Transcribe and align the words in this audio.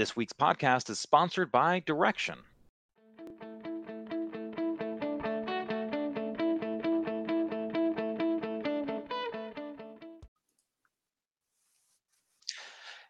This 0.00 0.16
week's 0.16 0.32
podcast 0.32 0.88
is 0.88 0.98
sponsored 0.98 1.52
by 1.52 1.82
Direxion. 1.82 2.38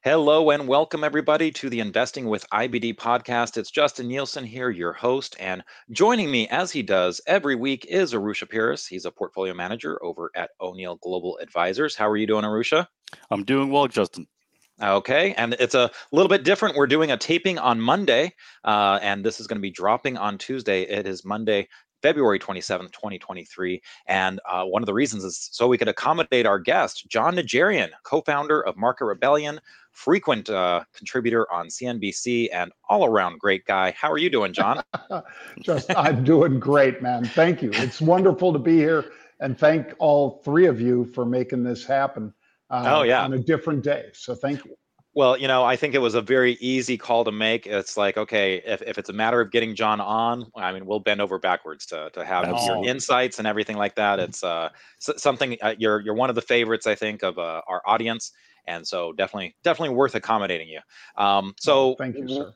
Hello 0.02 0.50
and 0.50 0.66
welcome 0.66 1.04
everybody 1.04 1.52
to 1.52 1.70
the 1.70 1.78
Investing 1.78 2.26
with 2.26 2.44
IBD 2.50 2.96
podcast. 2.96 3.56
It's 3.56 3.70
Justin 3.70 4.08
Nielsen 4.08 4.42
here, 4.42 4.70
your 4.70 4.92
host, 4.92 5.36
and 5.38 5.62
joining 5.92 6.28
me 6.28 6.48
as 6.48 6.72
he 6.72 6.82
does 6.82 7.20
every 7.28 7.54
week 7.54 7.86
is 7.88 8.14
Arusha 8.14 8.50
Peiris. 8.50 8.88
He's 8.88 9.04
a 9.04 9.12
portfolio 9.12 9.54
manager 9.54 10.04
over 10.04 10.32
at 10.34 10.50
O'Neill 10.60 10.96
Global 10.96 11.38
Advisors. 11.40 11.94
How 11.94 12.08
are 12.08 12.16
you 12.16 12.26
doing, 12.26 12.42
Arusha? 12.42 12.88
I'm 13.30 13.44
doing 13.44 13.70
well, 13.70 13.86
Justin. 13.86 14.26
Okay, 14.82 15.34
and 15.34 15.54
it's 15.60 15.74
a 15.74 15.90
little 16.10 16.28
bit 16.28 16.42
different. 16.42 16.74
We're 16.74 16.86
doing 16.86 17.10
a 17.10 17.16
taping 17.16 17.58
on 17.58 17.80
Monday, 17.80 18.32
uh, 18.64 18.98
and 19.02 19.24
this 19.24 19.38
is 19.38 19.46
going 19.46 19.58
to 19.58 19.62
be 19.62 19.70
dropping 19.70 20.16
on 20.16 20.38
Tuesday. 20.38 20.82
It 20.82 21.06
is 21.06 21.22
Monday, 21.22 21.68
February 22.00 22.38
27th, 22.38 22.92
2023. 22.92 23.82
And 24.06 24.40
uh, 24.48 24.64
one 24.64 24.82
of 24.82 24.86
the 24.86 24.94
reasons 24.94 25.22
is 25.24 25.50
so 25.52 25.68
we 25.68 25.76
could 25.76 25.88
accommodate 25.88 26.46
our 26.46 26.58
guest, 26.58 27.06
Jon 27.08 27.36
Najarian, 27.36 27.90
co 28.04 28.22
founder 28.22 28.62
of 28.62 28.76
Market 28.78 29.04
Rebellion, 29.04 29.60
frequent 29.92 30.48
uh, 30.48 30.84
contributor 30.94 31.50
on 31.52 31.66
CNBC, 31.66 32.48
and 32.52 32.72
all 32.88 33.04
around 33.04 33.38
great 33.38 33.66
guy. 33.66 33.94
How 34.00 34.10
are 34.10 34.18
you 34.18 34.30
doing, 34.30 34.54
Jon? 34.54 34.82
Just, 35.60 35.94
I'm 35.94 36.24
doing 36.24 36.58
great, 36.58 37.02
man. 37.02 37.24
Thank 37.24 37.60
you. 37.60 37.70
It's 37.74 38.00
wonderful 38.00 38.52
to 38.52 38.58
be 38.58 38.76
here. 38.76 39.12
And 39.40 39.58
thank 39.58 39.94
all 39.98 40.42
three 40.44 40.66
of 40.66 40.80
you 40.80 41.06
for 41.06 41.24
making 41.24 41.64
this 41.64 41.84
happen 41.84 42.32
uh, 42.70 42.98
oh, 42.98 43.02
yeah. 43.02 43.24
on 43.24 43.32
a 43.32 43.38
different 43.38 43.82
day. 43.82 44.10
So 44.12 44.34
thank 44.34 44.64
you. 44.64 44.76
Well, 45.12 45.36
you 45.36 45.48
know, 45.48 45.64
I 45.64 45.74
think 45.74 45.96
it 45.96 45.98
was 45.98 46.14
a 46.14 46.22
very 46.22 46.52
easy 46.60 46.96
call 46.96 47.24
to 47.24 47.32
make. 47.32 47.66
It's 47.66 47.96
like, 47.96 48.16
okay, 48.16 48.62
if, 48.64 48.80
if 48.82 48.96
it's 48.96 49.08
a 49.08 49.12
matter 49.12 49.40
of 49.40 49.50
getting 49.50 49.74
Jon 49.74 50.00
on, 50.00 50.46
I 50.54 50.72
mean, 50.72 50.86
we'll 50.86 51.00
bend 51.00 51.20
over 51.20 51.36
backwards 51.38 51.84
to, 51.86 52.10
to 52.10 52.24
have 52.24 52.46
your 52.64 52.86
insights 52.86 53.40
and 53.40 53.48
everything 53.48 53.76
like 53.76 53.96
that. 53.96 54.20
It's 54.20 54.44
uh, 54.44 54.68
something 54.98 55.56
uh, 55.62 55.74
you're 55.78 56.00
you're 56.00 56.14
one 56.14 56.30
of 56.30 56.36
the 56.36 56.42
favorites, 56.42 56.86
I 56.86 56.94
think, 56.94 57.24
of 57.24 57.38
uh, 57.38 57.60
our 57.66 57.82
audience, 57.86 58.30
and 58.68 58.86
so 58.86 59.12
definitely 59.12 59.56
definitely 59.64 59.96
worth 59.96 60.14
accommodating 60.14 60.68
you. 60.68 60.80
Um, 61.16 61.54
so 61.58 61.96
thank 61.98 62.16
you, 62.16 62.28
sir. 62.28 62.54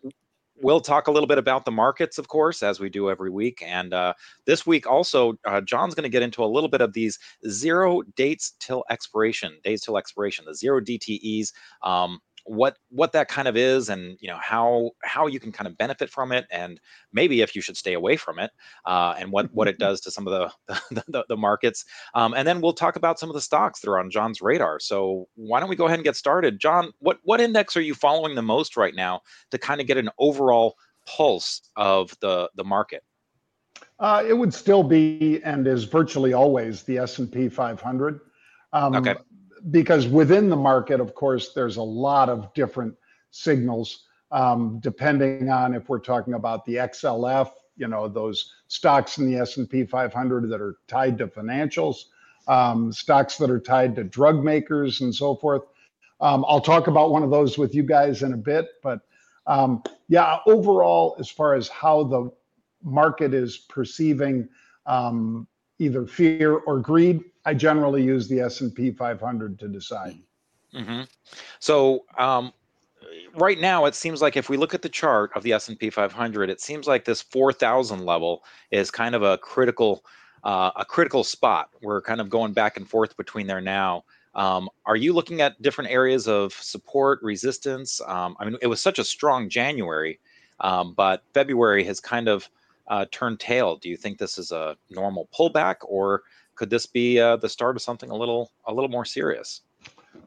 We'll 0.62 0.80
talk 0.80 1.08
a 1.08 1.10
little 1.10 1.26
bit 1.26 1.38
about 1.38 1.64
the 1.64 1.70
markets, 1.70 2.16
of 2.16 2.28
course, 2.28 2.62
as 2.62 2.78
we 2.78 2.88
do 2.88 3.10
every 3.10 3.30
week. 3.30 3.62
And 3.66 3.92
uh, 3.92 4.14
this 4.46 4.66
week, 4.66 4.86
also, 4.86 5.34
uh, 5.44 5.60
Jon's 5.60 5.94
going 5.94 6.04
to 6.04 6.08
get 6.08 6.22
into 6.22 6.44
a 6.44 6.46
little 6.46 6.68
bit 6.68 6.80
of 6.80 6.92
these 6.92 7.18
zero 7.48 8.02
dates 8.16 8.54
till 8.60 8.84
expiration, 8.88 9.58
days 9.64 9.82
till 9.82 9.98
expiration, 9.98 10.44
the 10.44 10.54
zero 10.54 10.80
DTEs. 10.80 11.52
Um, 11.82 12.20
what 12.44 12.76
what 12.90 13.12
that 13.12 13.28
kind 13.28 13.48
of 13.48 13.56
is 13.56 13.88
and 13.88 14.18
you 14.20 14.28
know 14.28 14.38
how 14.40 14.90
how 15.02 15.26
you 15.26 15.40
can 15.40 15.50
kind 15.50 15.66
of 15.66 15.76
benefit 15.78 16.10
from 16.10 16.30
it 16.30 16.46
and 16.50 16.78
maybe 17.12 17.40
if 17.40 17.56
you 17.56 17.62
should 17.62 17.76
stay 17.76 17.94
away 17.94 18.16
from 18.16 18.38
it 18.38 18.50
uh, 18.84 19.14
and 19.18 19.30
what 19.32 19.52
what 19.52 19.66
it 19.66 19.78
does 19.86 20.00
to 20.00 20.10
some 20.10 20.26
of 20.26 20.32
the 20.68 20.74
the, 20.94 21.04
the, 21.08 21.24
the 21.30 21.36
markets 21.36 21.84
um, 22.14 22.34
and 22.34 22.46
then 22.46 22.60
we'll 22.60 22.72
talk 22.72 22.96
about 22.96 23.18
some 23.18 23.30
of 23.30 23.34
the 23.34 23.40
stocks 23.40 23.80
that 23.80 23.90
are 23.90 23.98
on 23.98 24.10
jon's 24.10 24.42
radar. 24.42 24.78
So 24.78 25.28
why 25.34 25.60
don't 25.60 25.68
we 25.68 25.76
go 25.76 25.86
ahead 25.86 25.98
and 25.98 26.04
get 26.04 26.16
started? 26.16 26.58
Jon 26.58 26.92
what 26.98 27.18
what 27.22 27.40
index 27.40 27.76
are 27.76 27.82
you 27.82 27.94
following 27.94 28.34
the 28.34 28.42
most 28.42 28.76
right 28.76 28.94
now 28.94 29.22
to 29.50 29.58
kind 29.58 29.80
of 29.80 29.86
get 29.86 29.96
an 29.96 30.10
overall 30.18 30.76
pulse 31.06 31.62
of 31.76 32.14
the 32.20 32.50
the 32.54 32.64
market? 32.64 33.02
Uh, 33.98 34.24
it 34.26 34.34
would 34.34 34.52
still 34.52 34.82
be 34.82 35.40
and 35.44 35.66
is 35.66 35.84
virtually 35.84 36.32
always 36.32 36.82
the 36.82 36.98
s&p 36.98 37.48
500 37.48 38.20
um, 38.72 38.94
okay 38.96 39.14
because 39.70 40.06
within 40.06 40.48
the 40.48 40.56
market, 40.56 41.00
of 41.00 41.14
course, 41.14 41.52
there's 41.52 41.76
a 41.76 41.82
lot 41.82 42.28
of 42.28 42.52
different 42.54 42.94
signals 43.30 44.04
um, 44.30 44.80
depending 44.80 45.48
on 45.48 45.74
if 45.74 45.88
we're 45.88 46.00
talking 46.00 46.34
about 46.34 46.64
the 46.64 46.74
XLF, 46.74 47.50
you 47.76 47.86
know, 47.86 48.08
those 48.08 48.52
stocks 48.66 49.18
in 49.18 49.30
the 49.30 49.38
S&P 49.38 49.84
500 49.84 50.50
that 50.50 50.60
are 50.60 50.76
tied 50.88 51.18
to 51.18 51.28
financials, 51.28 52.06
um, 52.48 52.92
stocks 52.92 53.36
that 53.38 53.48
are 53.50 53.60
tied 53.60 53.94
to 53.96 54.04
drug 54.04 54.42
makers 54.42 55.00
and 55.00 55.14
so 55.14 55.36
forth. 55.36 55.62
Um, 56.20 56.44
I'll 56.48 56.60
talk 56.60 56.88
about 56.88 57.10
one 57.10 57.22
of 57.22 57.30
those 57.30 57.58
with 57.58 57.74
you 57.74 57.84
guys 57.84 58.22
in 58.22 58.32
a 58.32 58.36
bit, 58.36 58.66
but 58.82 59.00
um, 59.46 59.82
yeah, 60.08 60.38
overall, 60.46 61.16
as 61.20 61.28
far 61.28 61.54
as 61.54 61.68
how 61.68 62.02
the 62.04 62.30
market 62.82 63.34
is 63.34 63.56
perceiving 63.56 64.48
um, 64.86 65.46
either 65.78 66.06
fear 66.06 66.56
or 66.56 66.78
greed, 66.78 67.22
I 67.44 67.54
generally 67.54 68.02
use 68.02 68.28
the 68.28 68.40
S&P 68.40 68.90
500 68.90 69.58
to 69.58 69.68
decide. 69.68 70.18
Mm-hmm. 70.74 71.02
So 71.58 72.04
um, 72.18 72.52
right 73.36 73.60
now, 73.60 73.84
it 73.84 73.94
seems 73.94 74.22
like 74.22 74.36
if 74.36 74.48
we 74.48 74.56
look 74.56 74.74
at 74.74 74.82
the 74.82 74.88
chart 74.88 75.30
of 75.34 75.42
the 75.42 75.52
S&P 75.52 75.90
500, 75.90 76.50
it 76.50 76.60
seems 76.60 76.86
like 76.86 77.04
this 77.04 77.22
4,000 77.22 78.04
level 78.04 78.44
is 78.70 78.90
kind 78.90 79.14
of 79.14 79.22
a 79.22 79.38
critical 79.38 80.04
uh, 80.44 80.70
a 80.76 80.84
critical 80.84 81.24
spot. 81.24 81.70
We're 81.80 82.02
kind 82.02 82.20
of 82.20 82.28
going 82.28 82.52
back 82.52 82.76
and 82.76 82.86
forth 82.86 83.16
between 83.16 83.46
there 83.46 83.62
now. 83.62 84.04
Um, 84.34 84.68
are 84.84 84.96
you 84.96 85.14
looking 85.14 85.40
at 85.40 85.60
different 85.62 85.90
areas 85.90 86.28
of 86.28 86.52
support, 86.52 87.22
resistance? 87.22 88.00
Um, 88.06 88.36
I 88.38 88.44
mean, 88.44 88.58
it 88.60 88.66
was 88.66 88.80
such 88.80 88.98
a 88.98 89.04
strong 89.04 89.48
January, 89.48 90.20
um, 90.60 90.92
but 90.92 91.22
February 91.32 91.82
has 91.84 91.98
kind 91.98 92.28
of 92.28 92.50
uh, 92.88 93.06
turned 93.10 93.40
tail. 93.40 93.76
Do 93.76 93.88
you 93.88 93.96
think 93.96 94.18
this 94.18 94.38
is 94.38 94.52
a 94.52 94.76
normal 94.90 95.28
pullback, 95.36 95.76
or 95.82 96.22
could 96.54 96.70
this 96.70 96.86
be 96.86 97.20
uh, 97.20 97.36
the 97.36 97.48
start 97.48 97.76
of 97.76 97.82
something 97.82 98.10
a 98.10 98.16
little 98.16 98.50
a 98.66 98.72
little 98.72 98.90
more 98.90 99.04
serious? 99.04 99.62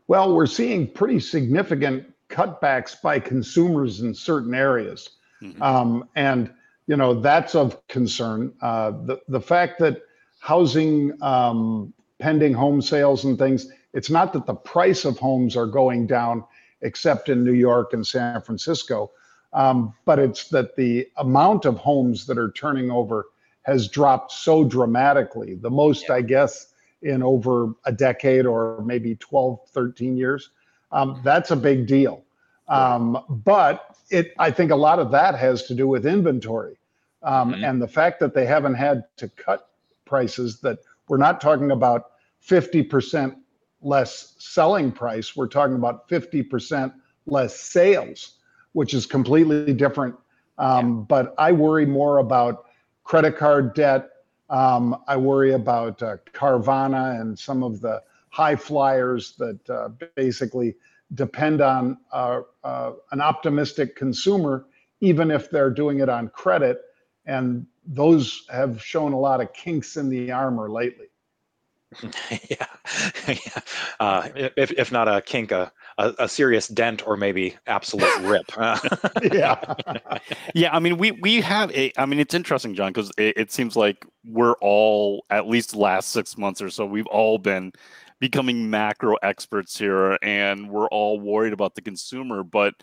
Well, 0.07 0.33
we're 0.35 0.47
seeing 0.47 0.87
pretty 0.87 1.19
significant 1.19 2.13
cutbacks 2.29 3.01
by 3.01 3.19
consumers 3.19 4.01
in 4.01 4.13
certain 4.13 4.53
areas, 4.53 5.09
mm-hmm. 5.41 5.61
um, 5.61 6.09
and 6.15 6.51
you 6.87 6.97
know 6.97 7.13
that's 7.13 7.55
of 7.55 7.85
concern. 7.87 8.53
Uh, 8.61 8.91
the 8.91 9.19
the 9.27 9.41
fact 9.41 9.79
that 9.79 10.01
housing, 10.39 11.11
um, 11.21 11.93
pending 12.19 12.53
home 12.53 12.81
sales 12.81 13.25
and 13.25 13.37
things, 13.37 13.67
it's 13.93 14.09
not 14.09 14.33
that 14.33 14.45
the 14.45 14.53
price 14.53 15.05
of 15.05 15.17
homes 15.17 15.55
are 15.55 15.65
going 15.65 16.07
down, 16.07 16.43
except 16.81 17.29
in 17.29 17.43
New 17.43 17.53
York 17.53 17.93
and 17.93 18.05
San 18.05 18.41
Francisco, 18.41 19.11
um, 19.53 19.93
but 20.05 20.19
it's 20.19 20.49
that 20.49 20.75
the 20.75 21.07
amount 21.17 21.65
of 21.65 21.77
homes 21.77 22.25
that 22.27 22.37
are 22.37 22.51
turning 22.51 22.91
over 22.91 23.27
has 23.63 23.87
dropped 23.87 24.31
so 24.31 24.63
dramatically, 24.63 25.55
the 25.55 25.69
most, 25.69 26.05
yeah. 26.07 26.15
I 26.15 26.21
guess, 26.21 26.73
in 27.01 27.21
over 27.21 27.73
a 27.85 27.91
decade 27.91 28.45
or 28.45 28.81
maybe 28.85 29.15
12, 29.15 29.59
13 29.69 30.17
years. 30.17 30.51
Um, 30.91 31.21
that's 31.23 31.51
a 31.51 31.55
big 31.55 31.85
deal. 31.85 32.23
Um, 32.67 33.23
but 33.29 33.95
it, 34.09 34.33
I 34.39 34.51
think 34.51 34.71
a 34.71 34.75
lot 34.75 34.99
of 34.99 35.11
that 35.11 35.35
has 35.35 35.63
to 35.63 35.75
do 35.75 35.87
with 35.87 36.05
inventory 36.05 36.77
um, 37.23 37.53
mm-hmm. 37.53 37.63
and 37.63 37.81
the 37.81 37.87
fact 37.87 38.19
that 38.19 38.33
they 38.33 38.45
haven't 38.45 38.75
had 38.75 39.03
to 39.17 39.27
cut 39.29 39.69
prices. 40.05 40.59
That 40.61 40.79
we're 41.07 41.17
not 41.17 41.41
talking 41.41 41.71
about 41.71 42.11
50% 42.45 43.35
less 43.81 44.35
selling 44.39 44.91
price. 44.91 45.35
We're 45.35 45.47
talking 45.47 45.75
about 45.75 46.09
50% 46.09 46.93
less 47.25 47.59
sales, 47.59 48.36
which 48.77 48.93
is 48.93 49.07
completely 49.07 49.73
different. 49.73 50.13
Um, 50.59 50.99
yeah. 50.99 51.05
But 51.07 51.33
I 51.39 51.51
worry 51.51 51.87
more 51.87 52.19
about 52.19 52.65
credit 53.03 53.35
card 53.35 53.73
debt. 53.73 54.07
Um, 54.51 55.01
I 55.07 55.17
worry 55.17 55.53
about 55.53 56.03
uh, 56.03 56.17
Carvana 56.31 57.19
and 57.19 57.37
some 57.39 57.63
of 57.63 57.81
the 57.81 58.03
high 58.29 58.55
flyers 58.55 59.33
that 59.39 59.67
uh, 59.67 59.89
basically 60.13 60.75
depend 61.15 61.59
on 61.59 61.97
uh, 62.11 62.41
uh, 62.63 62.91
an 63.11 63.19
optimistic 63.19 63.95
consumer, 63.95 64.67
even 65.01 65.31
if 65.31 65.49
they're 65.49 65.71
doing 65.71 65.99
it 66.01 66.07
on 66.07 66.29
credit. 66.29 66.81
And 67.25 67.65
those 67.83 68.45
have 68.51 68.79
shown 68.79 69.11
a 69.11 69.19
lot 69.19 69.41
of 69.41 69.53
kinks 69.53 69.97
in 69.97 70.07
the 70.07 70.31
armor 70.31 70.69
lately. 70.69 71.07
yeah, 72.47 72.67
yeah. 73.27 73.59
Uh, 73.99 74.29
if 74.35 74.71
if 74.73 74.91
not 74.91 75.07
a 75.07 75.21
kink, 75.21 75.51
a, 75.51 75.71
a, 75.97 76.13
a 76.19 76.29
serious 76.29 76.67
dent 76.67 77.05
or 77.07 77.17
maybe 77.17 77.55
absolute 77.67 78.15
rip. 78.21 78.51
yeah, 79.31 79.59
yeah. 80.53 80.75
I 80.75 80.79
mean, 80.79 80.97
we 80.97 81.11
we 81.11 81.41
have 81.41 81.71
a. 81.71 81.91
I 81.97 82.05
mean, 82.05 82.19
it's 82.19 82.33
interesting, 82.33 82.75
John, 82.75 82.91
because 82.91 83.11
it, 83.17 83.37
it 83.37 83.51
seems 83.51 83.75
like 83.75 84.05
we're 84.25 84.55
all 84.61 85.25
at 85.29 85.47
least 85.47 85.75
last 85.75 86.09
six 86.09 86.37
months 86.37 86.61
or 86.61 86.69
so, 86.69 86.85
we've 86.85 87.07
all 87.07 87.37
been 87.37 87.71
becoming 88.19 88.69
macro 88.69 89.15
experts 89.21 89.77
here, 89.77 90.17
and 90.21 90.69
we're 90.69 90.87
all 90.87 91.19
worried 91.19 91.53
about 91.53 91.75
the 91.75 91.81
consumer, 91.81 92.43
but 92.43 92.73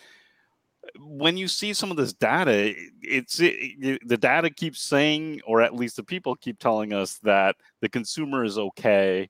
when 0.99 1.37
you 1.37 1.49
see 1.49 1.73
some 1.73 1.91
of 1.91 1.97
this 1.97 2.13
data, 2.13 2.75
it's 3.03 3.41
it, 3.41 3.55
it, 3.81 4.09
the 4.09 4.17
data 4.17 4.51
keeps 4.51 4.81
saying, 4.81 5.41
or 5.47 5.61
at 5.61 5.75
least 5.75 5.97
the 5.97 6.03
people 6.03 6.37
keep 6.37 6.59
telling 6.59 6.93
us 6.93 7.19
that 7.23 7.57
the 7.81 7.89
consumer 7.89 8.45
is 8.45 8.59
okay, 8.59 9.29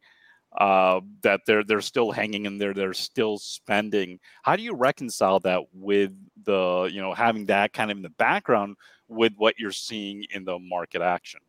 uh, 0.59 1.01
that 1.23 1.41
they're 1.47 1.65
they're 1.65 1.81
still 1.81 2.13
hanging 2.13 2.47
in 2.47 2.59
there, 2.59 2.73
they're 2.75 2.95
still 2.95 3.39
spending. 3.39 4.21
How 4.43 4.57
do 4.57 4.63
you 4.63 4.75
reconcile 4.75 5.41
that 5.41 5.63
with 5.73 6.13
the 6.45 6.89
you 6.93 7.01
know 7.01 7.13
having 7.15 7.47
that 7.47 7.73
kind 7.73 7.91
of 7.91 7.97
in 7.97 8.03
the 8.03 8.11
background 8.11 8.77
with 9.09 9.33
what 9.37 9.59
you're 9.59 9.73
seeing 9.73 10.25
in 10.31 10.45
the 10.45 10.59
market 10.59 11.03
action? 11.03 11.41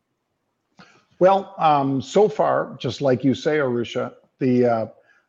Well, 1.18 1.54
um, 1.58 2.02
so 2.02 2.28
far, 2.28 2.76
just 2.78 3.00
like 3.00 3.24
you 3.24 3.34
say, 3.34 3.58
Arusha, 3.58 4.14
the 4.38 4.66
uh, 4.66 4.86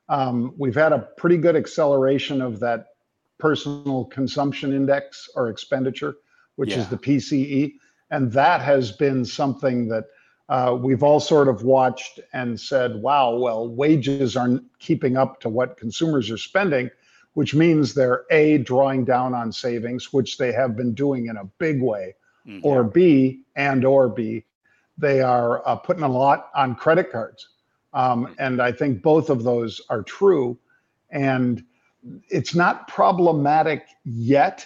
um, 0.09 0.53
we've 0.57 0.75
had 0.75 0.94
a 0.94 1.00
pretty 1.18 1.38
good 1.38 1.56
acceleration 1.56 2.41
of 2.41 2.59
that 2.59 2.88
personal 3.38 4.06
consumption 4.06 4.74
index 4.74 5.29
or 5.35 5.50
expenditure, 5.50 6.15
which 6.56 6.71
Yeah. 6.71 6.79
is 6.79 6.88
the 6.88 6.97
PCE. 6.97 7.74
And 8.09 8.31
that 8.31 8.62
has 8.62 8.91
been 8.91 9.24
something 9.25 9.88
that 9.89 10.06
uh, 10.50 10.78
we've 10.80 11.04
all 11.04 11.20
sort 11.20 11.48
of 11.48 11.64
watched 11.64 12.20
and 12.34 12.60
said, 12.60 12.96
wow, 12.96 13.36
well, 13.36 13.68
wages 13.68 14.38
aren't 14.38 14.64
keeping 14.80 15.18
up 15.18 15.40
to 15.42 15.50
what 15.50 15.78
consumers 15.78 16.32
are 16.32 16.38
spending, 16.38 16.90
which 17.34 17.54
means 17.54 17.94
they're 17.94 18.24
A, 18.32 18.58
drawing 18.60 19.04
down 19.04 19.34
on 19.34 19.52
savings, 19.52 20.14
which 20.14 20.38
they 20.38 20.52
have 20.54 20.76
been 20.76 20.94
doing 20.94 21.28
in 21.28 21.38
a 21.38 21.46
big 21.60 21.82
way, 21.82 22.16
Mhm. 22.48 22.62
or 22.64 22.84
B, 22.84 23.44
and 23.56 23.84
or 23.84 24.08
B, 24.08 24.46
they 24.98 25.22
are 25.22 25.68
uh, 25.68 25.76
putting 25.76 26.04
a 26.04 26.10
lot 26.10 26.50
on 26.56 26.76
credit 26.76 27.12
cards. 27.12 27.50
Um, 27.94 28.34
and 28.40 28.62
I 28.62 28.72
think 28.72 29.02
both 29.02 29.30
of 29.30 29.44
those 29.44 29.82
are 29.90 30.02
true. 30.02 30.58
And 31.10 31.64
it's 32.30 32.56
not 32.56 32.88
problematic 32.88 33.86
yet, 34.06 34.66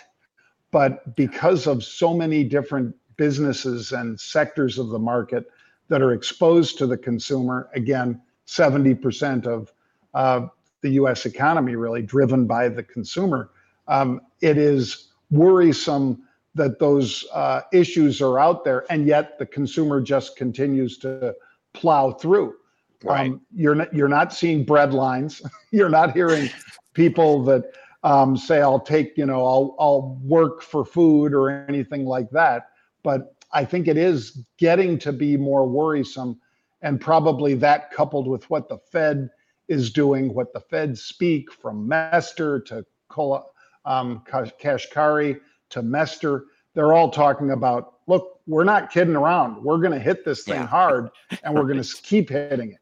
but 0.69 1.15
because 1.15 1.65
of 1.65 1.83
so 1.83 2.13
many 2.13 2.43
different 2.43 2.95
businesses 3.17 3.91
and 3.91 4.19
sectors 4.19 4.77
of 4.77 4.89
the 4.89 4.99
market 4.99 5.49
that 5.89 6.01
are 6.01 6.13
exposed 6.13 6.77
to 6.77 6.87
the 6.87 6.97
consumer, 6.97 7.69
again, 7.73 8.21
70% 8.47 9.45
of 9.45 9.71
uh, 10.13 10.47
the 10.81 10.89
US 10.91 11.25
economy 11.25 11.75
really 11.75 12.01
driven 12.01 12.45
by 12.47 12.69
the 12.69 12.83
consumer, 12.83 13.51
um, 13.87 14.21
it 14.41 14.57
is 14.57 15.09
worrisome 15.29 16.23
that 16.53 16.79
those 16.79 17.25
uh, 17.33 17.61
issues 17.71 18.21
are 18.21 18.39
out 18.39 18.63
there 18.63 18.85
and 18.89 19.07
yet 19.07 19.39
the 19.39 19.45
consumer 19.45 20.01
just 20.01 20.35
continues 20.35 20.97
to 20.97 21.33
plow 21.73 22.11
through. 22.11 22.55
Right. 23.03 23.31
Um, 23.31 23.41
you're 23.55 23.75
not 23.75 23.93
you're 23.93 24.07
not 24.07 24.31
seeing 24.31 24.63
bread 24.63 24.93
lines. 24.93 25.41
you're 25.71 25.89
not 25.89 26.13
hearing 26.13 26.49
people 26.93 27.43
that 27.45 27.63
um, 28.03 28.37
say, 28.37 28.61
"I'll 28.61 28.79
take 28.79 29.17
you 29.17 29.25
know 29.25 29.43
I'll 29.43 29.75
I'll 29.79 30.19
work 30.23 30.61
for 30.61 30.85
food" 30.85 31.33
or 31.33 31.49
anything 31.67 32.05
like 32.05 32.29
that. 32.29 32.69
But 33.01 33.33
I 33.53 33.65
think 33.65 33.87
it 33.87 33.97
is 33.97 34.43
getting 34.57 34.97
to 34.99 35.11
be 35.11 35.37
more 35.37 35.67
worrisome, 35.67 36.39
and 36.81 36.99
probably 36.99 37.53
that 37.55 37.91
coupled 37.91 38.27
with 38.27 38.49
what 38.49 38.69
the 38.69 38.77
Fed 38.77 39.29
is 39.67 39.91
doing, 39.91 40.33
what 40.33 40.53
the 40.53 40.59
Fed 40.59 40.97
speak 40.97 41.51
from 41.51 41.87
Mester 41.87 42.59
to 42.61 42.85
Kola, 43.09 43.43
um, 43.85 44.23
Kashkari 44.27 45.39
to 45.69 45.81
Mester, 45.81 46.45
they're 46.73 46.93
all 46.93 47.09
talking 47.09 47.51
about, 47.51 47.95
look, 48.07 48.39
we're 48.47 48.63
not 48.63 48.91
kidding 48.91 49.15
around. 49.15 49.63
We're 49.63 49.77
going 49.77 49.91
to 49.91 49.99
hit 49.99 50.23
this 50.25 50.43
thing 50.43 50.55
Yeah. 50.55 50.67
hard, 50.67 51.09
and 51.43 51.53
we're 51.53 51.67
going 51.67 51.81
to 51.83 52.01
keep 52.01 52.29
hitting 52.29 52.71
it. 52.71 52.77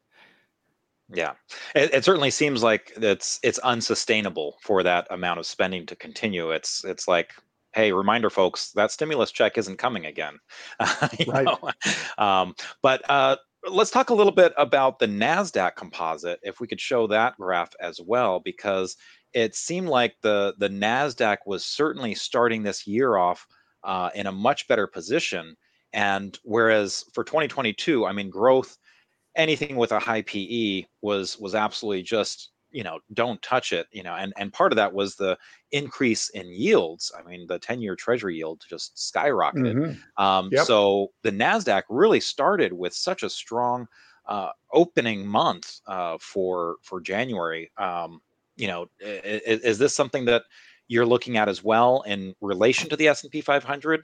Yeah, 1.11 1.33
it, 1.73 1.91
it 1.93 2.05
certainly 2.05 2.29
seems 2.29 2.61
like 2.61 2.93
it's 2.97 3.39
it's 3.41 3.57
unsustainable 3.59 4.57
for 4.61 4.83
that 4.83 5.07
amount 5.09 5.39
of 5.39 5.47
spending 5.47 5.87
to 5.87 5.95
continue. 5.95 6.51
It's 6.51 6.85
it's 6.85 7.07
like, 7.07 7.33
hey, 7.73 7.91
reminder, 7.91 8.29
folks, 8.29 8.71
that 8.71 8.91
stimulus 8.91 9.31
check 9.31 9.57
isn't 9.57 9.77
coming 9.77 10.05
again. 10.05 10.37
Right. 11.27 11.47
Um, 12.17 12.55
but 12.81 13.07
uh, 13.09 13.37
let's 13.69 13.91
talk 13.91 14.09
a 14.09 14.13
little 14.13 14.31
bit 14.31 14.53
about 14.57 14.99
the 14.99 15.07
Nasdaq 15.07 15.75
Composite. 15.75 16.39
If 16.43 16.59
we 16.59 16.67
could 16.67 16.81
show 16.81 17.07
that 17.07 17.35
graph 17.37 17.71
as 17.81 17.99
well, 18.05 18.39
because 18.39 18.95
it 19.33 19.55
seemed 19.55 19.87
like 19.87 20.15
the 20.21 20.55
the 20.57 20.69
Nasdaq 20.69 21.37
was 21.45 21.65
certainly 21.65 22.15
starting 22.15 22.63
this 22.63 22.87
year 22.87 23.17
off 23.17 23.45
uh, 23.83 24.09
in 24.15 24.27
a 24.27 24.31
much 24.31 24.67
better 24.67 24.87
position. 24.87 25.55
And 25.93 26.37
whereas 26.43 27.05
for 27.13 27.23
2022, 27.23 28.05
I 28.05 28.11
mean, 28.11 28.29
growth 28.29 28.77
anything 29.35 29.75
with 29.75 29.91
a 29.91 29.99
high 29.99 30.21
PE 30.23 30.83
was 31.01 31.37
was 31.39 31.55
absolutely 31.55 32.03
just 32.03 32.49
you 32.71 32.83
know 32.83 32.99
don't 33.13 33.41
touch 33.41 33.71
it 33.73 33.87
you 33.91 34.03
know 34.03 34.13
and 34.15 34.33
and 34.37 34.53
part 34.53 34.71
of 34.71 34.75
that 34.75 34.93
was 34.93 35.15
the 35.15 35.37
increase 35.71 36.29
in 36.29 36.47
yields 36.47 37.11
i 37.17 37.23
mean 37.27 37.45
the 37.47 37.59
10 37.59 37.81
year 37.81 37.95
treasury 37.95 38.37
yield 38.37 38.63
just 38.69 38.95
skyrocketed 38.95 39.75
Mhm. 39.75 39.97
um, 40.17 40.49
Yep. 40.51 40.65
so 40.65 41.07
the 41.23 41.31
nasdaq 41.31 41.83
really 41.89 42.19
started 42.19 42.71
with 42.73 42.93
such 42.93 43.23
a 43.23 43.29
strong 43.29 43.87
uh, 44.27 44.51
opening 44.73 45.25
month 45.25 45.79
uh, 45.87 46.17
for 46.19 46.77
for 46.83 47.01
january 47.01 47.71
um, 47.77 48.21
you 48.55 48.67
know 48.67 48.87
i- 49.03 49.21
i- 49.25 49.41
is 49.45 49.77
this 49.77 49.95
something 49.95 50.25
that 50.25 50.43
you're 50.87 51.05
looking 51.05 51.37
at 51.37 51.47
as 51.49 51.63
well 51.63 52.01
in 52.03 52.35
relation 52.41 52.89
to 52.89 52.95
the 52.95 53.07
s&p 53.07 53.41
500 53.41 54.03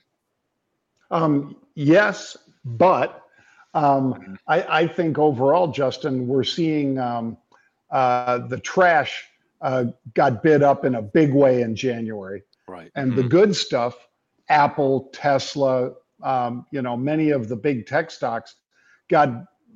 Um, 1.12 1.56
yes, 1.76 2.36
but 2.64 3.24
um, 3.74 4.14
Mhm. 4.14 4.38
I, 4.48 4.82
I 4.82 4.88
think 4.88 5.20
overall, 5.20 5.68
Justin, 5.68 6.28
we're 6.28 6.44
seeing 6.44 6.98
um, 6.98 7.38
uh, 7.92 8.40
the 8.48 8.60
trash 8.60 9.24
uh, 9.62 9.86
got 10.14 10.44
bid 10.44 10.62
up 10.62 10.86
in 10.86 10.96
a 10.96 11.02
big 11.02 11.34
way 11.34 11.62
in 11.62 11.76
January, 11.76 12.44
Right. 12.68 12.92
and 12.96 13.16
the 13.16 13.24
Mhm. 13.24 13.30
good 13.30 13.56
stuff, 13.56 13.96
Apple, 14.50 15.10
Tesla, 15.14 15.94
um, 16.22 16.66
you 16.72 16.82
know, 16.82 16.96
many 16.96 17.32
of 17.32 17.48
the 17.48 17.56
big 17.56 17.88
tech 17.88 18.12
stocks 18.12 18.56
got 19.10 19.30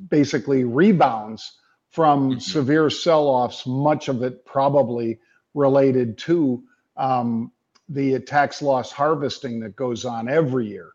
basically 0.09 0.63
rebounds 0.63 1.59
from 1.89 2.33
Mhm. 2.35 2.41
severe 2.41 2.89
sell-offs. 2.89 3.65
Much 3.65 4.09
of 4.09 4.21
it 4.21 4.45
probably 4.45 5.19
related 5.53 6.17
to 6.19 6.63
um, 6.97 7.51
the 7.87 8.19
tax 8.19 8.61
loss 8.61 8.91
harvesting 8.91 9.59
that 9.61 9.75
goes 9.75 10.03
on 10.05 10.27
every 10.27 10.67
year. 10.67 10.91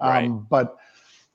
Right. 0.00 0.26
Um, 0.26 0.46
but 0.50 0.76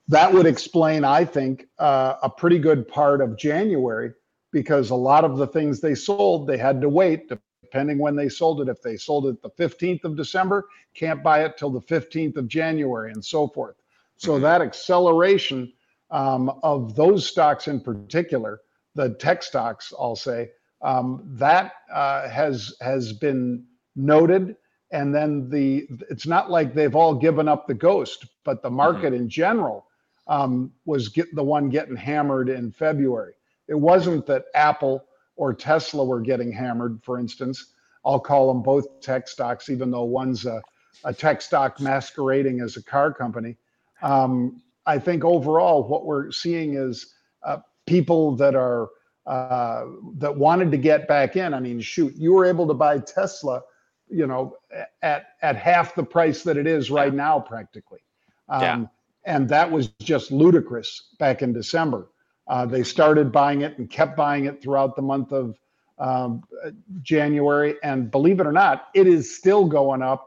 that 0.08 0.32
would 0.32 0.46
explain, 0.46 1.04
I 1.04 1.24
think, 1.24 1.68
uh, 1.78 2.16
a 2.22 2.28
pretty 2.28 2.58
good 2.58 2.86
part 2.86 3.20
of 3.22 3.36
January 3.38 4.12
because 4.52 4.90
a 4.90 4.94
lot 4.94 5.24
of 5.24 5.36
the 5.36 5.46
things 5.46 5.80
they 5.80 5.94
sold, 5.94 6.46
they 6.46 6.58
had 6.58 6.80
to 6.80 6.88
wait 6.88 7.30
depending 7.62 7.98
when 7.98 8.16
they 8.16 8.28
sold 8.28 8.60
it. 8.60 8.68
If 8.68 8.82
they 8.82 8.96
sold 8.96 9.26
it 9.26 9.40
the 9.42 9.50
15th 9.50 10.04
of 10.04 10.16
December, 10.16 10.68
can't 10.94 11.22
buy 11.22 11.44
it 11.44 11.56
till 11.56 11.70
the 11.70 11.80
15th 11.80 12.36
of 12.36 12.48
January 12.48 13.12
and 13.12 13.24
so 13.24 13.46
forth. 13.48 13.76
So 14.16 14.38
Mhm. 14.38 14.42
that 14.42 14.60
acceleration 14.62 15.72
um, 16.10 16.50
of 16.64 16.96
those 16.96 17.28
stocks 17.28 17.68
in 17.68 17.80
particular, 17.80 18.60
the 18.96 19.10
tech 19.14 19.42
stocks, 19.44 19.92
I'll 19.98 20.16
say, 20.16 20.50
um, 20.82 21.22
that 21.38 21.72
uh, 21.92 22.28
has 22.28 22.74
has 22.80 23.12
been 23.12 23.64
noted. 23.94 24.56
And 24.90 25.14
then 25.14 25.48
the 25.48 25.86
it's 26.10 26.26
not 26.26 26.50
like 26.50 26.74
they've 26.74 26.96
all 26.96 27.14
given 27.14 27.46
up 27.46 27.68
the 27.68 27.74
ghost, 27.74 28.26
but 28.44 28.62
the 28.62 28.70
market 28.70 29.14
in 29.14 29.28
general 29.28 29.86
um, 30.26 30.72
was 30.84 31.08
get 31.08 31.32
the 31.34 31.44
one 31.44 31.68
getting 31.68 31.94
hammered 31.96 32.48
in 32.48 32.72
February. 32.72 33.34
It 33.70 33.78
wasn't 33.78 34.26
that 34.26 34.46
Apple 34.54 35.04
or 35.36 35.54
Tesla 35.54 36.04
were 36.04 36.20
getting 36.20 36.52
hammered, 36.52 37.00
for 37.02 37.18
instance. 37.18 37.72
I'll 38.04 38.20
call 38.20 38.52
them 38.52 38.62
both 38.62 39.00
tech 39.00 39.28
stocks, 39.28 39.70
even 39.70 39.90
though 39.90 40.04
one's 40.04 40.44
a, 40.44 40.60
a 41.04 41.14
tech 41.14 41.40
stock 41.40 41.80
masquerading 41.80 42.60
as 42.60 42.76
a 42.76 42.82
car 42.82 43.14
company. 43.14 43.56
Um, 44.02 44.60
I 44.86 44.98
think 44.98 45.24
overall, 45.24 45.86
what 45.86 46.04
we're 46.04 46.32
seeing 46.32 46.74
is 46.74 47.14
uh, 47.44 47.58
people 47.86 48.36
that 48.36 48.54
are 48.54 48.88
uh, 49.26 49.84
that 50.16 50.36
wanted 50.36 50.70
to 50.72 50.76
get 50.78 51.06
back 51.06 51.36
in. 51.36 51.54
I 51.54 51.60
mean, 51.60 51.80
shoot, 51.80 52.12
you 52.16 52.32
were 52.32 52.46
able 52.46 52.66
to 52.66 52.74
buy 52.74 52.98
Tesla, 52.98 53.62
you 54.08 54.26
know, 54.26 54.56
at 55.02 55.26
at 55.42 55.56
half 55.56 55.94
the 55.94 56.02
price 56.02 56.42
that 56.42 56.56
it 56.56 56.66
is 56.66 56.90
right 56.90 57.14
now, 57.14 57.38
practically. 57.38 58.00
Um, 58.48 58.62
Yeah. 58.62 58.84
And 59.26 59.48
that 59.50 59.70
was 59.70 59.88
just 60.00 60.32
ludicrous 60.32 61.14
back 61.18 61.42
in 61.42 61.52
December. 61.52 62.08
Uh, 62.50 62.66
they 62.66 62.82
started 62.82 63.30
buying 63.30 63.60
it 63.60 63.78
and 63.78 63.88
kept 63.88 64.16
buying 64.16 64.46
it 64.46 64.60
throughout 64.60 64.96
the 64.96 65.02
month 65.02 65.30
of 65.30 65.56
um, 65.98 66.42
uh, 66.66 66.70
January. 67.00 67.76
And 67.84 68.10
believe 68.10 68.40
it 68.40 68.46
or 68.46 68.50
not, 68.50 68.88
it 68.92 69.06
is 69.06 69.36
still 69.36 69.66
going 69.66 70.02
up. 70.02 70.26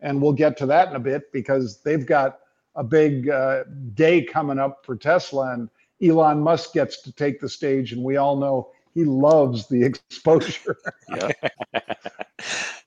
And 0.00 0.20
we'll 0.20 0.32
get 0.32 0.56
to 0.58 0.66
that 0.66 0.88
in 0.88 0.96
a 0.96 1.00
bit 1.00 1.30
because 1.32 1.80
they've 1.82 2.04
got 2.04 2.40
a 2.74 2.82
big 2.82 3.28
uh, 3.28 3.64
day 3.94 4.20
coming 4.20 4.58
up 4.58 4.84
for 4.84 4.96
Tesla. 4.96 5.52
And 5.52 5.70
Elon 6.02 6.40
Musk 6.40 6.72
gets 6.72 7.02
to 7.02 7.12
take 7.12 7.38
the 7.38 7.48
stage. 7.48 7.92
And 7.92 8.02
we 8.02 8.16
all 8.16 8.36
know 8.36 8.72
he 8.92 9.04
loves 9.04 9.68
the 9.68 9.84
exposure. 10.10 10.76
Yeah. 11.08 11.30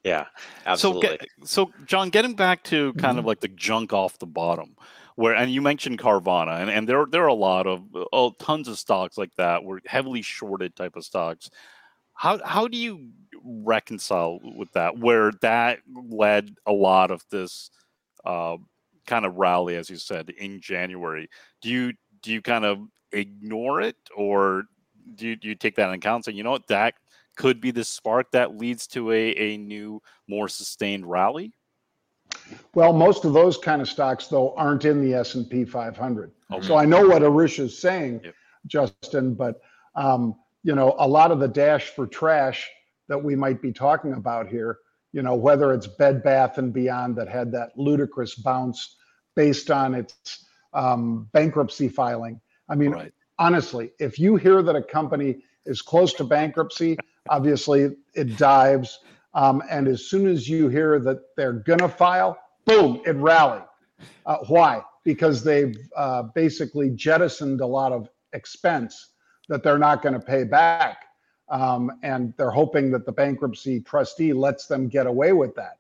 yeah 0.04 0.26
absolutely 0.66 1.08
So, 1.08 1.16
get, 1.16 1.48
so 1.48 1.72
Jon, 1.86 2.10
getting 2.10 2.34
back 2.34 2.64
to 2.66 2.92
kind 2.96 3.18
of 3.18 3.24
like 3.24 3.40
the 3.40 3.48
junk 3.48 3.94
off 3.94 4.20
the 4.20 4.26
bottom, 4.26 4.76
where 5.16 5.36
and 5.36 5.52
you 5.52 5.62
mentioned 5.62 6.00
Carvana, 6.00 6.62
and, 6.62 6.70
and 6.70 6.88
there 6.88 7.06
there 7.10 7.24
are 7.24 7.28
a 7.28 7.34
lot 7.34 7.68
of 7.68 7.84
oh, 8.12 8.32
tons 8.40 8.68
of 8.68 8.80
stocks 8.80 9.18
like 9.18 9.36
that 9.36 9.64
were 9.64 9.82
heavily 9.86 10.22
shorted 10.22 10.76
type 10.76 10.96
of 10.96 11.06
stocks. 11.06 11.50
How 12.14 12.40
how 12.46 12.68
do 12.68 12.78
you 12.78 13.10
reconcile 13.44 14.40
with 14.56 14.72
that? 14.74 14.98
Where 14.98 15.32
that 15.42 15.80
led 15.94 16.56
a 16.66 16.74
lot 16.74 17.12
of 17.12 17.24
this 17.30 17.70
uh, 18.26 18.58
kind 19.08 19.26
of 19.26 19.36
rally, 19.36 19.76
as 19.76 19.90
you 19.90 19.98
said, 19.98 20.30
in 20.30 20.62
January. 20.62 21.30
Do 21.62 21.70
you 21.70 21.94
do 22.22 22.32
you 22.32 22.42
kind 22.42 22.66
of 22.66 22.80
ignore 23.12 23.82
it, 23.82 23.98
or 24.16 24.64
do 25.16 25.28
you, 25.28 25.36
do 25.36 25.48
you 25.48 25.56
take 25.56 25.76
that 25.76 25.92
into 25.92 25.96
account? 25.96 26.28
And 26.28 26.38
you 26.38 26.44
know 26.44 26.52
what, 26.52 26.68
that 26.68 26.96
could 27.36 27.60
be 27.60 27.72
the 27.72 27.84
spark 27.84 28.32
that 28.32 28.58
leads 28.58 28.88
to 28.88 29.12
a, 29.12 29.32
a 29.32 29.58
new, 29.58 30.02
more 30.28 30.48
sustained 30.48 31.10
rally. 31.10 31.54
Well, 32.76 32.94
most 32.94 33.26
of 33.26 33.34
those 33.34 33.58
kind 33.58 33.82
of 33.82 33.90
stocks, 33.90 34.28
though, 34.28 34.54
aren't 34.56 34.86
in 34.86 35.04
the 35.04 35.14
S 35.14 35.36
and 35.36 35.50
P 35.50 35.66
500. 35.66 36.32
Okay. 36.52 36.68
So 36.68 36.76
I 36.76 36.86
know 36.86 37.08
what 37.08 37.22
Arusha 37.22 37.66
is 37.66 37.78
saying, 37.78 38.22
Yep. 38.24 38.34
Justin, 38.66 39.34
but 39.34 39.62
um, 39.96 40.36
you 40.64 40.76
know, 40.76 40.96
a 40.98 41.08
lot 41.08 41.32
of 41.32 41.40
the 41.40 41.48
dash 41.48 41.90
for 41.90 42.08
trash 42.08 42.70
that 43.10 43.22
we 43.22 43.36
might 43.36 43.62
be 43.62 43.72
talking 43.72 44.14
about 44.14 44.48
here 44.48 44.80
you 45.14 45.22
know, 45.22 45.36
whether 45.36 45.72
it's 45.72 45.88
Bed 45.88 46.24
Bath 46.24 46.58
and 46.58 46.74
Beyond 46.74 47.16
that 47.16 47.30
had 47.30 47.52
that 47.52 47.78
ludicrous 47.78 48.36
bounce 48.36 48.98
based 49.36 49.72
on 49.72 49.94
its 49.94 50.46
um, 50.74 51.30
bankruptcy 51.32 51.88
filing. 51.88 52.42
I 52.68 52.76
mean, 52.76 52.92
right. 52.92 53.14
honestly, 53.38 53.92
if 54.00 54.20
you 54.20 54.36
hear 54.36 54.62
that 54.64 54.76
a 54.76 54.82
company 54.82 55.44
is 55.66 55.82
close 55.82 56.14
to 56.16 56.24
bankruptcy, 56.24 56.98
obviously 57.30 57.92
it 58.16 58.38
dives. 58.38 59.00
Um, 59.34 59.64
and 59.70 59.88
as 59.88 60.06
soon 60.06 60.28
as 60.28 60.48
you 60.48 60.70
hear 60.70 61.00
that 61.00 61.36
they're 61.36 61.54
going 61.54 61.80
to 61.80 61.90
file, 61.90 62.38
boom, 62.66 63.02
it 63.06 63.16
rallied. 63.16 63.64
Uh, 64.26 64.38
why? 64.48 64.82
Because 65.04 65.44
they've 65.44 65.76
uh, 65.96 66.24
basically 66.36 66.92
jettisoned 66.92 67.62
a 67.62 67.66
lot 67.66 67.92
of 67.92 68.10
expense 68.34 69.10
that 69.50 69.64
they're 69.64 69.80
not 69.80 70.02
going 70.02 70.14
to 70.14 70.20
pay 70.20 70.44
back. 70.44 71.06
Um, 71.50 71.92
and 72.04 72.34
they're 72.38 72.52
hoping 72.52 72.92
that 72.92 73.06
the 73.06 73.12
bankruptcy 73.12 73.82
trustee 73.82 74.34
lets 74.34 74.68
them 74.68 74.88
get 74.88 75.08
away 75.08 75.34
with 75.34 75.56
that. 75.56 75.78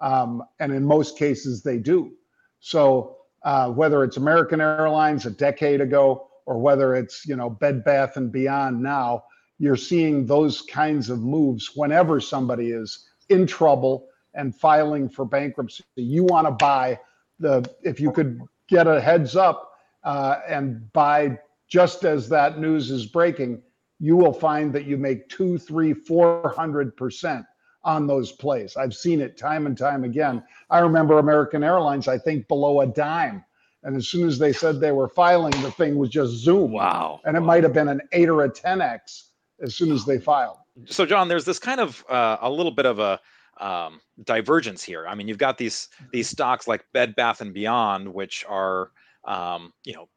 Um, 0.00 0.42
and 0.58 0.72
in 0.72 0.84
most 0.84 1.16
cases, 1.16 1.62
they 1.62 1.78
do. 1.78 2.12
So 2.60 3.18
uh, 3.44 3.70
whether 3.70 4.02
it's 4.04 4.16
American 4.16 4.60
Airlines 4.60 5.26
a 5.26 5.30
decade 5.30 5.80
ago 5.80 6.28
or 6.46 6.58
whether 6.58 6.94
it's 6.94 7.26
you 7.26 7.36
know 7.36 7.48
Bed 7.48 7.84
Bath 7.84 8.16
and 8.16 8.32
Beyond 8.32 8.82
now, 8.82 9.24
you're 9.64 9.76
seeing 9.76 10.26
those 10.26 10.62
kinds 10.62 11.10
of 11.10 11.20
moves 11.20 11.72
whenever 11.74 12.20
somebody 12.20 12.70
is 12.70 13.08
in 13.28 13.46
trouble 13.46 14.08
and 14.34 14.54
filing 14.54 15.08
for 15.08 15.24
bankruptcy. 15.24 15.84
You 15.96 16.24
want 16.24 16.46
to 16.46 16.50
buy 16.50 16.98
the 17.38 17.68
if 17.82 18.00
you 18.00 18.12
could 18.12 18.40
get 18.68 18.86
a 18.86 19.00
heads 19.00 19.36
up 19.36 19.72
uh, 20.02 20.40
and 20.48 20.92
buy 20.92 21.38
just 21.68 22.04
as 22.04 22.28
that 22.28 22.58
news 22.58 22.90
is 22.90 23.06
breaking, 23.06 23.62
you 23.98 24.16
will 24.16 24.32
find 24.32 24.72
that 24.72 24.84
you 24.84 24.96
make 24.96 25.28
two, 25.28 25.58
three, 25.58 25.94
four 25.94 26.52
hundred 26.54 26.96
percent 26.96 27.44
on 27.84 28.06
those 28.06 28.32
plays. 28.32 28.76
I've 28.76 28.94
seen 28.94 29.20
it 29.20 29.36
time 29.36 29.66
and 29.66 29.76
time 29.76 30.04
again. 30.04 30.42
I 30.70 30.80
remember 30.80 31.18
American 31.18 31.62
Airlines, 31.62 32.08
I 32.08 32.18
think 32.18 32.48
below 32.48 32.80
a 32.80 32.86
dime. 32.86 33.44
And 33.82 33.96
as 33.96 34.08
soon 34.08 34.26
as 34.26 34.38
they 34.38 34.52
said 34.52 34.80
they 34.80 34.92
were 34.92 35.08
filing, 35.08 35.52
the 35.62 35.70
thing 35.70 35.96
was 35.96 36.08
just 36.08 36.32
zoom. 36.32 36.72
Wow. 36.72 37.20
And 37.26 37.36
it 37.36 37.40
wow. 37.40 37.46
might 37.46 37.62
have 37.62 37.74
been 37.74 37.88
an 37.88 38.00
eight 38.12 38.30
or 38.30 38.44
a 38.44 38.50
10x 38.50 39.24
as 39.62 39.74
soon 39.74 39.92
as 39.92 40.04
they 40.04 40.18
filed. 40.18 40.58
So, 40.86 41.06
Jon, 41.06 41.28
there's 41.28 41.44
this 41.44 41.58
kind 41.58 41.80
of 41.80 42.04
uh, 42.08 42.38
a 42.40 42.50
little 42.50 42.72
bit 42.72 42.86
of 42.86 42.98
a 42.98 43.20
um, 43.60 44.00
divergence 44.24 44.82
here. 44.82 45.06
I 45.06 45.14
mean, 45.14 45.28
you've 45.28 45.38
got 45.38 45.58
these 45.58 45.88
these 46.12 46.28
stocks 46.28 46.66
like 46.66 46.84
Bed 46.92 47.14
Bath 47.14 47.40
and 47.40 47.54
Beyond, 47.54 48.12
which 48.12 48.44
are 48.48 48.90
um, 49.24 49.72
you 49.84 49.94
know 49.94 50.08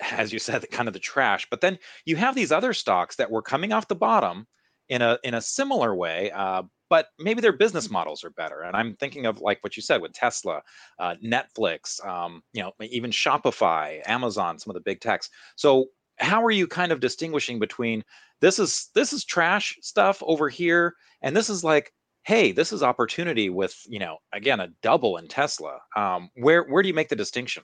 as 0.00 0.32
you 0.32 0.38
said, 0.38 0.68
kind 0.70 0.88
of 0.88 0.94
the 0.94 1.00
trash. 1.00 1.46
But 1.50 1.60
then 1.60 1.78
you 2.04 2.16
have 2.16 2.34
these 2.34 2.52
other 2.52 2.72
stocks 2.72 3.16
that 3.16 3.30
were 3.30 3.42
coming 3.42 3.72
off 3.72 3.88
the 3.88 3.94
bottom 3.94 4.46
in 4.88 5.02
a 5.02 5.18
in 5.24 5.34
a 5.34 5.40
similar 5.40 5.94
way, 5.94 6.30
uh, 6.30 6.62
but 6.88 7.08
maybe 7.18 7.40
their 7.40 7.52
business 7.52 7.90
models 7.90 8.22
are 8.22 8.30
better. 8.30 8.62
And 8.62 8.76
I'm 8.76 8.94
thinking 8.96 9.26
of 9.26 9.40
like 9.40 9.62
what 9.62 9.76
you 9.76 9.82
said 9.82 10.00
with 10.00 10.12
Tesla, 10.12 10.62
uh, 11.00 11.14
Netflix, 11.24 12.04
um, 12.06 12.42
you 12.52 12.62
know, 12.62 12.72
even 12.80 13.10
Shopify, 13.10 14.00
Amazon, 14.06 14.58
some 14.58 14.70
of 14.70 14.74
the 14.74 14.80
big 14.80 15.00
techs. 15.00 15.28
So 15.56 15.86
how 16.18 16.44
are 16.44 16.50
you 16.50 16.66
kind 16.66 16.92
of 16.92 17.00
distinguishing 17.00 17.58
between 17.58 18.02
this 18.40 18.58
is 18.58 18.90
this 18.94 19.12
is 19.12 19.24
trash 19.24 19.76
stuff 19.82 20.22
over 20.24 20.48
here, 20.48 20.94
and 21.22 21.36
this 21.36 21.48
is 21.48 21.64
like, 21.64 21.92
hey, 22.24 22.52
this 22.52 22.72
is 22.72 22.82
opportunity 22.82 23.50
with 23.50 23.76
you 23.86 23.98
know, 23.98 24.18
again, 24.32 24.60
a 24.60 24.68
double 24.82 25.16
in 25.16 25.28
Tesla. 25.28 25.78
Um, 25.96 26.30
where 26.36 26.64
where 26.64 26.82
do 26.82 26.88
you 26.88 26.94
make 26.94 27.08
the 27.08 27.16
distinction? 27.16 27.62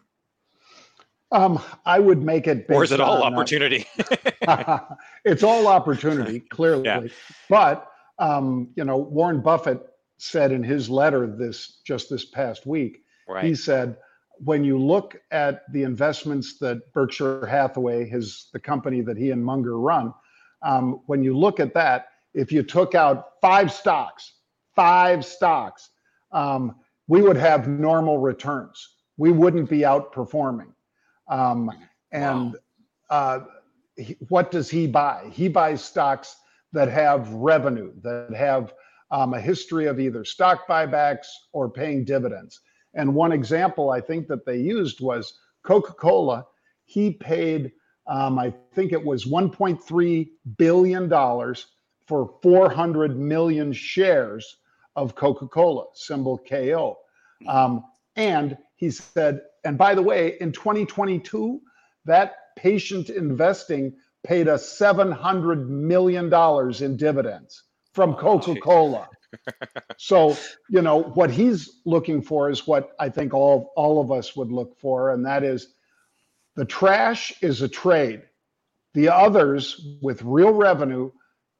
Um, 1.30 1.62
I 1.86 1.98
would 1.98 2.22
make 2.22 2.46
it. 2.46 2.66
or 2.68 2.84
is 2.84 2.92
it 2.92 3.00
all 3.00 3.22
on, 3.22 3.32
uh, 3.32 3.36
opportunity? 3.36 3.86
it's 5.24 5.42
all 5.42 5.66
opportunity, 5.66 6.40
clearly. 6.40 6.84
Yeah. 6.84 7.00
But 7.48 7.88
um, 8.18 8.68
you 8.76 8.84
know, 8.84 8.98
Warren 8.98 9.40
Buffett 9.40 9.80
said 10.18 10.52
in 10.52 10.62
his 10.62 10.88
letter 10.88 11.26
this 11.26 11.80
just 11.84 12.10
this 12.10 12.26
past 12.26 12.66
week, 12.66 12.98
right. 13.28 13.44
he 13.44 13.54
said, 13.54 13.96
when 14.38 14.64
you 14.64 14.78
look 14.78 15.20
at 15.30 15.62
the 15.72 15.82
investments 15.82 16.58
that 16.58 16.92
Berkshire 16.92 17.46
Hathaway, 17.46 18.08
his 18.08 18.48
the 18.52 18.60
company 18.60 19.00
that 19.00 19.16
he 19.16 19.30
and 19.30 19.44
Munger 19.44 19.78
run, 19.78 20.12
um, 20.62 21.00
when 21.06 21.22
you 21.22 21.36
look 21.36 21.60
at 21.60 21.74
that, 21.74 22.08
if 22.34 22.50
you 22.52 22.62
took 22.62 22.94
out 22.94 23.40
five 23.40 23.72
stocks, 23.72 24.32
five 24.74 25.24
stocks, 25.24 25.90
um, 26.32 26.76
we 27.08 27.20
would 27.20 27.36
have 27.36 27.68
normal 27.68 28.18
returns. 28.18 28.96
We 29.16 29.32
wouldn't 29.32 29.68
be 29.68 29.80
outperforming. 29.80 30.72
Um, 31.28 31.70
and 32.12 32.56
wow. 33.10 33.16
uh, 33.16 33.40
he, 33.96 34.16
what 34.28 34.50
does 34.50 34.70
he 34.70 34.86
buy? 34.86 35.28
He 35.32 35.48
buys 35.48 35.84
stocks 35.84 36.36
that 36.72 36.88
have 36.88 37.30
revenue, 37.32 37.92
that 38.02 38.34
have 38.34 38.72
um, 39.10 39.34
a 39.34 39.40
history 39.40 39.86
of 39.86 40.00
either 40.00 40.24
stock 40.24 40.66
buybacks 40.66 41.26
or 41.52 41.70
paying 41.70 42.04
dividends. 42.04 42.60
And 42.94 43.14
one 43.14 43.32
example 43.32 43.90
I 43.90 44.00
think 44.00 44.26
that 44.28 44.46
they 44.46 44.58
used 44.58 45.00
was 45.00 45.38
Coca 45.64 45.92
Cola. 45.92 46.46
He 46.84 47.12
paid, 47.12 47.72
um, 48.06 48.38
I 48.38 48.52
think 48.74 48.92
it 48.92 49.04
was 49.04 49.24
$1.3 49.24 50.28
billion 50.58 51.08
for 52.06 52.34
400 52.42 53.18
million 53.18 53.72
shares 53.72 54.56
of 54.96 55.14
Coca 55.14 55.46
Cola, 55.46 55.86
symbol 55.94 56.38
KO. 56.38 56.98
Um, 57.48 57.84
and 58.16 58.58
he 58.76 58.90
said 58.90 59.42
and 59.64 59.78
by 59.78 59.94
the 59.94 60.02
way, 60.02 60.36
in 60.40 60.52
2022, 60.52 61.60
that 62.04 62.34
patient 62.56 63.10
investing 63.10 63.94
paid 64.24 64.48
us 64.48 64.78
$700 64.78 65.68
million 65.68 66.32
in 66.82 66.96
dividends 66.96 67.64
from 67.92 68.14
Coca 68.14 68.56
Cola. 68.56 69.08
so, 69.96 70.36
you 70.68 70.82
know, 70.82 71.02
what 71.02 71.30
he's 71.30 71.80
looking 71.84 72.22
for 72.22 72.50
is 72.50 72.66
what 72.66 72.90
I 72.98 73.08
think 73.08 73.34
all, 73.34 73.72
all 73.76 74.00
of 74.00 74.10
us 74.10 74.36
would 74.36 74.52
look 74.52 74.78
for, 74.78 75.12
and 75.12 75.24
that 75.26 75.42
is 75.42 75.74
the 76.56 76.64
trash 76.64 77.32
is 77.42 77.62
a 77.62 77.68
trade. 77.68 78.22
The 78.94 79.08
others 79.08 79.96
with 80.02 80.22
real 80.22 80.52
revenue, 80.52 81.10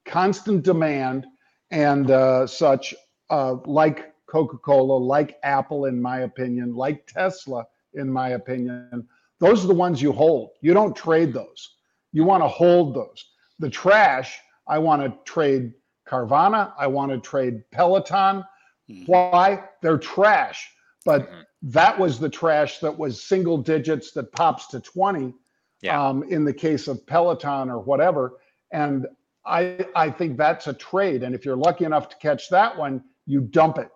constant 0.05 0.65
demand, 0.65 1.27
and 1.71 2.11
uh, 2.11 2.47
such, 2.47 2.95
uh, 3.31 3.57
like 3.65 4.13
Coca 4.27 4.59
Cola, 4.59 4.97
like 4.99 5.39
Apple, 5.43 5.87
in 5.87 6.01
my 6.01 6.21
opinion, 6.21 6.75
like 6.75 7.07
Tesla, 7.07 7.67
in 7.95 8.11
my 8.11 8.31
opinion. 8.31 9.09
Those 9.41 9.65
are 9.65 9.69
the 9.69 9.75
ones 9.75 10.03
you 10.03 10.13
hold. 10.13 10.51
You 10.61 10.75
don't 10.75 10.95
trade 10.95 11.33
those. 11.33 11.77
You 12.13 12.25
want 12.25 12.43
to 12.43 12.49
hold 12.49 12.95
those. 12.95 13.31
The 13.59 13.71
trash, 13.71 14.39
I 14.67 14.79
want 14.79 15.03
to 15.03 15.17
trade 15.25 15.73
Carvana. 16.07 16.73
I 16.79 16.87
want 16.87 17.13
to 17.13 17.19
trade 17.19 17.63
Peloton. 17.71 18.45
Mm-hmm. 18.91 19.05
Why? 19.07 19.65
They're 19.81 19.99
trash. 19.99 20.71
But 21.04 21.23
mm-hmm. 21.23 21.40
that 21.62 21.99
was 21.99 22.18
the 22.18 22.28
trash 22.28 22.78
that 22.80 22.97
was 22.97 23.23
single 23.23 23.59
digits 23.59 24.12
that 24.12 24.32
pops 24.32 24.68
to 24.68 24.80
20 24.80 25.35
yeah. 25.82 26.00
um, 26.00 26.23
in 26.25 26.44
the 26.44 26.52
case 26.52 26.88
of 26.88 27.06
Peloton 27.06 27.68
or 27.71 27.80
whatever. 27.80 28.38
And 28.73 29.06
I, 29.44 29.85
I 29.94 30.11
think 30.11 30.37
that's 30.37 30.66
a 30.68 30.73
trade. 30.73 31.23
And 31.23 31.35
if 31.35 31.44
you're 31.44 31.56
lucky 31.56 31.85
enough 31.85 32.09
to 32.11 32.16
catch 32.16 32.49
that 32.50 32.76
one, 32.76 33.02
you 33.26 33.40
dump 33.40 33.78
it 33.78 33.88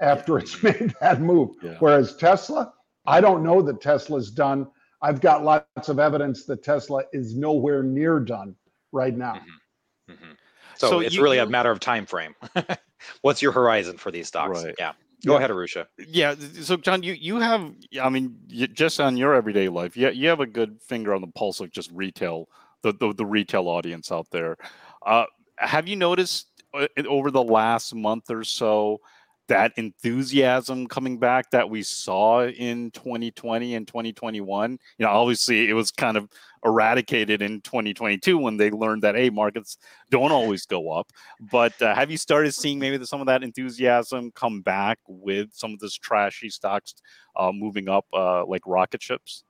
after 0.00 0.38
it's 0.38 0.62
made 0.62 0.94
that 1.00 1.20
move. 1.20 1.50
Yeah. 1.62 1.76
Whereas 1.80 2.16
Tesla, 2.16 2.72
I 3.06 3.20
don't 3.20 3.42
know 3.42 3.60
that 3.62 3.80
Tesla's 3.80 4.30
done. 4.30 4.68
I've 5.02 5.20
got 5.20 5.44
lots 5.44 5.88
of 5.88 5.98
evidence 5.98 6.46
that 6.46 6.62
Tesla 6.62 7.02
is 7.12 7.34
nowhere 7.34 7.82
near 7.82 8.20
done 8.20 8.54
right 8.92 9.14
now. 9.16 9.34
Mm-hmm. 9.34 10.12
Mm-hmm. 10.12 10.32
So, 10.76 10.90
so, 10.90 11.00
it's 11.00 11.14
you, 11.14 11.22
really 11.22 11.38
a 11.38 11.46
matter 11.46 11.70
of 11.70 11.80
time 11.80 12.06
frame. 12.06 12.34
What's 13.22 13.42
your 13.42 13.52
horizon 13.52 13.98
for 13.98 14.10
these 14.10 14.28
stocks? 14.28 14.64
Right. 14.64 14.74
Yeah. 14.78 14.92
Go 15.24 15.32
yeah. 15.32 15.38
ahead, 15.38 15.50
Arusha. 15.50 15.86
Yeah. 15.98 16.34
So, 16.62 16.76
Jon, 16.76 17.02
you 17.02 17.12
you 17.14 17.36
have, 17.36 17.72
I 18.02 18.08
mean, 18.08 18.36
just 18.48 19.00
on 19.00 19.16
your 19.16 19.34
everyday 19.34 19.68
life, 19.68 19.96
you, 19.96 20.10
you 20.10 20.28
have 20.28 20.40
a 20.40 20.46
good 20.46 20.80
finger 20.82 21.14
on 21.14 21.20
the 21.20 21.28
pulse 21.28 21.60
of 21.60 21.70
just 21.70 21.90
retail, 21.92 22.48
the 22.82 22.92
the, 22.92 23.14
the 23.14 23.26
retail 23.26 23.68
audience 23.68 24.12
out 24.12 24.30
there. 24.30 24.56
Uh, 25.04 25.24
have 25.56 25.88
you 25.88 25.96
noticed 25.96 26.48
uh, 26.74 26.86
over 27.08 27.30
the 27.30 27.42
last 27.42 27.94
month 27.94 28.30
or 28.30 28.44
so 28.44 29.00
that 29.48 29.72
enthusiasm 29.76 30.86
coming 30.86 31.18
back 31.18 31.50
that 31.50 31.68
we 31.68 31.82
saw 31.82 32.46
in 32.46 32.90
2020 32.92 33.74
and 33.74 33.86
2021 33.86 34.72
you 34.72 34.78
know 35.04 35.10
obviously 35.10 35.68
it 35.68 35.74
was 35.74 35.90
kind 35.90 36.16
of 36.16 36.28
eradicated 36.64 37.42
in 37.42 37.60
2022 37.60 38.38
when 38.38 38.56
they 38.56 38.70
learned 38.70 39.02
that 39.02 39.14
hey 39.14 39.30
markets 39.30 39.76
don't 40.10 40.32
always 40.32 40.64
go 40.66 40.90
up 40.90 41.10
but 41.50 41.80
uh, 41.82 41.94
have 41.94 42.10
you 42.10 42.16
started 42.16 42.52
seeing 42.52 42.78
maybe 42.78 43.02
some 43.04 43.20
of 43.20 43.26
that 43.26 43.42
enthusiasm 43.42 44.30
come 44.34 44.62
back 44.62 44.98
with 45.06 45.50
some 45.52 45.72
of 45.72 45.78
this 45.78 45.94
trashy 45.94 46.48
stocks 46.48 46.94
uh, 47.36 47.52
moving 47.52 47.88
up 47.88 48.06
uh, 48.12 48.44
like 48.46 48.62
rocket 48.66 49.02
ships 49.02 49.44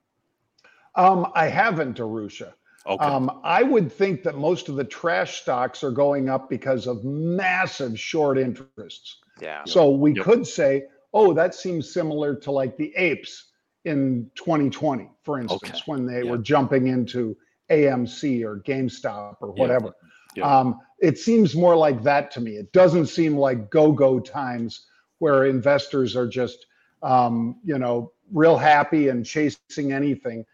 um, 0.96 1.30
i 1.34 1.46
haven't 1.46 1.98
arusha 1.98 2.52
Okay. 2.86 3.02
Um, 3.02 3.40
I 3.42 3.62
would 3.62 3.90
think 3.90 4.22
that 4.24 4.36
most 4.36 4.68
of 4.68 4.76
the 4.76 4.84
trash 4.84 5.40
stocks 5.40 5.82
are 5.82 5.90
going 5.90 6.28
up 6.28 6.50
because 6.50 6.86
of 6.86 7.02
massive 7.02 7.98
short 7.98 8.36
interests. 8.36 9.20
Yeah. 9.40 9.62
So 9.66 9.90
we 9.90 10.14
yep. 10.14 10.24
could 10.24 10.46
say, 10.46 10.84
oh, 11.12 11.32
that 11.32 11.54
seems 11.54 11.92
similar 11.92 12.34
to 12.36 12.50
like 12.50 12.76
the 12.76 12.94
apes 12.96 13.52
in 13.84 14.30
2020, 14.36 15.10
for 15.22 15.40
instance, 15.40 15.62
okay. 15.64 15.82
when 15.86 16.06
they 16.06 16.22
yep. 16.22 16.26
were 16.26 16.38
jumping 16.38 16.88
into 16.88 17.36
AMC 17.70 18.44
or 18.44 18.60
GameStop 18.60 19.36
or 19.40 19.52
whatever. 19.52 19.86
Yep. 19.86 19.94
Yeah. 20.36 20.58
Um, 20.58 20.80
it 21.00 21.18
seems 21.18 21.54
more 21.54 21.76
like 21.76 22.02
that 22.02 22.30
to 22.32 22.40
me. 22.40 22.52
It 22.52 22.72
doesn't 22.72 23.06
seem 23.06 23.36
like 23.36 23.70
go-go 23.70 24.18
times 24.20 24.86
where 25.18 25.46
investors 25.46 26.16
are 26.16 26.26
just, 26.26 26.66
um, 27.02 27.56
you 27.64 27.78
know, 27.78 28.12
real 28.32 28.56
happy 28.56 29.08
and 29.08 29.24
chasing 29.24 29.92
anything. 29.92 30.44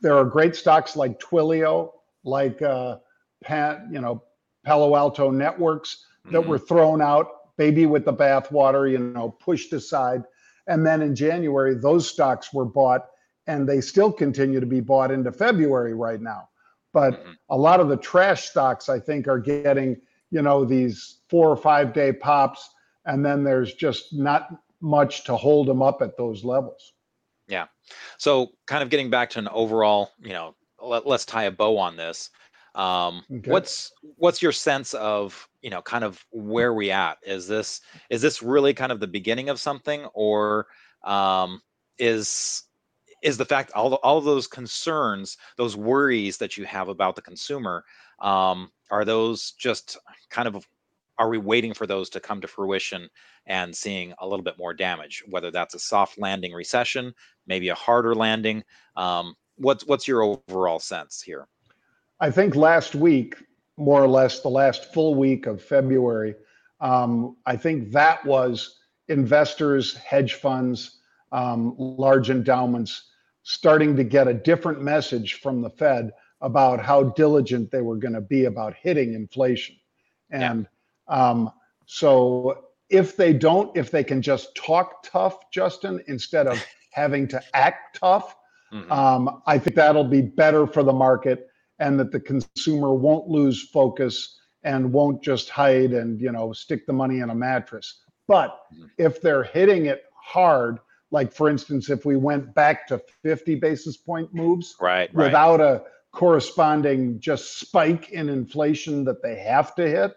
There 0.00 0.16
are 0.16 0.24
great 0.24 0.56
stocks 0.56 0.96
like 0.96 1.20
Twilio, 1.20 1.92
like 2.24 2.60
uh, 2.62 2.98
Pan, 3.42 3.88
you 3.92 4.00
know, 4.00 4.22
Palo 4.64 4.96
Alto 4.96 5.30
Networks 5.30 6.04
that 6.26 6.40
mm-hmm. 6.40 6.50
were 6.50 6.58
thrown 6.58 7.00
out, 7.00 7.28
baby 7.56 7.86
with 7.86 8.04
the 8.04 8.12
bathwater, 8.12 8.90
you 8.90 8.98
know, 8.98 9.30
pushed 9.30 9.72
aside. 9.72 10.22
And 10.66 10.86
then 10.86 11.02
in 11.02 11.14
January, 11.14 11.74
those 11.74 12.08
stocks 12.08 12.52
were 12.52 12.64
bought 12.64 13.06
and 13.46 13.68
they 13.68 13.80
still 13.80 14.12
continue 14.12 14.60
to 14.60 14.66
be 14.66 14.80
bought 14.80 15.10
into 15.10 15.32
February 15.32 15.94
right 15.94 16.20
now. 16.20 16.48
But 16.92 17.14
mm-hmm. 17.14 17.32
a 17.50 17.56
lot 17.56 17.80
of 17.80 17.88
the 17.88 17.96
trash 17.96 18.48
stocks, 18.48 18.88
I 18.88 19.00
think, 19.00 19.26
are 19.26 19.38
getting, 19.38 20.00
you 20.30 20.42
know, 20.42 20.64
these 20.64 21.20
four 21.28 21.48
or 21.48 21.56
five 21.56 21.92
day 21.92 22.12
pops, 22.12 22.68
and 23.06 23.24
then 23.24 23.42
there's 23.42 23.74
just 23.74 24.12
not 24.12 24.48
much 24.80 25.24
to 25.24 25.36
hold 25.36 25.66
them 25.68 25.82
up 25.82 26.02
at 26.02 26.16
those 26.16 26.44
levels. 26.44 26.92
Yeah. 27.48 27.66
So, 28.18 28.50
kind 28.66 28.82
of 28.82 28.90
getting 28.90 29.10
back 29.10 29.30
to 29.30 29.38
an 29.38 29.48
overall, 29.48 30.10
you 30.20 30.32
know, 30.32 30.54
let, 30.80 31.06
us 31.06 31.24
tie 31.24 31.44
a 31.44 31.50
bow 31.50 31.78
on 31.78 31.96
this. 31.96 32.30
Um, 32.74 33.24
okay. 33.30 33.50
What's 33.50 33.92
what's 34.16 34.42
your 34.42 34.52
sense 34.52 34.94
of, 34.94 35.48
you 35.62 35.70
know, 35.70 35.80
kind 35.80 36.04
of 36.04 36.24
where 36.30 36.74
we 36.74 36.90
at? 36.90 37.18
Is 37.22 37.46
this 37.46 37.80
is 38.10 38.20
this 38.20 38.42
really 38.42 38.74
kind 38.74 38.92
of 38.92 39.00
the 39.00 39.06
beginning 39.06 39.48
of 39.48 39.60
something, 39.60 40.04
or 40.12 40.66
um, 41.04 41.62
is 41.98 42.64
is 43.22 43.36
the 43.38 43.44
fact 43.44 43.72
all 43.72 43.94
all 43.94 44.18
of 44.18 44.24
those 44.24 44.46
concerns, 44.46 45.38
those 45.56 45.76
worries 45.76 46.36
that 46.38 46.56
you 46.56 46.64
have 46.64 46.88
about 46.88 47.16
the 47.16 47.22
consumer, 47.22 47.84
um, 48.20 48.70
are 48.90 49.04
those 49.04 49.52
just 49.52 49.96
kind 50.30 50.48
of 50.48 50.66
are 51.18 51.28
we 51.28 51.38
waiting 51.38 51.72
for 51.72 51.86
those 51.86 52.10
to 52.10 52.20
come 52.20 52.40
to 52.40 52.48
fruition 52.48 53.08
and 53.46 53.74
seeing 53.74 54.12
a 54.18 54.26
little 54.26 54.42
bit 54.42 54.58
more 54.58 54.74
damage? 54.74 55.22
Whether 55.28 55.50
that's 55.50 55.74
a 55.74 55.78
soft 55.78 56.18
landing 56.18 56.52
recession, 56.52 57.14
maybe 57.46 57.68
a 57.68 57.74
harder 57.74 58.14
landing. 58.14 58.64
Um, 58.96 59.36
what's 59.56 59.86
what's 59.86 60.08
your 60.08 60.22
overall 60.22 60.80
sense 60.80 61.22
here? 61.22 61.46
I 62.20 62.30
think 62.30 62.56
last 62.56 62.94
week, 62.94 63.36
more 63.76 64.02
or 64.02 64.08
less, 64.08 64.40
the 64.40 64.48
last 64.48 64.92
full 64.92 65.14
week 65.14 65.46
of 65.46 65.62
February, 65.62 66.34
um, 66.80 67.36
I 67.46 67.56
think 67.56 67.92
that 67.92 68.24
was 68.24 68.78
investors, 69.08 69.94
hedge 69.94 70.34
funds, 70.34 70.98
um, 71.30 71.74
large 71.78 72.30
endowments 72.30 73.10
starting 73.42 73.96
to 73.96 74.04
get 74.04 74.28
a 74.28 74.34
different 74.34 74.80
message 74.80 75.34
from 75.34 75.62
the 75.62 75.70
Fed 75.70 76.12
about 76.40 76.80
how 76.80 77.04
diligent 77.04 77.70
they 77.70 77.80
were 77.80 77.96
going 77.96 78.14
to 78.14 78.20
be 78.20 78.44
about 78.44 78.74
hitting 78.74 79.14
inflation. 79.14 79.76
And 80.30 80.66
yeah. 81.08 81.30
um, 81.30 81.50
so 81.86 82.66
if 82.88 83.16
they 83.16 83.32
don't, 83.32 83.74
if 83.76 83.90
they 83.90 84.04
can 84.04 84.22
just 84.22 84.54
talk 84.54 85.02
tough, 85.02 85.50
Justin, 85.50 86.02
instead 86.06 86.46
of 86.46 86.62
having 86.90 87.26
to 87.28 87.42
act 87.54 87.98
tough, 87.98 88.36
mm-hmm. 88.72 88.90
um, 88.92 89.42
I 89.46 89.58
think 89.58 89.76
that'll 89.76 90.04
be 90.04 90.22
better 90.22 90.66
for 90.66 90.82
the 90.82 90.92
market 90.92 91.48
and 91.82 91.98
that 91.98 92.12
the 92.12 92.20
consumer 92.20 92.94
won't 92.94 93.28
lose 93.28 93.68
focus 93.68 94.38
and 94.62 94.92
won't 94.92 95.20
just 95.20 95.50
hide 95.50 95.92
and 95.92 96.20
you 96.20 96.30
know 96.30 96.52
stick 96.52 96.86
the 96.86 96.92
money 96.92 97.18
in 97.18 97.30
a 97.30 97.34
mattress. 97.34 98.02
But 98.28 98.60
mm-hmm. 98.72 98.84
if 98.98 99.20
they're 99.20 99.42
hitting 99.42 99.86
it 99.86 100.04
hard, 100.14 100.78
like 101.10 101.32
for 101.32 101.50
instance, 101.50 101.90
if 101.90 102.04
we 102.04 102.16
went 102.16 102.54
back 102.54 102.86
to 102.86 103.02
50 103.22 103.56
basis 103.56 103.96
point 103.96 104.32
moves 104.32 104.76
right, 104.80 105.10
right. 105.12 105.26
without 105.26 105.60
a 105.60 105.82
corresponding 106.12 107.18
just 107.18 107.58
spike 107.58 108.10
in 108.10 108.28
inflation 108.28 109.02
that 109.04 109.20
they 109.20 109.36
have 109.36 109.74
to 109.74 109.88
hit, 109.88 110.12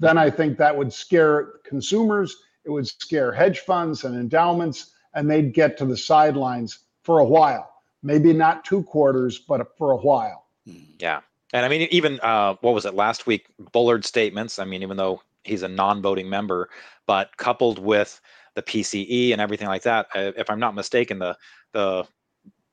then 0.00 0.16
I 0.16 0.30
think 0.30 0.56
that 0.56 0.76
would 0.76 0.92
scare 0.92 1.52
consumers, 1.66 2.34
it 2.64 2.70
would 2.70 2.86
scare 2.86 3.30
hedge 3.30 3.58
funds 3.60 4.04
and 4.04 4.16
endowments, 4.16 4.92
and 5.12 5.30
they'd 5.30 5.52
get 5.52 5.76
to 5.78 5.84
the 5.84 5.96
sidelines 5.96 6.78
for 7.02 7.18
a 7.18 7.24
while. 7.24 7.70
Maybe 8.02 8.32
not 8.32 8.64
two 8.64 8.82
quarters, 8.84 9.38
but 9.38 9.76
for 9.76 9.90
a 9.90 9.98
while. 9.98 10.46
Yeah. 10.64 11.20
And 11.52 11.66
I 11.66 11.68
mean, 11.68 11.88
even 11.90 12.20
uh, 12.20 12.54
what 12.60 12.74
was 12.74 12.86
it 12.86 12.94
last 12.94 13.26
week? 13.26 13.46
Bullard 13.72 14.04
statements. 14.04 14.58
I 14.58 14.64
mean, 14.64 14.82
even 14.82 14.96
though 14.96 15.22
he's 15.42 15.62
a 15.62 15.68
non 15.68 16.00
voting 16.02 16.28
member, 16.28 16.68
but 17.06 17.36
coupled 17.36 17.78
with 17.78 18.20
the 18.54 18.62
PCE 18.62 19.32
and 19.32 19.40
everything 19.40 19.68
like 19.68 19.82
that. 19.82 20.06
If 20.14 20.50
I'm 20.50 20.60
not 20.60 20.74
mistaken, 20.74 21.18
the 21.18 21.36
the 21.72 22.06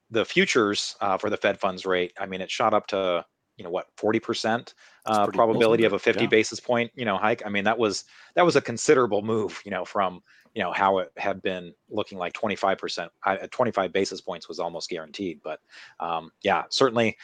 the 0.09 0.25
futures 0.25 0.95
uh, 1.01 1.17
for 1.17 1.29
the 1.29 1.37
Fed 1.37 1.59
funds 1.59 1.85
rate, 1.85 2.13
I 2.19 2.25
mean, 2.25 2.41
it 2.41 2.49
shot 2.49 2.73
up 2.73 2.87
to 2.87 3.25
you 3.57 3.63
know 3.63 3.69
what 3.69 3.87
40 3.97 4.19
percent 4.19 4.73
uh, 5.05 5.27
probability 5.27 5.83
of 5.83 5.93
a 5.93 5.99
50 5.99 6.23
yeah. 6.23 6.29
basis 6.29 6.59
point 6.59 6.91
you 6.95 7.05
know 7.05 7.17
hike. 7.17 7.43
I 7.45 7.49
mean, 7.49 7.63
that 7.63 7.77
was 7.77 8.05
that 8.35 8.45
was 8.45 8.55
a 8.55 8.61
considerable 8.61 9.21
move, 9.21 9.61
you 9.65 9.71
know, 9.71 9.85
from 9.85 10.21
you 10.53 10.63
know 10.63 10.71
how 10.71 10.99
it 10.99 11.11
had 11.17 11.41
been 11.41 11.73
looking 11.89 12.17
like 12.17 12.33
25 12.33 12.77
percent, 12.77 13.11
25 13.51 13.93
basis 13.93 14.21
points 14.21 14.47
was 14.47 14.59
almost 14.59 14.89
guaranteed. 14.89 15.39
But 15.43 15.59
um, 15.99 16.31
yeah, 16.41 16.63
certainly 16.69 17.17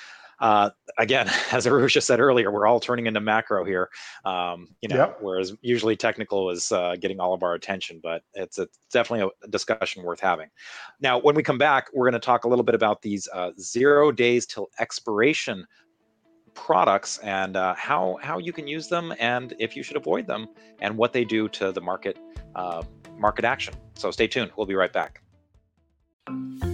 uh, 0.43 0.69
again, 0.97 1.27
as 1.51 1.65
Arusha 1.65 2.03
said 2.03 2.19
earlier, 2.19 2.51
we're 2.51 2.67
all 2.67 2.79
turning 2.79 3.07
into 3.07 3.21
macro 3.21 3.63
here. 3.63 3.89
Um, 4.25 4.67
you 4.81 4.89
know, 4.89 4.97
yep. 4.97 5.17
whereas 5.21 5.53
usually 5.61 5.95
technical 5.95 6.49
is 6.49 6.71
uh, 6.71 6.97
getting 6.99 7.19
all 7.19 7.33
of 7.33 7.43
our 7.43 7.53
attention, 7.53 8.01
but 8.03 8.23
it's, 8.33 8.59
a, 8.59 8.67
definitely 8.91 9.31
a 9.43 9.47
discussion 9.47 10.03
worth 10.03 10.19
having. 10.19 10.49
Now, 10.99 11.17
when 11.17 11.33
we 11.33 11.43
come 11.43 11.57
back, 11.57 11.87
we're 11.93 12.05
going 12.05 12.19
to 12.19 12.25
talk 12.25 12.43
a 12.43 12.49
little 12.49 12.65
bit 12.65 12.75
about 12.75 13.01
these 13.01 13.27
uh, 13.33 13.51
zero 13.57 14.11
days 14.11 14.45
till 14.45 14.69
expiration 14.79 15.65
products 16.55 17.17
and 17.19 17.55
uh, 17.55 17.73
how 17.73 18.15
how 18.21 18.37
you 18.37 18.53
can 18.53 18.67
use 18.67 18.87
them 18.87 19.11
and 19.19 19.55
if 19.57 19.75
you 19.75 19.81
should 19.81 19.97
avoid 19.97 20.27
them 20.27 20.47
and 20.81 20.95
what 20.95 21.11
they 21.11 21.25
do 21.25 21.49
to 21.49 21.71
the 21.71 21.81
market 21.81 22.19
uh, 22.53 22.83
market 23.17 23.43
action. 23.43 23.73
So 23.95 24.11
stay 24.11 24.27
tuned. 24.27 24.51
We'll 24.55 24.67
be 24.67 24.75
right 24.75 24.93
back. 24.93 25.23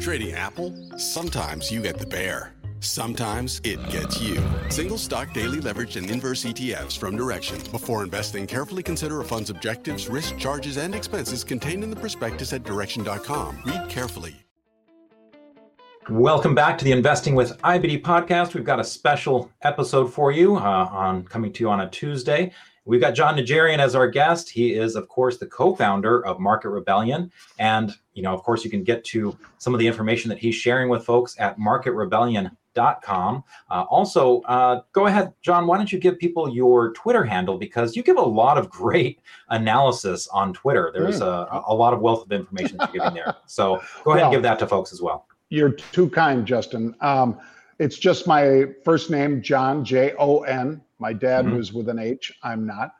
Trading 0.01 0.33
Apple. 0.33 0.75
Sometimes 0.97 1.71
you 1.71 1.81
get 1.81 1.97
the 1.97 2.05
bear. 2.05 2.58
Sometimes 2.81 3.59
it 3.63 3.79
gets 3.89 4.21
you. 4.21 4.41
Single 4.69 4.97
stock 4.97 5.33
daily 5.33 5.59
leveraged 5.59 5.97
and 5.97 6.09
inverse 6.09 6.45
ETFs 6.45 6.97
from 6.97 7.17
Direxion. 7.17 7.71
Before 7.71 8.03
investing, 8.03 8.47
carefully 8.47 8.83
consider 8.83 9.19
a 9.19 9.25
fund's 9.25 9.49
objectives, 9.49 10.07
risk, 10.07 10.37
charges, 10.37 10.77
and 10.77 10.95
expenses 10.95 11.43
contained 11.43 11.83
in 11.83 11.89
the 11.89 11.95
prospectus 11.95 12.53
at 12.53 12.63
direxion.com. 12.63 13.63
Read 13.65 13.89
carefully. 13.89 14.35
Welcome 16.09 16.55
back 16.55 16.77
to 16.79 16.85
the 16.85 16.91
Investing 16.91 17.35
with 17.35 17.55
IBD 17.61 18.01
podcast. 18.01 18.55
We've 18.55 18.63
got 18.63 18.79
a 18.79 18.83
special 18.83 19.51
episode 19.61 20.11
for 20.11 20.31
you 20.31 20.55
uh, 20.55 20.89
on 20.91 21.23
coming 21.23 21.53
to 21.53 21.63
you 21.63 21.69
on 21.69 21.81
a 21.81 21.89
Tuesday. 21.89 22.51
We've 22.89 22.99
got 22.99 23.11
Jon 23.11 23.37
Najarian 23.37 23.77
as 23.77 23.93
our 23.93 24.09
guest. 24.09 24.49
He 24.49 24.73
is, 24.73 24.95
of 24.95 25.07
course, 25.09 25.37
the 25.37 25.45
co-founder 25.45 26.25
of 26.25 26.39
Market 26.39 26.69
Rebellion, 26.69 27.31
and 27.59 27.93
you 28.15 28.23
know, 28.23 28.33
of 28.33 28.41
course, 28.41 28.65
you 28.65 28.71
can 28.71 28.83
get 28.83 29.03
to 29.05 29.37
some 29.59 29.75
of 29.75 29.79
the 29.79 29.85
information 29.85 30.27
that 30.29 30.39
he's 30.39 30.55
sharing 30.55 30.89
with 30.89 31.05
folks 31.05 31.35
at 31.39 31.59
marketrebellion.com. 31.59 33.43
Uh, 33.69 33.85
also, 33.91 34.41
uh, 34.41 34.81
go 34.91 35.05
ahead, 35.05 35.33
Jon. 35.43 35.67
Why 35.67 35.77
don't 35.77 35.91
you 35.91 35.99
give 35.99 36.17
people 36.17 36.49
your 36.49 36.91
Twitter 36.93 37.23
handle 37.23 37.59
because 37.59 37.95
you 37.95 38.01
give 38.01 38.17
a 38.17 38.21
lot 38.21 38.57
of 38.57 38.71
great 38.71 39.21
analysis 39.49 40.27
on 40.29 40.51
Twitter. 40.53 40.89
There's 40.91 41.19
mm. 41.19 41.27
a, 41.27 41.71
a, 41.71 41.75
lot 41.75 41.93
of 41.93 42.01
wealth 42.01 42.25
of 42.25 42.31
information 42.31 42.77
that 42.77 42.91
you're 42.91 43.03
giving 43.03 43.23
there. 43.23 43.35
So 43.45 43.83
go 44.03 44.11
ahead 44.13 44.21
well, 44.21 44.23
and 44.23 44.31
give 44.31 44.41
that 44.41 44.57
to 44.59 44.67
folks 44.67 44.91
as 44.91 44.99
well. 44.99 45.27
You're 45.49 45.73
too 45.73 46.09
kind, 46.09 46.43
Justin. 46.43 46.95
Um, 47.01 47.39
it's 47.77 47.99
just 47.99 48.25
my 48.25 48.65
first 48.83 49.11
name, 49.11 49.43
Jon 49.43 49.85
J 49.85 50.13
O 50.17 50.39
N. 50.39 50.81
My 50.99 51.13
dad 51.13 51.45
mm-hmm. 51.45 51.55
was 51.55 51.73
with 51.73 51.89
an 51.89 51.99
H. 51.99 52.31
I'm 52.43 52.65
not. 52.65 52.91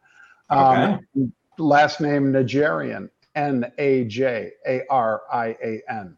Um, 0.50 1.00
okay. 1.18 1.30
Last 1.58 2.02
name 2.02 2.32
Najarian. 2.32 3.10
N 3.36 3.72
A 3.78 4.06
J 4.06 4.52
A 4.68 4.82
R 4.90 5.22
I 5.32 5.56
A 5.64 5.82
N. 5.90 6.18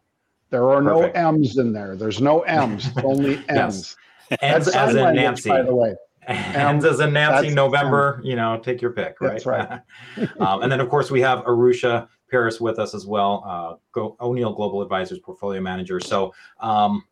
There 0.50 0.68
are 0.70 0.82
Perfect. 0.82 1.16
no 1.16 1.28
M's 1.28 1.58
in 1.58 1.72
there. 1.72 1.96
There's 1.96 2.20
no 2.20 2.40
M's, 2.40 2.90
only 3.04 3.42
M's. 3.48 3.96
Yes. 4.30 4.68
as 4.68 4.94
in 4.94 5.14
Nancy. 5.14 5.48
By 5.48 5.62
the 5.62 5.74
way. 5.74 5.94
Ends 6.28 6.84
as 6.84 7.00
in 7.00 7.12
Nancy, 7.12 7.52
November, 7.52 8.20
M. 8.20 8.24
you 8.24 8.36
know, 8.36 8.58
take 8.58 8.80
your 8.80 8.92
pick, 8.92 9.20
right? 9.20 9.32
That's 9.32 9.46
right. 9.46 9.80
um, 10.40 10.62
and 10.62 10.70
then, 10.70 10.78
of 10.78 10.88
course, 10.88 11.10
we 11.10 11.20
have 11.20 11.40
Arusha 11.44 12.06
Peiris 12.32 12.60
with 12.60 12.78
us 12.78 12.94
as 12.94 13.06
well, 13.06 13.42
uh, 13.46 13.76
Go, 13.92 14.16
O'Neill 14.20 14.52
Global 14.52 14.82
Advisors 14.82 15.18
Portfolio 15.18 15.60
Manager. 15.60 16.00
So, 16.00 16.32
um, 16.60 17.04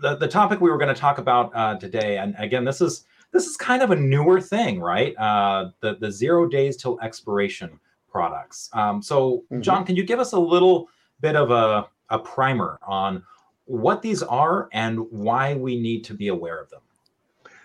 the, 0.00 0.16
the 0.16 0.28
topic 0.28 0.60
we 0.60 0.70
were 0.70 0.78
going 0.78 0.92
to 0.92 1.00
talk 1.00 1.18
about 1.18 1.54
uh, 1.54 1.76
today, 1.76 2.18
and 2.18 2.34
again, 2.38 2.64
this 2.64 2.80
is 2.80 3.04
this 3.36 3.46
is 3.46 3.56
kind 3.56 3.82
of 3.82 3.90
a 3.90 3.96
newer 3.96 4.40
thing, 4.40 4.80
right? 4.80 5.16
Uh, 5.16 5.70
the 5.80 5.96
the 5.96 6.10
zero 6.10 6.48
days 6.48 6.76
till 6.76 6.98
expiration 7.00 7.78
products. 8.10 8.70
Um, 8.72 9.02
so, 9.02 9.44
mm-hmm. 9.52 9.60
Jon, 9.60 9.84
can 9.84 9.96
you 9.96 10.04
give 10.04 10.18
us 10.18 10.32
a 10.32 10.38
little 10.38 10.88
bit 11.20 11.36
of 11.36 11.50
a 11.50 11.88
a 12.10 12.18
primer 12.18 12.78
on 12.86 13.22
what 13.66 14.02
these 14.02 14.22
are 14.22 14.68
and 14.72 15.00
why 15.10 15.54
we 15.54 15.80
need 15.80 16.04
to 16.04 16.14
be 16.14 16.28
aware 16.28 16.60
of 16.60 16.70
them. 16.70 16.80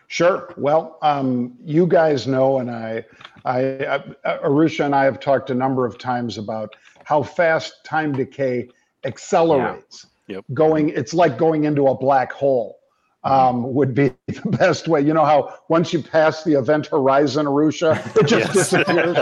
Sure. 0.08 0.54
Well, 0.58 0.98
um, 1.02 1.58
you 1.64 1.88
guys 1.88 2.28
know, 2.28 2.58
and 2.58 2.70
I, 2.70 3.06
I, 3.46 3.64
uh, 3.64 4.40
Arusha 4.44 4.86
and 4.86 4.94
I 4.94 5.06
have 5.06 5.20
talked 5.22 5.52
a 5.52 5.54
number 5.54 5.86
of 5.86 5.98
times 5.98 6.38
about 6.38 6.76
how 7.06 7.24
fast 7.24 7.86
time 7.86 8.12
decay 8.12 8.68
accelerates. 9.06 10.08
Yeah. 10.28 10.36
Yep. 10.36 10.46
Going, 10.54 10.90
it's 10.90 11.14
like 11.14 11.38
going 11.38 11.64
into 11.64 11.88
a 11.88 11.98
black 11.98 12.32
hole. 12.32 12.80
Um, 13.24 13.74
would 13.74 13.94
be 13.94 14.14
the 14.28 14.58
best 14.58 14.88
way. 14.88 15.02
You 15.02 15.14
know 15.14 15.26
how 15.26 15.56
once 15.70 15.94
you 15.94 16.02
pass 16.02 16.44
the 16.44 16.54
event 16.54 16.88
horizon, 16.88 17.46
Arusha, 17.46 18.00
it 18.18 18.28
just 18.28 18.54
disappears. 18.54 19.18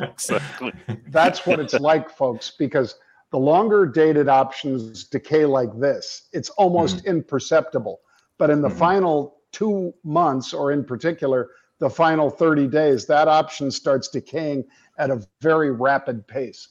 exactly. 0.00 0.72
That's 1.08 1.46
what 1.46 1.60
it's 1.60 1.74
like, 1.74 2.10
folks, 2.10 2.52
because 2.58 2.96
the 3.30 3.38
longer 3.38 3.86
dated 3.86 4.28
options 4.28 5.04
decay 5.04 5.44
like 5.44 5.78
this, 5.78 6.28
it's 6.32 6.50
almost 6.50 6.98
mm-hmm. 6.98 7.08
imperceptible. 7.08 8.00
But 8.38 8.50
in 8.50 8.62
the 8.62 8.68
mm-hmm. 8.68 8.78
final 8.78 9.36
two 9.52 9.94
months, 10.02 10.52
or 10.52 10.72
in 10.72 10.84
particular, 10.84 11.50
the 11.78 11.90
final 11.90 12.30
30 12.30 12.68
days, 12.68 13.06
that 13.06 13.28
option 13.28 13.70
starts 13.70 14.08
decaying 14.08 14.64
at 14.98 15.10
a 15.10 15.24
very 15.40 15.70
rapid 15.70 16.26
pace. 16.26 16.68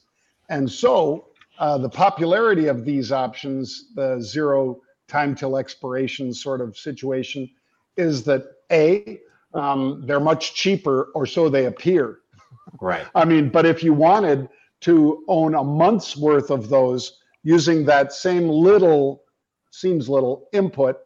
And 0.49 0.69
so 0.69 1.27
uh, 1.59 1.77
the 1.77 1.89
popularity 1.89 2.67
of 2.67 2.85
these 2.85 3.11
options, 3.11 3.93
the 3.95 4.21
zero 4.21 4.81
time 5.07 5.35
till 5.35 5.57
expiration 5.57 6.33
sort 6.33 6.61
of 6.61 6.77
situation, 6.77 7.49
is 7.97 8.23
that 8.23 8.43
A, 8.71 9.19
um, 9.53 10.03
they're 10.05 10.19
much 10.19 10.55
cheaper, 10.55 11.09
or 11.15 11.25
so 11.25 11.49
they 11.49 11.65
appear. 11.65 12.19
Right. 12.81 13.05
I 13.15 13.25
mean, 13.25 13.49
but 13.49 13.65
if 13.65 13.83
you 13.83 13.93
wanted 13.93 14.49
to 14.81 15.23
own 15.27 15.55
a 15.55 15.63
month's 15.63 16.17
worth 16.17 16.49
of 16.49 16.69
those 16.69 17.19
using 17.43 17.85
that 17.85 18.13
same 18.13 18.47
little, 18.47 19.23
seems 19.71 20.09
little 20.09 20.47
input 20.53 20.97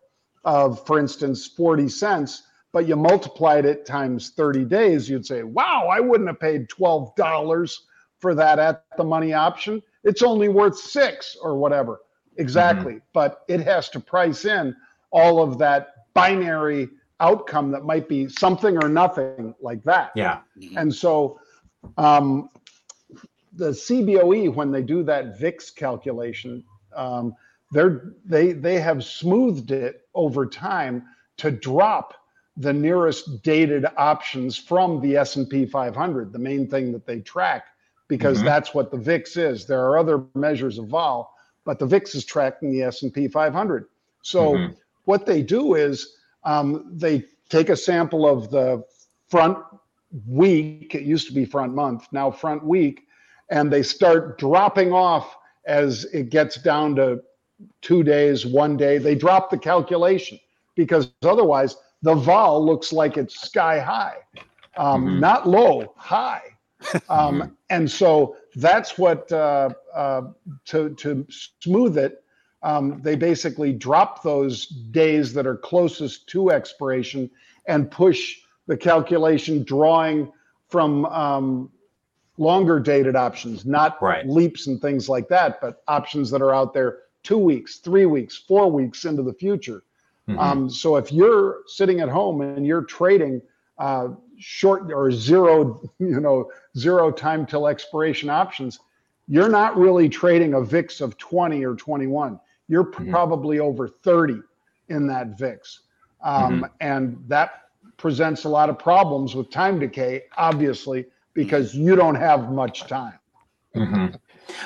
of, 0.46 0.86
for 0.86 1.00
instance, 1.00 1.48
40 1.48 1.90
cents, 1.90 2.44
but 2.72 2.88
you 2.88 2.96
multiplied 2.96 3.66
it 3.66 3.86
times 3.86 4.32
30 4.32 4.66
days, 4.66 5.10
you'd 5.10 5.26
say, 5.26 5.44
wow, 5.44 5.90
I 5.92 6.00
wouldn't 6.00 6.30
have 6.30 6.40
paid 6.40 6.68
$12 6.70 7.74
for 8.20 8.36
that 8.36 8.60
at 8.60 8.84
the 8.98 9.04
money 9.04 9.34
option. 9.34 9.82
It's 10.04 10.22
only 10.22 10.48
worth 10.48 10.78
six 10.78 11.36
or 11.42 11.58
whatever. 11.58 12.00
Exactly. 12.38 12.93
Mm-hmm. 12.93 13.06
But 13.13 13.43
it 13.47 13.62
has 13.62 13.89
to 13.89 14.00
price 14.00 14.45
in 14.45 14.76
all 15.12 15.41
of 15.41 15.58
that 15.60 16.13
binary 16.13 16.89
outcome 17.19 17.71
that 17.71 17.84
might 17.84 18.08
be 18.08 18.28
something 18.28 18.78
or 18.84 18.89
nothing 18.89 19.56
like 19.62 19.84
that. 19.84 20.12
Yeah. 20.15 20.39
Mm-hmm. 20.60 20.78
And 20.78 20.93
so 20.93 21.39
um, 21.97 22.50
the 23.54 23.69
CBOE, 23.69 24.54
when 24.54 24.71
they 24.71 24.82
do 24.82 25.04
that 25.04 25.39
VIX 25.39 25.71
calculation, 25.71 26.63
um, 26.95 27.36
they're, 27.71 28.13
they, 28.26 28.54
they 28.54 28.80
have 28.80 29.04
smoothed 29.04 29.71
it 29.71 30.08
over 30.13 30.45
time 30.45 31.04
to 31.38 31.52
drop 31.52 32.13
the 32.56 32.73
nearest 32.73 33.43
dated 33.43 33.86
options 33.97 34.58
from 34.58 35.00
the 35.02 35.17
S&P 35.17 35.65
500, 35.65 36.34
the 36.34 36.39
main 36.39 36.67
thing 36.67 36.91
that 36.91 37.06
they 37.06 37.19
track, 37.19 37.67
because 38.08 38.38
mm-hmm. 38.38 38.47
that's 38.47 38.73
what 38.73 38.89
the 38.89 38.97
VIX 38.97 39.38
is. 39.38 39.65
There 39.65 39.86
are 39.86 39.97
other 39.97 40.23
measures 40.34 40.80
of 40.80 40.88
vol, 40.88 41.32
but 41.67 41.80
the 41.80 41.86
VIX 41.86 42.15
is 42.15 42.23
tracking 42.23 42.71
the 42.71 42.82
S&P 42.84 43.27
500. 43.27 43.88
So 44.21 44.53
mm-hmm. 44.53 44.73
what 45.03 45.25
they 45.25 45.41
do 45.41 45.75
is 45.75 46.15
um, 46.45 46.89
they 46.95 47.25
take 47.49 47.67
a 47.67 47.75
sample 47.75 48.25
of 48.25 48.49
the 48.49 48.86
front 49.27 49.58
week. 50.25 50.95
It 50.95 51.03
used 51.03 51.27
to 51.27 51.34
be 51.34 51.43
front 51.43 51.75
month, 51.75 52.08
now 52.13 52.32
front 52.32 52.63
week, 52.63 53.08
and 53.49 53.69
they 53.71 53.84
start 53.84 54.39
dropping 54.39 54.93
off 54.93 55.36
as 55.65 56.06
it 56.06 56.30
gets 56.30 56.56
down 56.56 56.95
to 56.95 57.21
two 57.82 58.01
days, 58.01 58.45
one 58.45 58.77
day. 58.77 58.97
They 58.97 59.13
drop 59.13 59.49
the 59.49 59.58
calculation 59.58 60.39
because 60.75 61.12
otherwise 61.21 61.75
the 62.01 62.15
vol 62.15 62.65
looks 62.65 62.93
like 62.93 63.17
it's 63.17 63.41
sky 63.41 63.77
high, 63.77 64.19
um, 64.77 65.06
mm-hmm. 65.06 65.19
not 65.19 65.49
low, 65.49 65.93
high. 65.97 66.43
Um, 67.10 67.58
and 67.70 67.90
so 67.90 68.38
that's 68.56 68.98
what 68.98 69.32
uh, 69.32 69.70
uh, 69.94 70.22
to 70.66 70.94
to 70.96 71.26
smooth 71.30 71.98
it. 71.98 72.24
Um, 72.63 73.02
they 73.04 73.16
basically 73.16 73.74
drop 73.74 74.24
those 74.24 74.68
days 74.68 75.34
that 75.34 75.46
are 75.46 75.56
closest 75.56 76.28
to 76.30 76.52
expiration 76.52 77.30
and 77.68 77.90
push 77.90 78.38
the 78.68 78.76
calculation 78.76 79.63
drawing 79.63 80.32
from 80.68 81.06
um, 81.06 81.72
longer 82.38 82.80
dated 82.80 83.16
options, 83.16 83.66
not 83.66 84.02
right. 84.02 84.28
leaps 84.28 84.68
and 84.68 84.82
things 84.82 85.08
like 85.08 85.28
that, 85.30 85.62
but 85.62 85.84
options 85.88 86.30
that 86.32 86.42
are 86.42 86.54
out 86.54 86.74
there 86.74 87.00
two 87.24 87.38
weeks, 87.38 87.78
three 87.78 88.06
weeks, 88.06 88.38
four 88.38 88.72
weeks 88.72 89.06
into 89.06 89.24
the 89.24 89.34
future. 89.34 89.84
Mm-hmm. 90.28 90.40
Um, 90.40 90.70
so 90.70 90.98
if 90.98 91.12
you're 91.12 91.60
sitting 91.68 92.00
at 92.00 92.10
home 92.10 92.42
and 92.42 92.66
you're 92.66 92.84
trading 92.84 93.42
uh, 93.78 94.10
short 94.38 94.91
or 94.91 95.12
zero, 95.12 95.82
you 96.00 96.19
know, 96.19 96.52
zero 96.78 97.12
time 97.12 97.45
till 97.45 97.67
expiration 97.67 98.30
options, 98.30 98.80
you're 99.28 99.50
not 99.50 99.78
really 99.78 100.08
trading 100.08 100.54
a 100.54 100.62
VIX 100.62 101.02
of 101.02 101.17
20 101.17 101.65
or 101.65 101.76
21. 101.76 102.39
You're 102.67 102.86
mm-hmm. 102.86 103.12
probably 103.12 103.60
over 103.60 103.88
30 103.88 104.41
in 104.89 105.08
that 105.08 105.38
VIX. 105.38 105.80
Um, 106.23 106.54
mm-hmm. 106.54 106.63
And 106.82 107.23
that 107.28 107.63
presents 107.97 108.45
a 108.45 108.50
lot 108.50 108.69
of 108.69 108.80
problems 108.80 109.36
with 109.36 109.50
time 109.50 109.80
decay, 109.80 110.23
obviously, 110.38 111.06
because 111.34 111.76
you 111.76 111.95
don't 111.95 112.15
have 112.15 112.52
much 112.52 112.88
time. 112.88 113.19
Mm-hmm. 113.76 114.15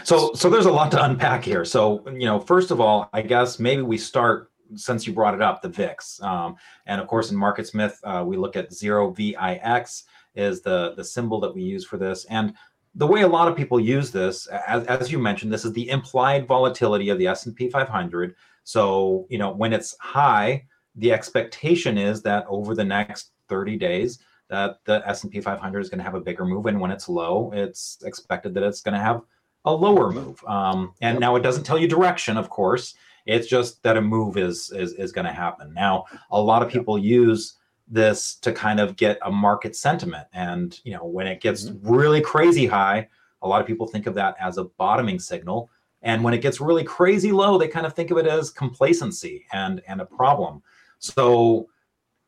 So, 0.04 0.34
so 0.34 0.50
there's 0.50 0.68
a 0.68 0.72
lot 0.72 0.92
to 0.92 1.04
unpack 1.04 1.44
here. 1.44 1.66
So, 1.66 2.04
you 2.08 2.26
know, 2.26 2.40
first 2.40 2.72
of 2.72 2.80
all, 2.80 3.10
I 3.14 3.22
guess 3.22 3.60
maybe 3.60 3.82
we 3.82 3.98
start 3.98 4.51
since 4.76 5.06
you 5.06 5.14
brought 5.14 5.34
it 5.34 5.42
up, 5.42 5.62
the 5.62 5.70
VIX. 5.70 6.22
Um, 6.22 6.56
and 6.86 7.02
of 7.02 7.08
course, 7.08 7.32
in 7.32 7.38
MarketSmith, 7.38 7.96
uh, 8.04 8.24
we 8.26 8.38
look 8.38 8.56
at 8.56 8.74
zero 8.74 9.12
VIX 9.12 10.04
is 10.36 10.62
the 10.62 10.94
the 10.96 11.04
symbol 11.04 11.40
that 11.42 11.54
we 11.54 11.62
use 11.62 11.86
for 11.86 11.98
this. 11.98 12.26
And 12.26 12.54
the 12.96 13.08
way 13.08 13.22
a 13.22 13.28
lot 13.28 13.48
of 13.48 13.56
people 13.56 13.80
use 13.80 14.12
this, 14.12 14.48
as, 14.48 14.86
as 14.86 15.12
you 15.12 15.20
mentioned, 15.20 15.52
this 15.52 15.66
is 15.66 15.74
the 15.74 15.90
implied 15.90 16.48
volatility 16.48 17.10
of 17.10 17.18
the 17.18 17.28
S&P 17.28 17.70
500. 17.70 18.36
So, 18.64 19.26
you 19.30 19.38
know, 19.38 19.52
when 19.52 19.72
it's 19.72 19.96
high, 20.00 20.66
the 20.96 21.14
expectation 21.14 21.98
is 21.98 22.22
that 22.24 22.46
over 22.50 22.76
the 22.76 22.84
next 22.84 23.32
30 23.48 23.78
days, 23.78 24.20
that 24.50 24.80
the 24.84 25.02
S&P 25.08 25.40
500 25.40 25.80
is 25.80 25.90
going 25.90 26.00
to 26.00 26.04
have 26.04 26.16
a 26.16 26.20
bigger 26.20 26.46
move, 26.46 26.66
and 26.66 26.80
when 26.80 26.92
it's 26.92 27.08
low, 27.08 27.52
it's 27.54 27.98
expected 28.04 28.54
that 28.54 28.64
it's 28.64 28.82
going 28.82 28.94
to 28.94 29.00
have 29.00 29.22
a 29.64 29.74
lower 29.74 30.12
move. 30.12 30.44
Um, 30.46 30.94
and 31.02 31.20
now 31.20 31.36
it 31.38 31.42
doesn't 31.44 31.64
tell 31.64 31.78
you 31.78 31.88
direction, 31.88 32.36
of 32.36 32.50
course. 32.50 32.96
It's 33.26 33.48
just 33.48 33.82
that 33.84 33.98
a 33.98 34.02
move 34.02 34.38
is 34.38 34.72
is 34.72 34.94
is 34.94 35.12
going 35.12 35.26
to 35.26 35.34
happen. 35.34 35.74
Now, 35.74 36.06
a 36.32 36.42
lot 36.42 36.62
of 36.62 36.70
people 36.70 36.98
use 36.98 37.56
this 37.88 38.36
to 38.36 38.54
kind 38.54 38.80
of 38.80 38.96
get 38.96 39.20
a 39.24 39.32
market 39.32 39.76
sentiment, 39.76 40.28
and 40.34 40.80
you 40.84 40.94
know 40.94 41.06
when 41.06 41.28
it 41.28 41.42
gets 41.42 41.66
mm-hmm. 41.66 41.94
really 41.94 42.22
crazy 42.22 42.66
high, 42.66 43.08
a 43.42 43.48
lot 43.48 43.62
of 43.62 43.68
people 43.68 43.88
think 43.88 44.08
of 44.08 44.16
that 44.16 44.36
as 44.40 44.58
a 44.58 44.66
bottoming 44.66 45.20
signal. 45.20 45.70
And 46.04 46.24
when 46.24 46.34
it 46.34 46.42
gets 46.42 46.60
really 46.60 46.84
crazy 46.84 47.32
low, 47.32 47.60
they 47.60 47.68
kind 47.68 47.86
of 47.86 47.94
think 47.94 48.10
of 48.10 48.18
it 48.18 48.26
as 48.26 48.50
complacency 48.50 49.46
and 49.54 49.82
and 49.88 50.02
a 50.02 50.06
problem. 50.06 50.64
So 51.00 51.68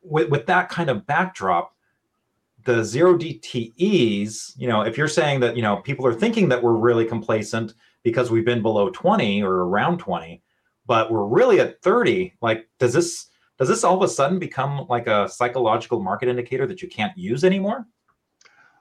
with, 0.02 0.28
with 0.28 0.46
that 0.46 0.68
kind 0.68 0.90
of 0.90 1.06
backdrop, 1.06 1.74
the 2.64 2.84
zero 2.84 3.16
DTEs, 3.16 4.54
you 4.56 4.68
know, 4.68 4.82
if 4.82 4.96
you're 4.96 5.08
saying 5.08 5.40
that, 5.40 5.56
you 5.56 5.62
know, 5.62 5.76
people 5.76 6.06
are 6.06 6.14
thinking 6.14 6.48
that 6.48 6.62
we're 6.62 6.72
really 6.72 7.04
complacent 7.04 7.74
because 8.02 8.30
we've 8.30 8.44
been 8.44 8.62
below 8.62 8.90
20 8.90 9.42
or 9.42 9.66
around 9.66 9.98
20, 9.98 10.42
but 10.86 11.10
we're 11.10 11.26
really 11.26 11.60
at 11.60 11.80
30 11.82 12.34
like 12.40 12.68
does 12.78 12.92
this 12.92 13.28
does 13.58 13.68
this 13.68 13.84
all 13.84 13.96
of 13.96 14.02
a 14.02 14.08
sudden 14.08 14.38
become 14.38 14.86
like 14.88 15.06
a 15.06 15.28
psychological 15.28 16.00
market 16.00 16.28
indicator 16.28 16.66
that 16.66 16.82
you 16.82 16.88
can't 16.88 17.16
use 17.16 17.44
anymore? 17.44 17.86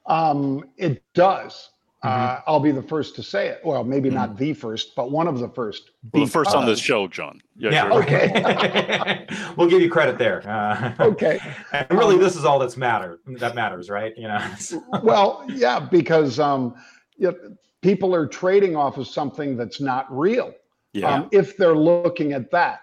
Um, 0.08 0.66
it 0.78 1.04
does. 1.14 1.70
Mm-hmm. 2.04 2.22
uh, 2.22 2.40
i'll 2.48 2.60
be 2.60 2.72
the 2.72 2.82
first 2.82 3.16
to 3.16 3.24
say 3.24 3.48
it. 3.48 3.62
Well 3.64 3.86
maybe 3.86 4.10
mm-hmm. 4.10 4.18
not 4.18 4.38
the 4.38 4.54
first 4.54 4.94
but 4.94 5.10
one 5.10 5.26
of 5.26 5.40
the 5.40 5.48
first. 5.48 5.92
Well, 6.12 6.26
the 6.26 6.32
first 6.32 6.54
on 6.54 6.66
this 6.66 6.80
show 6.80 7.08
jon. 7.08 7.42
Yeah, 7.56 7.72
yeah 7.72 7.84
sure. 7.84 8.04
okay. 8.04 9.26
We'll 9.56 9.70
give 9.70 9.82
you 9.82 9.90
credit 9.90 10.18
there. 10.18 10.46
Uh, 10.46 10.94
okay. 11.00 11.40
And 11.72 11.90
really 11.92 12.16
um, 12.16 12.22
this 12.22 12.36
is 12.36 12.44
all 12.44 12.60
that's 12.60 12.76
matter 12.76 13.20
that 13.38 13.56
matters 13.56 13.90
right? 13.90 14.14
You 14.18 14.28
know 14.28 14.42
well 15.02 15.46
yeah 15.48 15.80
because 15.80 16.40
um, 16.40 16.76
you 17.16 17.28
know, 17.32 17.56
people 17.82 18.14
are 18.14 18.28
trading 18.28 18.76
off 18.76 18.98
of 18.98 19.08
something 19.08 19.56
that's 19.56 19.80
not 19.80 20.06
real 20.10 20.54
yeah. 20.94 21.14
um, 21.14 21.30
if 21.32 21.58
they're 21.58 21.76
looking 21.76 22.34
at 22.34 22.50
that. 22.52 22.82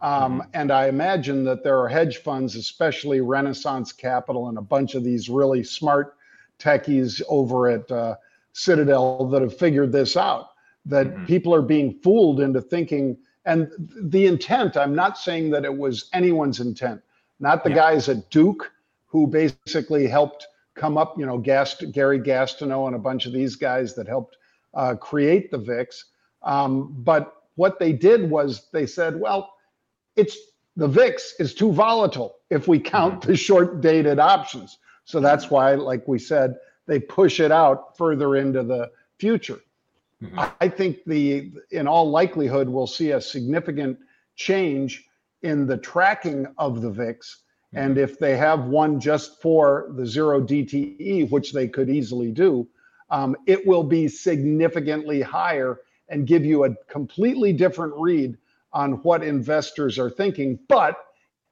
Um, 0.00 0.40
mm-hmm. 0.40 0.50
And 0.54 0.70
I 0.72 0.88
imagine 0.88 1.44
that 1.44 1.62
there 1.62 1.78
are 1.78 1.88
hedge 1.88 2.18
funds, 2.18 2.56
especially 2.56 3.20
Renaissance 3.20 3.92
Capital 3.92 4.48
and 4.48 4.58
a 4.58 4.62
bunch 4.62 4.94
of 4.94 5.04
these 5.04 5.28
really 5.28 5.62
smart 5.62 6.16
techies 6.58 7.22
over 7.28 7.68
at 7.68 7.90
uh, 7.90 8.16
Citadel 8.52 9.28
that 9.28 9.42
have 9.42 9.56
figured 9.56 9.92
this 9.92 10.16
out. 10.16 10.48
That 10.84 11.06
mm-hmm. 11.06 11.26
people 11.26 11.54
are 11.54 11.62
being 11.62 11.94
fooled 12.02 12.40
into 12.40 12.60
thinking, 12.60 13.16
and 13.44 13.70
the 13.78 14.26
intent, 14.26 14.76
I'm 14.76 14.94
not 14.94 15.16
saying 15.16 15.50
that 15.50 15.64
it 15.64 15.76
was 15.76 16.10
anyone's 16.12 16.58
intent, 16.58 17.00
not 17.38 17.62
the 17.62 17.70
yeah. 17.70 17.76
guys 17.76 18.08
at 18.08 18.28
Duke 18.30 18.72
who 19.06 19.26
basically 19.26 20.08
helped 20.08 20.46
come 20.74 20.96
up, 20.96 21.18
you 21.18 21.26
know, 21.26 21.38
Gast- 21.38 21.92
Gary 21.92 22.18
Gastineau 22.18 22.86
and 22.86 22.96
a 22.96 22.98
bunch 22.98 23.26
of 23.26 23.32
these 23.32 23.56
guys 23.56 23.94
that 23.94 24.08
helped 24.08 24.38
uh, 24.74 24.94
create 24.94 25.50
the 25.50 25.58
VIX. 25.58 26.04
Um, 26.42 26.94
but 26.98 27.41
what 27.56 27.78
they 27.78 27.92
did 27.92 28.28
was 28.30 28.68
they 28.72 28.86
said, 28.86 29.18
well, 29.18 29.54
it's 30.16 30.36
the 30.76 30.88
VIX 30.88 31.34
is 31.38 31.54
too 31.54 31.72
volatile 31.72 32.36
if 32.50 32.66
we 32.68 32.78
count 32.78 33.20
mm-hmm. 33.20 33.30
the 33.30 33.36
short 33.36 33.80
dated 33.80 34.18
options. 34.18 34.78
So 35.04 35.20
that's 35.20 35.50
why, 35.50 35.74
like 35.74 36.06
we 36.08 36.18
said, 36.18 36.56
they 36.86 36.98
push 36.98 37.40
it 37.40 37.52
out 37.52 37.96
further 37.96 38.36
into 38.36 38.62
the 38.62 38.90
future. 39.18 39.60
Mm-hmm. 40.22 40.40
I 40.60 40.68
think 40.68 40.98
the 41.06 41.52
in 41.70 41.86
all 41.86 42.10
likelihood 42.10 42.68
we'll 42.68 42.86
see 42.86 43.10
a 43.10 43.20
significant 43.20 43.98
change 44.36 45.04
in 45.42 45.66
the 45.66 45.76
tracking 45.76 46.46
of 46.58 46.80
the 46.80 46.90
VIX. 46.90 47.38
And 47.74 47.96
if 47.96 48.18
they 48.18 48.36
have 48.36 48.66
one 48.66 49.00
just 49.00 49.40
for 49.40 49.92
the 49.96 50.06
zero 50.06 50.42
DTE, 50.42 51.30
which 51.30 51.52
they 51.52 51.68
could 51.68 51.88
easily 51.88 52.30
do, 52.30 52.68
um, 53.10 53.34
it 53.46 53.66
will 53.66 53.82
be 53.82 54.08
significantly 54.08 55.22
higher 55.22 55.80
and 56.12 56.26
give 56.26 56.44
you 56.44 56.64
a 56.64 56.74
completely 56.88 57.52
different 57.52 57.94
read 57.96 58.36
on 58.72 58.92
what 59.02 59.24
investors 59.24 59.98
are 59.98 60.10
thinking. 60.10 60.58
But 60.68 60.96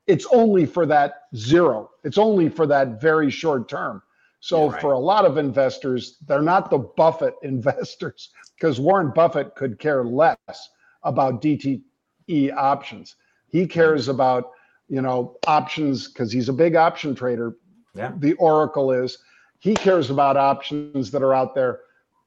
it's 0.06 0.26
only 0.32 0.66
for 0.66 0.86
that 0.86 1.22
zero, 1.34 1.90
it's 2.04 2.18
only 2.18 2.48
for 2.48 2.66
that 2.66 3.00
very 3.00 3.30
short 3.30 3.68
term. 3.68 4.02
So 4.40 4.66
Yeah, 4.66 4.72
right. 4.72 4.80
for 4.80 4.92
a 4.92 4.98
lot 4.98 5.24
of 5.24 5.36
investors, 5.36 6.18
they're 6.26 6.42
not 6.42 6.70
the 6.70 6.78
Buffett 6.78 7.34
investors 7.42 8.30
because 8.54 8.78
Warren 8.78 9.12
Buffett 9.14 9.54
could 9.54 9.78
care 9.78 10.04
less 10.04 10.68
about 11.02 11.42
DTE 11.42 12.54
options. 12.54 13.16
He 13.48 13.66
cares 13.66 14.08
about, 14.08 14.50
you 14.88 15.02
know, 15.02 15.36
options 15.46 16.08
because 16.08 16.30
he's 16.30 16.48
a 16.48 16.52
big 16.52 16.76
option 16.76 17.14
trader. 17.14 17.56
Yeah. 17.94 18.12
The 18.18 18.34
Oracle 18.34 18.92
is. 18.92 19.18
He 19.58 19.74
cares 19.74 20.10
about 20.10 20.36
options 20.36 21.10
that 21.10 21.22
are 21.22 21.34
out 21.34 21.54
there 21.54 21.80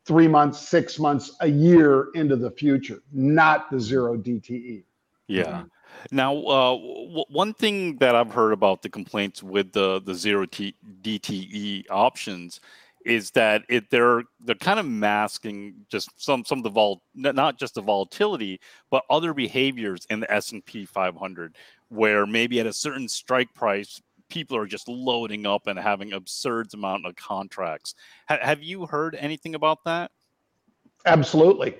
three 0.05 0.27
months, 0.27 0.59
six 0.59 0.99
months, 0.99 1.35
a 1.39 1.47
year 1.47 2.09
into 2.15 2.35
the 2.35 2.51
future, 2.51 3.01
not 3.11 3.69
the 3.71 3.79
zero. 3.79 4.17
DTE. 4.17 4.83
Yeah. 5.27 5.63
Now, 6.11 6.35
uh, 6.35 6.75
w- 6.75 7.25
one 7.29 7.53
thing 7.53 7.97
that 7.97 8.15
I've 8.15 8.31
heard 8.31 8.51
about 8.51 8.81
the 8.81 8.89
complaints 8.89 9.41
with 9.41 9.71
the 9.71 10.01
the 10.01 10.15
zero 10.15 10.45
T- 10.45 10.75
DTE 11.01 11.85
options 11.89 12.59
is 13.05 13.31
that 13.31 13.63
it 13.69 13.89
they're 13.89 14.23
they're 14.39 14.55
kind 14.55 14.79
of 14.79 14.85
masking 14.85 15.73
just 15.89 16.09
some 16.17 16.43
some 16.45 16.59
of 16.59 16.63
the 16.63 16.69
vol 16.69 17.01
not 17.13 17.57
just 17.57 17.75
the 17.75 17.81
volatility 17.81 18.59
but 18.89 19.03
other 19.09 19.33
behaviors 19.33 20.05
in 20.09 20.19
the 20.21 20.31
S 20.31 20.51
and 20.51 20.65
P 20.65 20.85
500 20.85 21.55
where 21.89 22.25
maybe 22.25 22.59
at 22.59 22.65
a 22.65 22.73
certain 22.73 23.07
strike 23.07 23.53
price 23.53 24.01
people 24.33 24.57
are 24.57 24.65
just 24.65 24.87
loading 24.89 25.45
up 25.45 25.67
and 25.67 25.77
having 25.77 26.11
absurd 26.11 26.73
amount 26.73 27.05
of 27.05 27.15
contracts. 27.15 27.93
Ha- 28.27 28.39
have 28.41 28.63
you 28.63 28.87
heard 28.87 29.15
anything 29.15 29.53
about 29.53 29.83
that? 29.85 30.11
Absolutely. 31.05 31.75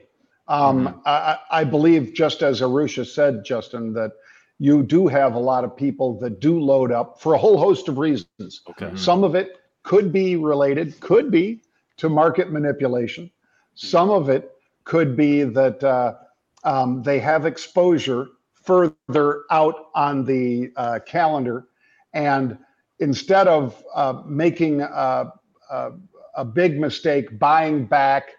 Um, 0.48 1.02
I, 1.06 1.12
I 1.12 1.38
I 1.62 1.64
believe, 1.64 2.14
just 2.14 2.44
as 2.44 2.62
Arusha 2.62 3.06
said, 3.06 3.44
Justin, 3.44 3.94
that 3.94 4.12
you 4.60 4.84
do 4.84 5.08
have 5.08 5.34
a 5.34 5.40
lot 5.40 5.64
of 5.64 5.76
people 5.76 6.20
that 6.20 6.40
do 6.40 6.60
load 6.60 6.92
up 6.92 7.20
for 7.20 7.34
a 7.34 7.38
whole 7.38 7.58
host 7.58 7.88
of 7.88 7.98
reasons. 7.98 8.62
Okay. 8.70 8.88
Mhm. 8.88 9.00
Some 9.00 9.24
of 9.24 9.36
it 9.36 9.60
could 9.82 10.12
be 10.14 10.36
related, 10.36 11.00
could 11.00 11.32
be 11.32 11.62
to 11.98 12.08
market 12.10 12.52
manipulation. 12.52 13.32
Some 13.74 14.12
of 14.12 14.30
it 14.30 14.52
could 14.84 15.16
be 15.16 15.44
that 15.44 15.84
uh, 15.84 16.16
um, 16.64 17.02
they 17.02 17.20
have 17.20 17.46
exposure 17.46 18.28
further 18.54 19.44
out 19.50 19.88
on 19.96 20.24
the 20.26 20.72
uh, 20.76 21.00
calendar. 21.06 21.68
And 22.14 22.58
instead 23.00 23.48
of 23.48 23.84
uh, 23.94 24.22
making 24.26 24.82
uh, 24.82 25.32
uh, 25.70 25.92
a 26.36 26.46
big 26.46 26.80
mistake 26.80 27.40
buying 27.40 27.86
back 27.86 28.32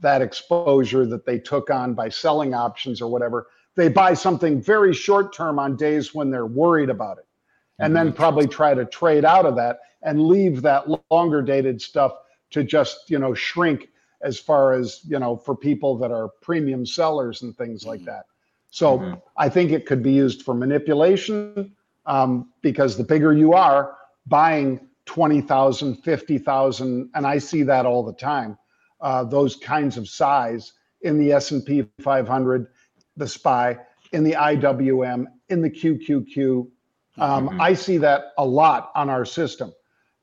that 0.00 0.22
exposure 0.22 1.06
that 1.06 1.24
they 1.24 1.38
took 1.38 1.70
on 1.70 1.94
by 1.94 2.08
selling 2.08 2.54
options 2.54 3.00
or 3.00 3.10
whatever, 3.10 3.48
they 3.74 3.88
buy 3.88 4.14
something 4.14 4.60
very 4.60 4.94
short 4.94 5.34
term 5.34 5.58
on 5.58 5.76
days 5.76 6.14
when 6.14 6.30
they're 6.30 6.46
worried 6.46 6.90
about 6.90 7.18
it. 7.18 7.26
And 7.78 7.94
then 7.94 8.10
probably 8.10 8.46
try 8.46 8.72
to 8.72 8.86
trade 8.86 9.26
out 9.26 9.44
of 9.44 9.54
that 9.56 9.80
and 10.02 10.26
leave 10.26 10.62
that 10.62 10.86
longer 11.10 11.42
dated 11.42 11.82
stuff 11.82 12.12
to 12.50 12.64
just, 12.64 13.10
you 13.10 13.18
know, 13.18 13.34
shrink 13.34 13.90
as 14.22 14.40
far 14.40 14.72
as, 14.72 15.00
you 15.06 15.18
know, 15.18 15.36
for 15.36 15.54
people 15.54 15.98
that 15.98 16.10
are 16.10 16.28
premium 16.40 16.86
sellers 16.86 17.42
and 17.42 17.54
things 17.54 17.84
like 17.84 18.02
that. 18.06 18.24
So 18.70 18.98
Mhm. 18.98 19.22
I 19.36 19.50
think 19.50 19.72
it 19.72 19.84
could 19.84 20.02
be 20.02 20.12
used 20.12 20.42
for 20.42 20.54
manipulation 20.54 21.75
um, 22.06 22.50
because 22.62 22.96
the 22.96 23.04
bigger 23.04 23.32
you 23.32 23.52
are 23.52 23.96
buying 24.26 24.80
20,000, 25.06 25.96
50,000, 25.96 27.10
and 27.14 27.26
I 27.26 27.38
see 27.38 27.62
that 27.62 27.86
all 27.86 28.02
the 28.02 28.12
time, 28.12 28.58
uh, 29.00 29.24
those 29.24 29.56
kinds 29.56 29.96
of 29.96 30.08
size 30.08 30.72
in 31.02 31.18
the 31.18 31.32
S&P 31.32 31.86
500, 32.00 32.66
the 33.16 33.28
SPY, 33.28 33.78
in 34.12 34.24
the 34.24 34.32
IWM, 34.32 35.26
in 35.48 35.62
the 35.62 35.70
QQQ. 35.70 36.68
Um, 37.18 37.48
Mhm. 37.48 37.60
I 37.60 37.74
see 37.74 37.98
that 37.98 38.32
a 38.38 38.44
lot 38.44 38.90
on 38.94 39.08
our 39.08 39.24
system. 39.24 39.72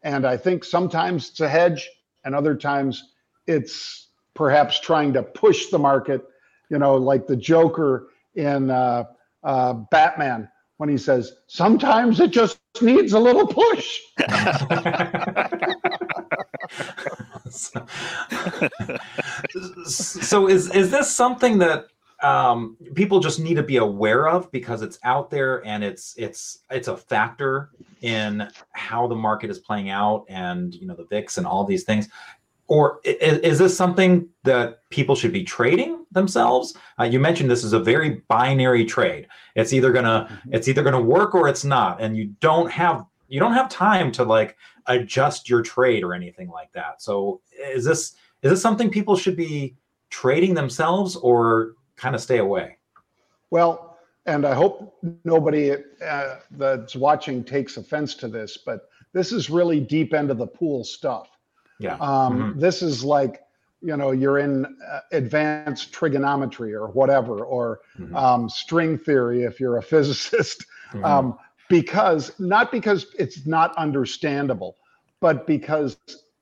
And 0.04 0.26
I 0.26 0.38
think 0.38 0.64
sometimes 0.64 1.30
it's 1.30 1.40
a 1.40 1.50
hedge 1.50 1.90
and 2.26 2.36
other 2.36 2.56
times 2.56 3.14
it's 3.48 4.10
perhaps 4.34 4.80
trying 4.80 5.14
to 5.14 5.24
push 5.24 5.68
the 5.68 5.80
market, 5.80 6.22
you 6.70 6.78
know, 6.78 6.96
like 6.96 7.26
the 7.28 7.36
Joker 7.38 8.10
in 8.36 8.70
uh, 8.70 9.06
uh, 9.44 9.74
Batman 9.74 10.50
when 10.84 10.90
he 10.90 10.98
says, 10.98 11.38
sometimes 11.48 12.20
it 12.20 12.32
just 12.32 12.60
needs 12.82 13.14
a 13.14 13.20
little 13.20 13.48
push. 13.48 14.02
so, 17.50 17.88
so 19.86 20.50
is 20.50 20.70
is 20.72 20.92
this 20.92 21.10
something 21.10 21.58
that 21.60 21.86
um, 22.22 22.76
people 22.96 23.22
just 23.22 23.40
need 23.40 23.54
to 23.54 23.64
be 23.64 23.78
aware 23.78 24.28
of 24.28 24.52
because 24.52 24.82
it's 24.82 25.00
out 25.06 25.30
there 25.30 25.66
and 25.66 25.86
it's 25.86 26.16
it's 26.18 26.60
it's 26.70 26.90
a 26.90 26.98
factor 26.98 27.70
in 28.02 28.46
how 28.74 29.08
the 29.08 29.16
market 29.16 29.50
is 29.50 29.60
playing 29.60 29.90
out 29.90 30.26
and 30.28 30.76
you 30.76 30.86
know 30.86 30.96
the 30.96 31.06
VIX 31.06 31.38
and 31.38 31.48
all 31.48 31.64
these 31.64 31.86
things, 31.86 32.10
or 32.68 33.00
i- 33.06 33.18
i- 33.22 33.40
is 33.44 33.60
this 33.60 33.76
something 33.76 34.28
that 34.44 34.80
people 34.90 35.16
should 35.16 35.34
be 35.34 35.44
trading 35.44 36.06
themselves? 36.12 36.76
Uh, 37.00 37.04
you 37.04 37.20
mentioned 37.20 37.50
this 37.50 37.64
is 37.64 37.74
a 37.74 37.80
very 37.80 38.22
binary 38.28 38.86
trade. 38.86 39.28
It's 39.56 39.74
either 39.74 39.92
gonna 39.92 40.42
it's 40.52 40.68
either 40.68 40.84
gonna 40.84 41.02
work 41.02 41.36
or 41.36 41.48
it's 41.48 41.64
not, 41.66 42.02
and 42.02 42.16
you 42.18 42.26
don't 42.40 42.72
have 42.72 43.06
you 43.28 43.40
don't 43.40 43.54
have 43.54 43.70
time 43.70 44.12
to 44.14 44.24
like 44.24 44.56
adjust 44.88 45.50
your 45.50 45.62
trade 45.62 46.04
or 46.04 46.14
anything 46.14 46.50
like 46.50 46.72
that. 46.74 47.02
So 47.02 47.42
is 47.58 47.86
this 47.86 48.16
is 48.42 48.52
this 48.52 48.62
something 48.62 48.90
people 48.90 49.16
should 49.16 49.36
be 49.36 49.76
trading 50.10 50.54
themselves 50.54 51.16
or 51.16 51.74
kind 51.96 52.16
of 52.16 52.22
stay 52.22 52.38
away? 52.38 52.78
Well, 53.50 53.98
and 54.26 54.46
I 54.46 54.54
hope 54.54 54.96
nobody 55.26 55.72
uh, 56.06 56.36
that's 56.52 56.96
watching 56.96 57.44
takes 57.44 57.78
offense 57.78 58.16
to 58.16 58.28
this, 58.28 58.58
but 58.58 58.90
this 59.14 59.32
is 59.32 59.50
really 59.50 59.80
deep 59.80 60.14
end 60.14 60.32
of 60.32 60.38
the 60.38 60.48
pool 60.48 60.84
stuff. 60.84 61.30
Yeah. 61.84 61.98
Um, 61.98 62.56
This 62.58 62.82
is 62.82 63.04
like, 63.04 63.42
you 63.82 63.98
know, 63.98 64.12
you're 64.12 64.40
in 64.40 64.66
uh, 64.66 65.00
advanced 65.12 65.92
trigonometry 65.92 66.74
or 66.74 66.88
whatever, 66.88 67.44
or 67.44 67.82
Mhm. 68.00 68.16
um, 68.16 68.50
string 68.50 68.98
theory 68.98 69.44
if 69.44 69.60
you're 69.60 69.78
a 69.78 69.84
physicist. 69.84 70.66
Mhm. 70.94 71.04
Um, 71.06 71.38
because 71.70 72.38
not 72.40 72.72
because 72.72 73.08
it's 73.18 73.48
not 73.48 73.76
understandable, 73.78 74.76
but 75.20 75.48
because 75.48 75.98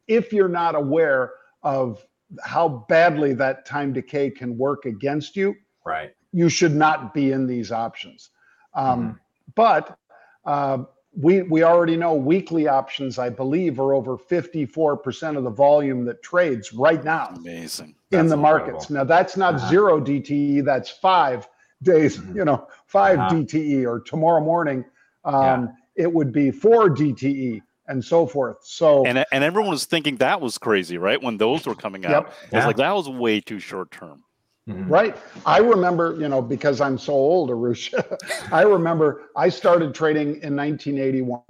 if 0.08 0.34
you're 0.34 0.50
not 0.50 0.76
aware 0.76 1.32
of 1.64 2.06
how 2.44 2.86
badly 2.90 3.34
that 3.34 3.66
time 3.66 3.94
decay 3.94 4.30
can 4.30 4.58
work 4.58 4.86
against 4.86 5.36
you, 5.38 5.56
right. 5.86 6.14
you 6.34 6.50
should 6.50 6.76
not 6.76 7.14
be 7.14 7.32
in 7.32 7.48
these 7.48 7.72
options. 7.72 8.30
Um, 8.74 9.20
But 9.56 9.98
uh, 10.46 10.80
we 11.16 11.42
we 11.44 11.64
already 11.64 11.98
know 11.98 12.14
weekly 12.14 12.68
options, 12.68 13.20
I 13.20 13.30
believe, 13.30 13.80
are 13.80 13.94
over 13.94 14.18
54% 14.18 15.38
of 15.38 15.44
the 15.44 15.50
volume 15.50 16.06
that 16.06 16.24
trades 16.24 16.74
right 16.74 17.04
now 17.04 17.34
Amazing. 17.36 17.96
in 18.12 18.18
That's 18.20 18.30
the 18.30 18.36
incredible. 18.38 18.72
markets. 18.72 18.90
Now 18.90 19.04
that's 19.04 19.36
not 19.36 19.56
Uh-huh. 19.56 19.70
zero 19.70 20.00
DTE, 20.00 20.62
that's 20.62 20.90
five 20.90 21.48
days, 21.84 22.18
Mhm. 22.18 22.36
you 22.36 22.46
know, 22.46 22.68
5 22.86 23.20
Uh-huh. 23.20 23.30
DTE, 23.36 23.86
or 23.86 24.00
tomorrow 24.00 24.42
morning 24.42 24.86
um, 25.26 25.70
it 25.96 26.12
would 26.12 26.32
be 26.32 26.50
four 26.50 26.90
DTE 26.90 27.62
and 27.88 28.04
so 28.04 28.26
forth. 28.26 28.58
So 28.64 29.06
And 29.06 29.24
and 29.32 29.44
everyone 29.44 29.70
was 29.72 29.86
thinking 29.86 30.16
that 30.18 30.40
was 30.42 30.58
crazy, 30.58 30.98
right? 30.98 31.22
When 31.22 31.38
those 31.38 31.66
were 31.68 31.76
coming 31.76 32.06
out, 32.06 32.12
Yep. 32.12 32.26
I 32.28 32.56
was 32.56 32.62
Yeah. 32.64 32.68
like, 32.68 32.78
that 32.78 32.96
was 32.96 33.10
way 33.10 33.42
too 33.42 33.60
short 33.60 33.92
term. 33.92 34.24
Mhm. 34.70 34.90
Right. 34.90 35.18
I 35.46 35.58
remember, 35.60 36.16
you 36.20 36.30
know, 36.30 36.42
because 36.42 36.82
I'm 36.82 36.98
so 36.98 37.14
old, 37.14 37.50
Arusha, 37.50 38.04
I 38.52 38.62
remember 38.62 39.30
I 39.36 39.50
started 39.50 39.94
trading 39.96 40.42
in 40.42 40.56
1981. 40.56 41.42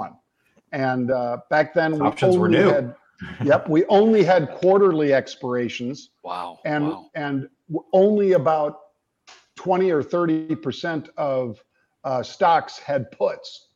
And 0.71 1.12
uh, 1.12 1.38
back 1.50 1.74
then, 1.74 2.00
we 2.00 2.08
Options 2.08 2.38
were 2.38 2.45
only 2.47 2.60
new. 2.60 2.69
Had, 2.69 2.95
yep, 3.43 3.67
we 3.67 3.86
only 3.86 4.24
had 4.24 4.50
quarterly 4.52 5.13
expirations, 5.13 6.12
Wow. 6.24 6.60
and 6.63 6.88
wow. 6.88 7.10
and 7.15 7.50
only 7.91 8.34
about 8.34 8.80
20 9.58 9.91
or 9.91 10.02
30 10.02 10.56
percent 10.56 11.10
of 11.17 11.62
uh, 12.06 12.24
stocks 12.24 12.80
had 12.80 13.12
puts. 13.12 13.67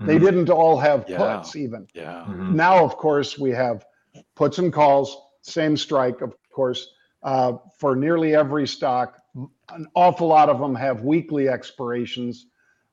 They 0.00 0.16
Mhm. 0.18 0.20
didn't 0.20 0.50
all 0.50 0.76
have 0.76 1.04
Yeah. 1.08 1.18
puts, 1.18 1.54
even. 1.54 1.86
Yeah. 1.94 2.24
Mhm. 2.28 2.52
Now, 2.54 2.84
of 2.84 2.96
course, 2.96 3.38
we 3.38 3.50
have 3.52 3.86
puts 4.34 4.58
and 4.58 4.72
calls, 4.72 5.16
same 5.42 5.76
strike, 5.76 6.20
of 6.20 6.34
course, 6.50 6.92
uh, 7.24 7.54
for 7.78 7.96
nearly 7.96 8.36
every 8.36 8.66
stock. 8.66 9.18
An 9.70 9.88
awful 9.94 10.28
lot 10.28 10.48
of 10.48 10.60
them 10.60 10.74
have 10.74 11.02
weekly 11.02 11.48
expirations. 11.48 12.46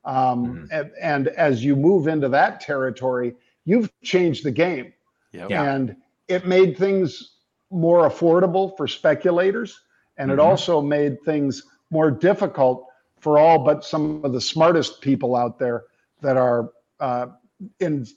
Um, 0.05 0.67
and, 0.71 0.91
and 0.99 1.27
as 1.27 1.63
you 1.63 1.75
move 1.75 2.07
into 2.07 2.29
that 2.29 2.59
territory, 2.61 3.35
you've 3.65 3.91
changed 4.01 4.43
the 4.43 4.51
game. 4.51 4.93
Yep. 5.33 5.49
Yeah. 5.51 5.63
And 5.63 5.95
it 6.27 6.47
made 6.47 6.77
things 6.77 7.35
more 7.69 8.09
affordable 8.09 8.75
for 8.75 8.87
speculators. 8.87 9.79
And 10.17 10.29
Mhm. 10.29 10.33
it 10.33 10.39
also 10.39 10.81
made 10.81 11.21
things 11.23 11.63
more 11.91 12.09
difficult 12.09 12.87
for 13.19 13.37
all 13.37 13.59
but 13.59 13.85
some 13.85 14.23
of 14.25 14.33
the 14.33 14.41
smartest 14.41 15.01
people 15.01 15.35
out 15.35 15.59
there 15.59 15.83
that 16.21 16.37
are 16.37 16.71
uh, 16.99 17.27
in 17.79 18.07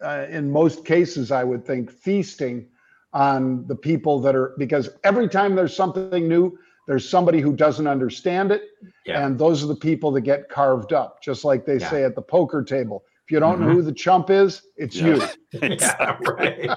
uh, 0.00 0.26
in 0.28 0.50
most 0.50 0.84
cases, 0.84 1.32
I 1.32 1.42
would 1.42 1.64
think 1.64 1.90
feasting 1.90 2.68
on 3.16 3.66
the 3.66 3.74
people 3.74 4.20
that 4.20 4.36
are 4.36 4.54
because 4.58 4.90
every 5.02 5.26
time 5.26 5.54
there's 5.54 5.74
something 5.74 6.28
new, 6.28 6.56
there's 6.86 7.08
somebody 7.08 7.40
who 7.40 7.56
doesn't 7.56 7.86
understand 7.86 8.52
it, 8.52 8.64
yeah. 9.06 9.24
and 9.24 9.38
those 9.38 9.64
are 9.64 9.66
the 9.66 9.74
people 9.74 10.12
that 10.12 10.20
get 10.20 10.50
carved 10.50 10.92
up, 10.92 11.22
just 11.22 11.42
like 11.42 11.64
they 11.64 11.78
yeah. 11.78 11.90
say 11.90 12.04
at 12.04 12.14
the 12.14 12.20
poker 12.20 12.62
table. 12.62 13.04
If 13.24 13.32
you 13.32 13.40
don't 13.40 13.54
mm-hmm. 13.54 13.68
know 13.68 13.72
who 13.72 13.82
the 13.82 13.92
chump 13.92 14.28
is, 14.28 14.62
it's 14.76 14.96
yeah. 14.96 15.06
you. 15.06 15.60
yeah, 15.62 16.18
right. 16.28 16.70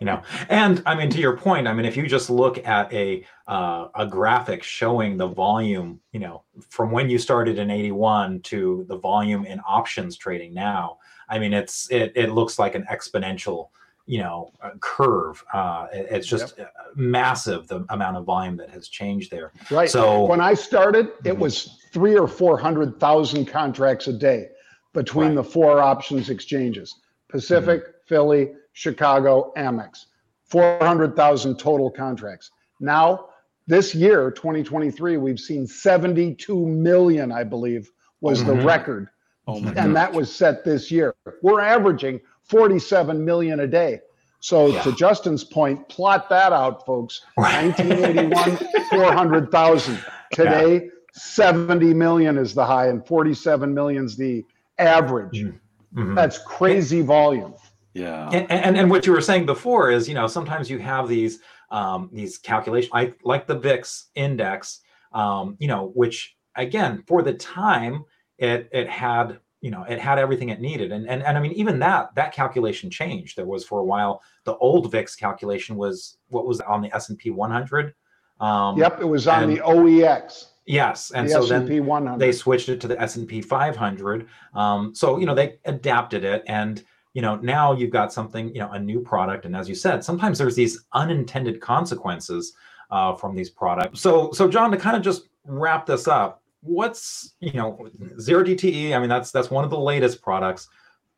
you 0.00 0.06
know, 0.06 0.22
and 0.48 0.82
I 0.86 0.94
mean, 0.94 1.10
to 1.10 1.20
your 1.20 1.36
point, 1.36 1.68
I 1.68 1.74
mean, 1.74 1.84
if 1.84 1.94
you 1.94 2.06
just 2.06 2.30
look 2.30 2.66
at 2.66 2.90
a 2.90 3.26
uh, 3.46 3.88
a 3.94 4.06
graphic 4.06 4.62
showing 4.62 5.18
the 5.18 5.28
volume, 5.28 6.00
you 6.12 6.20
know, 6.20 6.42
from 6.70 6.90
when 6.90 7.10
you 7.10 7.18
started 7.18 7.58
in 7.58 7.70
'81 7.70 8.40
to 8.44 8.86
the 8.88 8.96
volume 8.96 9.44
in 9.44 9.60
options 9.68 10.16
trading 10.16 10.54
now, 10.54 10.96
I 11.28 11.38
mean, 11.38 11.52
it's 11.52 11.90
it 11.90 12.12
it 12.16 12.30
looks 12.30 12.58
like 12.58 12.74
an 12.74 12.86
exponential 12.90 13.68
you 14.06 14.18
know 14.18 14.52
curve 14.80 15.42
uh, 15.54 15.86
it's 15.92 16.26
just 16.26 16.58
yep. 16.58 16.72
massive 16.96 17.68
the 17.68 17.84
amount 17.90 18.16
of 18.16 18.24
volume 18.24 18.56
that 18.56 18.68
has 18.70 18.88
changed 18.88 19.30
there 19.30 19.52
right 19.70 19.90
so 19.90 20.24
when 20.24 20.40
i 20.40 20.54
started 20.54 21.06
it 21.24 21.32
mm-hmm. 21.32 21.40
was 21.40 21.78
three 21.92 22.16
or 22.16 22.26
four 22.26 22.58
hundred 22.58 22.98
thousand 22.98 23.46
contracts 23.46 24.08
a 24.08 24.12
day 24.12 24.48
between 24.92 25.28
right. 25.28 25.36
the 25.36 25.44
four 25.44 25.80
options 25.80 26.30
exchanges 26.30 26.96
Pacific, 27.32 27.82
mm-hmm. 27.82 27.92
Philly, 28.06 28.52
Chicago, 28.74 29.52
Amex. 29.56 30.06
400,000 30.44 31.58
total 31.58 31.90
contracts. 31.90 32.50
Now, 32.78 33.30
this 33.66 33.94
year, 33.94 34.30
2023, 34.30 35.16
we've 35.16 35.40
seen 35.40 35.66
72 35.66 36.66
million, 36.66 37.32
I 37.32 37.42
believe, 37.42 37.90
was 38.20 38.40
mm-hmm. 38.40 38.58
the 38.58 38.66
record. 38.66 39.08
Oh 39.48 39.56
and 39.56 39.74
gosh. 39.74 39.94
that 39.94 40.12
was 40.12 40.32
set 40.32 40.62
this 40.64 40.90
year. 40.90 41.14
We're 41.42 41.60
averaging 41.60 42.20
47 42.44 43.24
million 43.24 43.60
a 43.60 43.66
day. 43.66 44.00
So, 44.40 44.68
yeah. 44.68 44.82
to 44.82 44.92
Justin's 44.92 45.44
point, 45.44 45.88
plot 45.88 46.28
that 46.28 46.52
out, 46.52 46.84
folks. 46.84 47.22
1981, 47.36 48.58
400,000. 48.90 50.04
Today, 50.32 50.74
yeah. 50.74 50.90
70 51.12 51.94
million 51.94 52.38
is 52.38 52.54
the 52.54 52.64
high, 52.64 52.88
and 52.88 53.06
47 53.06 53.72
million 53.72 54.04
is 54.04 54.16
the 54.16 54.44
average. 54.78 55.42
Mm-hmm. 55.42 56.00
mm-hmm. 56.00 56.14
That's 56.14 56.38
crazy 56.38 57.02
volume. 57.02 57.54
Yeah. 57.94 58.30
And, 58.30 58.50
and, 58.50 58.76
and 58.76 58.90
what 58.90 59.06
you 59.06 59.12
were 59.12 59.20
saying 59.20 59.46
before 59.46 59.90
is, 59.90 60.08
you 60.08 60.14
know, 60.14 60.26
sometimes 60.26 60.70
you 60.70 60.78
have 60.78 61.08
these 61.08 61.40
um, 61.70 62.10
these 62.12 62.38
calculations, 62.38 62.90
I 62.94 63.14
like 63.24 63.46
the 63.46 63.58
VIX 63.58 64.10
index, 64.14 64.80
um, 65.12 65.56
you 65.58 65.68
know, 65.68 65.90
which 65.94 66.36
again 66.54 67.02
for 67.06 67.22
the 67.22 67.32
time 67.32 68.04
it 68.38 68.68
it 68.72 68.88
had 68.88 69.38
you 69.62 69.70
know 69.70 69.84
it 69.88 69.98
had 69.98 70.18
everything 70.18 70.50
it 70.50 70.60
needed 70.60 70.92
and 70.92 71.08
and, 71.08 71.22
and 71.22 71.38
i 71.38 71.40
mean 71.40 71.52
even 71.52 71.78
that 71.78 72.14
that 72.14 72.34
calculation 72.34 72.90
changed 72.90 73.36
there 73.36 73.46
was 73.46 73.64
for 73.64 73.80
a 73.80 73.84
while 73.84 74.20
the 74.44 74.56
old 74.56 74.90
vix 74.92 75.16
calculation 75.16 75.76
was 75.76 76.18
what 76.28 76.46
was 76.46 76.60
on 76.60 76.82
the 76.82 76.94
s&p 76.94 77.30
100 77.30 77.94
um, 78.40 78.76
yep 78.76 79.00
it 79.00 79.06
was 79.06 79.26
on 79.26 79.48
the 79.48 79.60
oex 79.60 80.48
Yes, 80.66 81.10
and 81.10 81.28
the 81.28 81.32
so 81.32 81.42
S&P 81.42 81.78
then 81.78 81.86
100. 81.86 82.18
they 82.18 82.32
switched 82.32 82.68
it 82.68 82.80
to 82.82 82.88
the 82.88 83.00
S 83.00 83.16
and 83.16 83.26
P 83.26 83.42
500. 83.42 84.28
Um, 84.54 84.94
so 84.94 85.18
you 85.18 85.26
know 85.26 85.34
they 85.34 85.58
adapted 85.64 86.24
it, 86.24 86.44
and 86.46 86.84
you 87.14 87.22
know 87.22 87.36
now 87.36 87.72
you've 87.72 87.90
got 87.90 88.12
something 88.12 88.54
you 88.54 88.60
know 88.60 88.70
a 88.70 88.78
new 88.78 89.00
product, 89.00 89.44
and 89.44 89.56
as 89.56 89.68
you 89.68 89.74
said, 89.74 90.04
sometimes 90.04 90.38
there's 90.38 90.54
these 90.54 90.84
unintended 90.92 91.60
consequences 91.60 92.52
uh, 92.90 93.14
from 93.14 93.34
these 93.34 93.50
products. 93.50 94.00
So 94.00 94.30
so 94.32 94.46
Jon, 94.48 94.70
to 94.70 94.76
kind 94.76 94.96
of 94.96 95.02
just 95.02 95.28
wrap 95.44 95.84
this 95.84 96.06
up, 96.06 96.41
what's 96.62 97.34
you 97.40 97.52
know 97.52 97.88
zero 98.20 98.44
DTE? 98.44 98.94
I 98.94 98.98
mean 98.98 99.08
that's 99.08 99.30
that's 99.30 99.50
one 99.50 99.64
of 99.64 99.70
the 99.70 99.78
latest 99.78 100.22
products. 100.22 100.68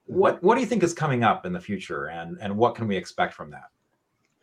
What 0.07 0.43
what 0.43 0.55
do 0.57 0.61
you 0.61 0.67
think 0.67 0.83
is 0.83 0.93
coming 0.93 1.23
up 1.23 1.47
in 1.47 1.53
the 1.53 1.61
future, 1.61 2.07
and 2.07 2.39
and 2.41 2.57
what 2.57 2.75
can 2.75 2.89
we 2.89 2.97
expect 2.97 3.35
from 3.35 3.51
that? 3.51 3.71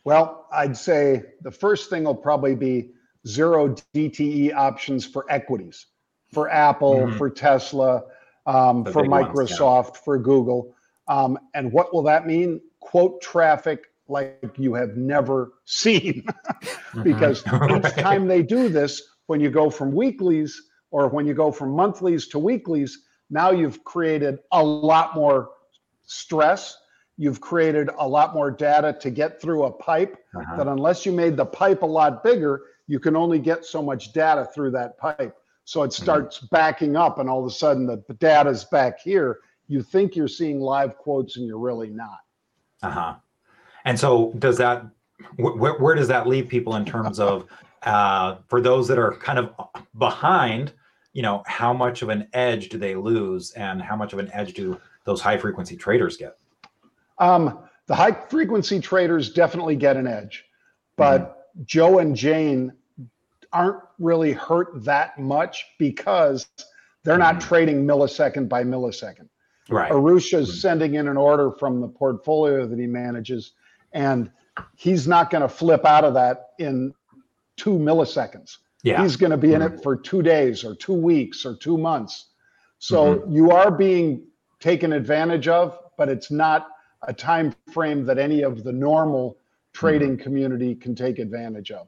Well, 0.04 0.48
I'd 0.52 0.76
say 0.76 1.24
the 1.42 1.52
first 1.52 1.90
thing 1.90 2.06
will 2.06 2.16
probably 2.16 2.56
be 2.56 2.92
zero 3.28 3.76
DTE 3.94 4.54
options 4.56 5.06
for 5.06 5.26
equities 5.30 5.88
for 6.34 6.50
Apple, 6.50 6.96
mm-hmm. 6.96 7.18
for 7.18 7.30
Tesla, 7.30 8.04
um, 8.46 8.86
for 8.86 9.04
Microsoft, 9.04 9.60
ones, 9.60 9.92
yeah. 9.94 10.02
for 10.04 10.18
Google. 10.18 10.76
Um, 11.08 11.38
and 11.54 11.72
what 11.72 11.94
will 11.94 12.04
that 12.04 12.26
mean? 12.26 12.62
Quote 12.80 13.22
traffic 13.22 13.88
like 14.08 14.56
you 14.58 14.74
have 14.74 14.98
never 14.98 15.54
seen. 15.66 16.26
Mm-hmm. 16.92 17.04
because 17.04 17.48
right. 17.54 17.86
each 17.86 17.94
time 17.94 18.28
they 18.28 18.44
do 18.44 18.68
this, 18.68 19.02
when 19.28 19.40
you 19.40 19.50
go 19.50 19.70
from 19.70 19.94
weeklies 19.94 20.62
or 20.92 21.08
when 21.08 21.26
you 21.26 21.34
go 21.34 21.52
from 21.52 21.72
monthlies 21.72 22.28
to 22.28 22.40
weeklies, 22.40 23.06
now 23.30 23.52
you've 23.52 23.84
created 23.84 24.40
a 24.52 24.64
lot 24.64 25.16
more 25.16 25.50
stress. 26.06 26.78
You've 27.18 27.40
created 27.40 27.90
a 27.98 28.08
lot 28.08 28.34
more 28.34 28.52
data 28.52 28.96
to 29.00 29.10
get 29.10 29.42
through 29.42 29.64
a 29.64 29.72
pipe 29.72 30.18
uh-huh. 30.36 30.58
that 30.58 30.68
unless 30.68 31.06
you 31.06 31.12
made 31.12 31.38
the 31.38 31.46
pipe 31.46 31.82
a 31.82 31.86
lot 31.86 32.24
bigger, 32.24 32.62
you 32.88 33.00
can 33.00 33.16
only 33.16 33.40
get 33.40 33.64
so 33.64 33.82
much 33.82 34.12
data 34.12 34.48
through 34.54 34.72
that 34.72 34.98
pipe. 34.98 35.36
So 35.64 35.84
it 35.84 35.88
mm-hmm. 35.88 36.04
starts 36.04 36.38
mm-hmm. 36.38 36.48
backing 36.52 36.96
up, 36.96 37.20
and 37.20 37.30
all 37.30 37.40
of 37.40 37.46
a 37.46 37.54
sudden 37.54 37.86
the, 37.86 38.04
the 38.08 38.16
data's 38.16 38.66
back 38.66 39.00
here. 39.00 39.40
You 39.68 39.82
think 39.82 40.16
you're 40.16 40.28
seeing 40.28 40.60
live 40.60 40.98
quotes, 40.98 41.38
and 41.38 41.48
you're 41.48 41.60
really 41.60 41.90
not. 41.90 42.20
Uh 42.84 42.90
huh. 42.90 43.16
And 43.86 43.98
so 43.98 44.34
does 44.38 44.58
that? 44.58 44.86
Wh- 45.38 45.80
where 45.80 45.96
does 45.96 46.10
that 46.10 46.28
leave 46.28 46.50
people 46.50 46.76
in 46.76 46.84
terms 46.84 47.20
of 47.20 47.46
uh, 47.84 48.38
for 48.48 48.60
those 48.60 48.88
that 48.90 48.98
are 48.98 49.16
kind 49.18 49.40
of 49.40 49.54
behind? 49.98 50.74
You 51.14 51.22
know, 51.22 51.44
how 51.46 51.74
much 51.74 52.02
of 52.02 52.10
an 52.10 52.28
edge 52.34 52.70
do 52.70 52.78
they 52.78 52.96
lose, 52.96 53.52
and 53.52 53.82
how 53.82 53.96
much 53.96 54.14
of 54.14 54.20
an 54.20 54.30
edge 54.34 54.54
do 54.54 54.80
those 55.04 55.22
high 55.22 55.38
frequency 55.38 55.76
traders 55.76 56.18
get? 56.18 56.38
Um, 57.18 57.60
the 57.88 57.96
high 57.96 58.14
frequency 58.14 58.80
traders 58.80 59.34
definitely 59.34 59.76
get 59.76 59.98
an 59.98 60.08
edge, 60.08 60.46
but 60.96 61.22
mm-hmm. 61.22 61.64
Joe 61.66 62.00
and 62.00 62.16
Jane 62.16 62.72
aren't 63.52 63.82
really 64.00 64.32
hurt 64.32 64.86
that 64.86 65.20
much 65.20 65.66
because 65.78 66.48
they're 67.04 67.18
not 67.18 67.36
mm-hmm. 67.36 67.48
trading 67.48 67.86
millisecond 67.86 68.48
by 68.48 68.64
millisecond. 68.64 69.28
Right. 69.70 69.92
Arusha's 69.92 70.50
mm-hmm. 70.50 70.58
sending 70.58 70.94
in 70.96 71.08
an 71.08 71.18
order 71.18 71.52
from 71.52 71.82
the 71.82 71.88
portfolio 71.88 72.66
that 72.66 72.80
he 72.80 72.88
manages, 72.88 73.52
and 73.92 74.32
he's 74.76 75.08
not 75.08 75.30
going 75.30 75.42
to 75.42 75.50
flip 75.50 75.86
out 75.86 76.04
of 76.04 76.14
that 76.14 76.52
in 76.60 76.94
two 77.58 77.78
milliseconds. 77.78 78.58
Yeah. 78.84 79.04
He's 79.04 79.16
going 79.16 79.32
to 79.32 79.38
be 79.38 79.54
in 79.54 79.62
mm-hmm. 79.62 79.76
it 79.76 79.84
for 79.84 79.96
two 79.96 80.22
days 80.22 80.64
or 80.64 80.76
two 80.76 80.94
weeks 80.94 81.46
or 81.46 81.56
two 81.56 81.78
months. 81.78 82.28
So 82.80 83.16
mm-hmm. 83.16 83.32
you 83.32 83.52
are 83.52 83.72
being 83.72 84.26
taken 84.60 84.94
advantage 84.94 85.48
of, 85.48 85.78
but 85.98 86.10
it's 86.10 86.32
not 86.32 86.68
a 87.04 87.14
time 87.14 87.54
frame 87.72 88.06
that 88.06 88.18
any 88.18 88.42
of 88.42 88.64
the 88.64 88.72
normal 88.72 89.38
trading 89.74 90.14
mm-hmm. 90.14 90.24
community 90.24 90.76
can 90.76 90.96
take 90.96 91.20
advantage 91.20 91.72
of. 91.72 91.88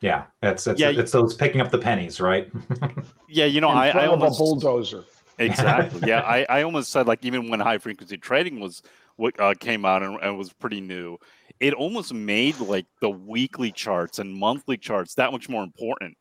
Yeah, 0.00 0.24
it's 0.42 0.66
it's, 0.66 0.78
yeah, 0.78 0.90
it's 0.90 1.12
those 1.12 1.34
picking 1.34 1.62
up 1.62 1.70
the 1.70 1.78
pennies, 1.78 2.20
right? 2.20 2.52
yeah, 3.28 3.46
you 3.46 3.62
know, 3.62 3.70
I, 3.70 3.88
I 3.88 4.06
almost 4.06 4.38
a 4.38 4.42
bulldozer. 4.42 5.04
Exactly. 5.38 6.08
yeah, 6.08 6.20
I, 6.26 6.44
I 6.48 6.62
almost 6.62 6.92
said 6.92 7.06
like 7.06 7.24
even 7.24 7.48
when 7.48 7.60
high 7.60 7.78
frequency 7.78 8.18
trading 8.18 8.60
was 8.60 8.82
what 9.16 9.38
uh, 9.40 9.54
came 9.58 9.86
out 9.86 10.02
and, 10.02 10.18
and 10.20 10.36
was 10.36 10.52
pretty 10.52 10.80
new, 10.82 11.16
it 11.60 11.74
almost 11.74 12.12
made 12.12 12.58
like 12.60 12.86
the 13.00 13.10
weekly 13.10 13.70
charts 13.70 14.18
and 14.18 14.34
monthly 14.34 14.76
charts 14.76 15.14
that 15.14 15.32
much 15.32 15.48
more 15.48 15.62
important 15.62 16.16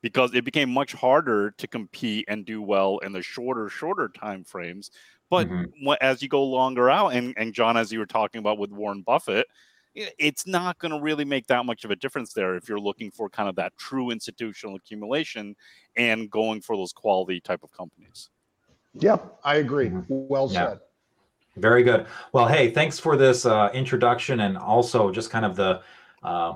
because 0.00 0.32
it 0.34 0.44
became 0.44 0.70
much 0.70 0.92
harder 0.92 1.50
to 1.58 1.66
compete 1.66 2.24
and 2.28 2.46
do 2.46 2.62
well 2.62 2.98
in 2.98 3.12
the 3.12 3.22
shorter 3.22 3.68
shorter 3.68 4.08
time 4.08 4.44
frames 4.44 4.90
but 5.30 5.48
mm-hmm. 5.48 5.92
as 6.00 6.22
you 6.22 6.28
go 6.28 6.44
longer 6.44 6.88
out 6.88 7.08
and, 7.08 7.34
and 7.36 7.52
jon 7.52 7.76
as 7.76 7.92
you 7.92 7.98
were 7.98 8.06
talking 8.06 8.38
about 8.38 8.58
with 8.58 8.70
warren 8.70 9.02
buffett 9.02 9.46
it's 10.18 10.46
not 10.46 10.78
going 10.78 10.92
to 10.92 11.00
really 11.00 11.24
make 11.24 11.46
that 11.46 11.64
much 11.64 11.84
of 11.84 11.90
a 11.90 11.96
difference 11.96 12.32
there 12.32 12.56
if 12.56 12.68
you're 12.68 12.80
looking 12.80 13.10
for 13.10 13.28
kind 13.28 13.48
of 13.48 13.56
that 13.56 13.76
true 13.76 14.10
institutional 14.10 14.76
accumulation 14.76 15.56
and 15.96 16.30
going 16.30 16.60
for 16.60 16.76
those 16.76 16.92
quality 16.92 17.40
type 17.40 17.62
of 17.62 17.72
companies. 17.72 18.30
Yep, 18.94 19.38
I 19.44 19.56
agree. 19.56 19.88
Mm-hmm. 19.88 20.02
Well 20.08 20.48
yeah. 20.52 20.68
said. 20.68 20.78
Very 21.58 21.82
good. 21.82 22.06
Well, 22.32 22.46
hey, 22.46 22.70
thanks 22.70 22.98
for 22.98 23.16
this 23.16 23.46
uh, 23.46 23.70
introduction 23.74 24.40
and 24.40 24.56
also 24.56 25.10
just 25.10 25.30
kind 25.30 25.44
of 25.44 25.56
the 25.56 25.80
uh, 26.22 26.54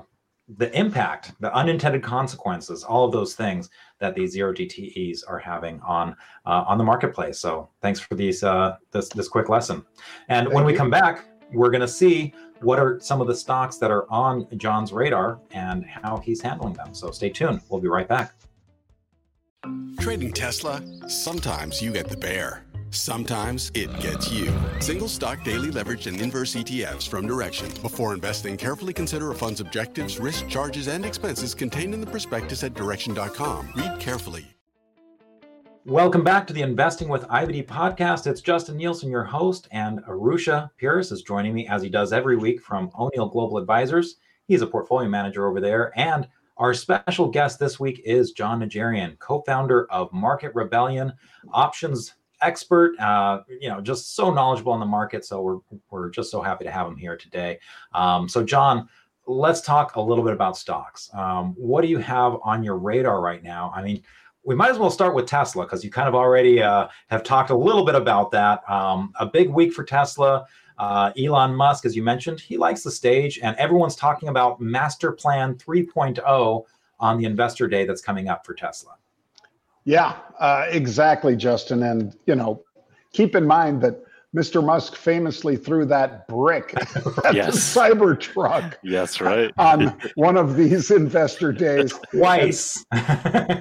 the 0.57 0.77
impact, 0.77 1.31
the 1.39 1.53
unintended 1.55 2.03
consequences, 2.03 2.83
all 2.83 3.05
of 3.05 3.13
those 3.13 3.33
things 3.33 3.69
that 3.99 4.13
these 4.13 4.31
zero 4.31 4.53
DTEs 4.53 5.21
are 5.27 5.39
having 5.39 5.79
on 5.81 6.15
uh, 6.45 6.65
on 6.67 6.77
the 6.77 6.83
marketplace. 6.83 7.39
So, 7.39 7.69
thanks 7.81 7.99
for 7.99 8.15
these 8.15 8.43
uh, 8.43 8.77
this 8.91 9.09
this 9.09 9.27
quick 9.27 9.49
lesson. 9.49 9.85
And 10.27 10.47
Thank 10.47 10.55
when 10.55 10.65
we 10.65 10.73
come 10.73 10.89
back, 10.89 11.25
we're 11.53 11.69
going 11.69 11.81
to 11.81 11.87
see 11.87 12.33
what 12.61 12.79
are 12.79 12.99
some 12.99 13.21
of 13.21 13.27
the 13.27 13.35
stocks 13.35 13.77
that 13.77 13.91
are 13.91 14.09
on 14.11 14.47
Jon's 14.57 14.91
radar 14.91 15.39
and 15.51 15.85
how 15.85 16.17
he's 16.17 16.41
handling 16.41 16.73
them. 16.73 16.93
So 16.93 17.11
stay 17.11 17.29
tuned. 17.29 17.61
We'll 17.69 17.81
be 17.81 17.89
right 17.89 18.07
back. 18.07 18.33
Trading 19.99 20.33
Tesla, 20.33 20.81
sometimes 21.07 21.81
you 21.81 21.91
get 21.91 22.09
the 22.09 22.17
bear. 22.17 22.65
Sometimes 22.93 23.71
it 23.73 23.91
gets 23.99 24.31
you. 24.31 24.53
Single 24.79 25.07
stock 25.07 25.43
daily 25.43 25.71
leverage 25.71 26.05
and 26.05 26.21
inverse 26.21 26.53
ETFs 26.53 27.07
from 27.07 27.27
Direxion. 27.27 27.81
Before 27.81 28.13
investing, 28.13 28.55
carefully 28.55 28.93
consider 28.93 29.31
a 29.31 29.35
fund's 29.35 29.61
objectives, 29.61 30.19
risk, 30.19 30.47
charges, 30.47 30.87
and 30.87 31.03
expenses 31.03 31.55
contained 31.55 31.95
in 31.95 32.01
the 32.01 32.07
prospectus 32.07 32.63
at 32.63 32.75
direxion.com. 32.75 33.73
Read 33.75 33.99
carefully. 33.99 34.45
Welcome 35.85 36.23
back 36.23 36.45
to 36.45 36.53
the 36.53 36.61
Investing 36.61 37.09
with 37.09 37.23
IBD 37.23 37.65
podcast. 37.65 38.27
It's 38.27 38.41
Justin 38.41 38.77
Nielsen, 38.77 39.09
your 39.09 39.23
host, 39.23 39.67
and 39.71 40.03
Arusha 40.03 40.69
Peiris 40.79 41.11
is 41.11 41.23
joining 41.23 41.55
me 41.55 41.67
as 41.67 41.81
he 41.81 41.89
does 41.89 42.13
every 42.13 42.37
week 42.37 42.61
from 42.61 42.91
O'Neill 42.97 43.27
Global 43.27 43.57
Advisors. 43.57 44.17
He's 44.45 44.61
a 44.61 44.67
portfolio 44.67 45.09
manager 45.09 45.47
over 45.47 45.59
there. 45.59 45.91
And 45.99 46.27
our 46.57 46.75
special 46.75 47.27
guest 47.27 47.57
this 47.57 47.79
week 47.79 48.03
is 48.05 48.33
Jon 48.33 48.59
Najarian, 48.59 49.17
co-founder 49.17 49.87
of 49.91 50.13
Market 50.13 50.53
Rebellion, 50.53 51.11
options 51.51 52.13
expert. 52.43 52.99
Uh, 52.99 53.41
you 53.47 53.69
know, 53.69 53.81
just 53.81 54.15
so 54.15 54.33
knowledgeable 54.33 54.73
on 54.73 54.79
the 54.79 54.85
market. 54.85 55.25
So 55.25 55.41
we're 55.41 55.59
we're 55.89 56.09
just 56.09 56.31
so 56.31 56.41
happy 56.41 56.65
to 56.65 56.71
have 56.71 56.87
him 56.87 56.97
here 56.97 57.17
today. 57.17 57.59
Um, 57.93 58.27
so 58.27 58.43
Jon, 58.43 58.87
let's 59.27 59.61
talk 59.61 59.95
a 59.95 60.01
little 60.01 60.23
bit 60.23 60.33
about 60.33 60.57
stocks. 60.57 61.09
Um, 61.13 61.53
what 61.57 61.81
do 61.81 61.87
you 61.87 61.99
have 61.99 62.37
on 62.43 62.63
your 62.63 62.77
radar 62.77 63.21
right 63.21 63.43
now? 63.43 63.71
I 63.75 63.81
mean 63.81 64.03
we 64.43 64.55
might 64.55 64.69
as 64.69 64.77
well 64.77 64.89
start 64.89 65.15
with 65.15 65.25
Tesla 65.25 65.63
because 65.63 65.83
you 65.83 65.89
kind 65.89 66.07
of 66.07 66.15
already 66.15 66.61
uh, 66.61 66.87
have 67.07 67.23
talked 67.23 67.49
a 67.49 67.55
little 67.55 67.85
bit 67.85 67.95
about 67.95 68.31
that. 68.31 68.69
Um, 68.69 69.13
a 69.19 69.25
big 69.25 69.49
week 69.49 69.73
for 69.73 69.83
Tesla. 69.83 70.45
Uh, 70.77 71.11
Elon 71.17 71.55
Musk, 71.55 71.85
as 71.85 71.95
you 71.95 72.03
mentioned, 72.03 72.39
he 72.39 72.57
likes 72.57 72.83
the 72.83 72.91
stage, 72.91 73.39
and 73.41 73.55
everyone's 73.57 73.95
talking 73.95 74.29
about 74.29 74.59
Master 74.59 75.11
Plan 75.11 75.55
3.0 75.55 76.65
on 76.99 77.17
the 77.17 77.25
Investor 77.25 77.67
Day 77.67 77.85
that's 77.85 78.01
coming 78.01 78.27
up 78.27 78.45
for 78.45 78.53
Tesla. 78.53 78.95
Yeah, 79.85 80.15
uh, 80.39 80.67
exactly, 80.69 81.35
Justin. 81.35 81.83
And 81.83 82.15
you 82.25 82.35
know, 82.35 82.63
keep 83.11 83.35
in 83.35 83.45
mind 83.45 83.81
that 83.81 84.03
Mr. 84.35 84.65
Musk 84.65 84.95
famously 84.95 85.55
threw 85.55 85.85
that 85.85 86.27
brick 86.27 86.73
at 87.23 87.35
yes. 87.35 87.53
the 87.53 87.79
Cybertruck. 87.79 88.75
Yes, 88.83 89.21
right. 89.21 89.51
on 89.57 89.97
one 90.15 90.37
of 90.37 90.55
these 90.55 90.89
investor 90.89 91.51
days. 91.51 91.93
Twice. 92.11 92.83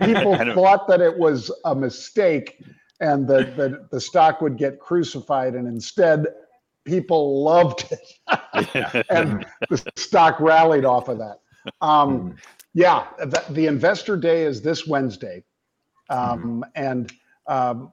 People 0.01 0.37
thought 0.55 0.89
that 0.89 1.01
it 1.01 1.19
was 1.19 1.53
a 1.67 1.75
mistake 1.75 2.65
and 3.01 3.29
that 3.29 3.57
the, 3.57 3.87
the 3.91 4.01
stock 4.01 4.41
would 4.41 4.57
get 4.57 4.79
crucified. 4.79 5.55
And 5.55 5.67
instead, 5.67 6.27
people 6.87 7.43
loved 7.43 7.93
it. 7.93 9.05
and 9.11 9.45
the 9.69 9.83
stock 9.97 10.41
rallied 10.41 10.87
off 10.87 11.09
of 11.09 11.19
that. 11.19 11.41
Um, 11.81 12.19
hmm. 12.19 12.31
yeah, 12.75 13.07
the, 13.19 13.45
the, 13.51 13.67
investor 13.67 14.17
day 14.17 14.43
is 14.43 14.63
this 14.63 14.87
Wednesday. 14.87 15.45
Um, 16.13 16.65
mm. 16.65 16.71
And 16.75 17.13
um, 17.47 17.93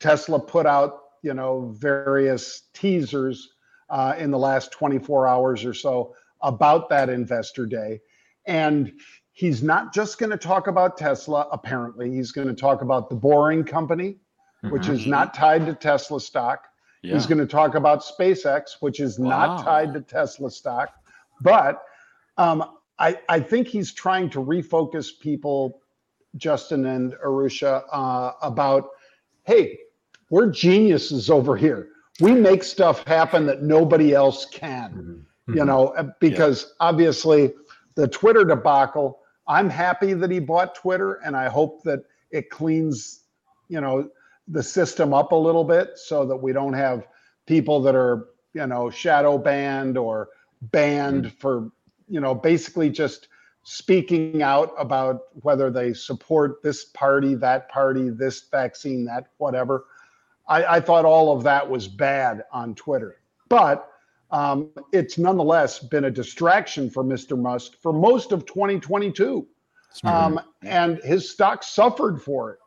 Tesla 0.00 0.40
put 0.40 0.66
out 0.66 1.02
you 1.22 1.34
know, 1.34 1.74
various 1.76 2.62
teasers 2.74 3.50
uh, 3.90 4.14
in 4.18 4.30
the 4.30 4.38
last 4.38 4.72
24 4.72 5.26
hours 5.26 5.64
or 5.64 5.74
so 5.74 6.14
about 6.42 6.88
that 6.88 7.08
investor 7.08 7.66
day. 7.66 8.00
And 8.46 8.92
he's 9.32 9.62
not 9.62 9.92
just 9.92 10.18
going 10.18 10.30
to 10.30 10.36
talk 10.36 10.66
about 10.66 10.96
Tesla, 10.96 11.48
apparently. 11.52 12.10
He's 12.10 12.32
going 12.32 12.48
to 12.48 12.54
talk 12.54 12.82
about 12.82 13.08
the 13.08 13.16
Boring 13.16 13.64
Company, 13.64 14.16
mm-hmm. 14.64 14.70
which 14.70 14.88
is 14.88 15.06
not 15.06 15.34
tied 15.34 15.66
to 15.66 15.74
Tesla 15.74 16.20
stock. 16.20 16.66
Yeah. 17.02 17.14
He's 17.14 17.26
going 17.26 17.38
to 17.38 17.46
talk 17.46 17.74
about 17.74 18.02
SpaceX, 18.02 18.76
which 18.80 19.00
is 19.00 19.18
wow. 19.18 19.28
not 19.28 19.64
tied 19.64 19.94
to 19.94 20.00
Tesla 20.00 20.50
stock. 20.50 20.90
But 21.40 21.82
um, 22.36 22.64
I, 22.98 23.18
I 23.28 23.40
think 23.40 23.68
he's 23.68 23.92
trying 23.92 24.30
to 24.30 24.40
refocus 24.40 25.10
people, 25.18 25.80
Justin 26.38 26.86
and 26.86 27.12
Arusha, 27.24 27.84
uh, 27.92 28.32
about 28.42 28.90
hey, 29.44 29.78
we're 30.30 30.50
geniuses 30.50 31.30
over 31.30 31.56
here. 31.56 31.88
We 32.20 32.32
make 32.32 32.62
stuff 32.62 33.06
happen 33.06 33.46
that 33.46 33.62
nobody 33.62 34.12
else 34.12 34.44
can, 34.44 35.24
mm-hmm. 35.48 35.58
you 35.58 35.64
know, 35.64 35.88
uh, 35.88 36.10
because 36.20 36.64
yeah. 36.64 36.88
obviously 36.88 37.54
the 37.94 38.06
Twitter 38.08 38.44
debacle, 38.44 39.20
I'm 39.46 39.70
happy 39.70 40.12
that 40.12 40.30
he 40.30 40.38
bought 40.38 40.74
Twitter 40.74 41.14
and 41.24 41.34
I 41.34 41.48
hope 41.48 41.82
that 41.84 42.00
it 42.30 42.50
cleans, 42.50 43.24
you 43.68 43.80
know, 43.80 44.10
the 44.48 44.62
system 44.62 45.14
up 45.14 45.32
a 45.32 45.36
little 45.36 45.64
bit 45.64 45.96
so 45.96 46.26
that 46.26 46.36
we 46.36 46.52
don't 46.52 46.74
have 46.74 47.06
people 47.46 47.80
that 47.82 47.94
are, 47.94 48.28
you 48.52 48.66
know, 48.66 48.90
shadow 48.90 49.38
banned 49.38 49.96
or 49.96 50.28
banned 50.60 51.24
mm-hmm. 51.24 51.36
for, 51.38 51.70
you 52.08 52.20
know, 52.20 52.34
basically 52.34 52.90
just 52.90 53.28
speaking 53.70 54.40
out 54.40 54.72
about 54.78 55.24
whether 55.42 55.70
they 55.70 55.92
support 55.92 56.62
this 56.62 56.86
party, 56.86 57.34
that 57.34 57.68
party, 57.68 58.08
this 58.08 58.48
vaccine, 58.50 59.04
that 59.04 59.26
whatever. 59.36 59.84
I, 60.48 60.76
I 60.76 60.80
thought 60.80 61.04
all 61.04 61.36
of 61.36 61.42
that 61.44 61.68
was 61.68 61.86
bad 61.86 62.44
on 62.50 62.74
Twitter. 62.74 63.20
But 63.50 63.86
um, 64.30 64.70
it's 64.94 65.18
nonetheless 65.18 65.80
been 65.80 66.04
a 66.04 66.10
distraction 66.10 66.88
for 66.88 67.04
Mr. 67.04 67.38
Musk 67.38 67.72
for 67.82 67.92
most 67.92 68.32
of 68.32 68.46
2022. 68.46 69.46
Um, 70.02 70.40
and 70.62 70.98
his 71.04 71.30
stock 71.30 71.62
suffered 71.62 72.22
for 72.22 72.52
it. 72.52 72.58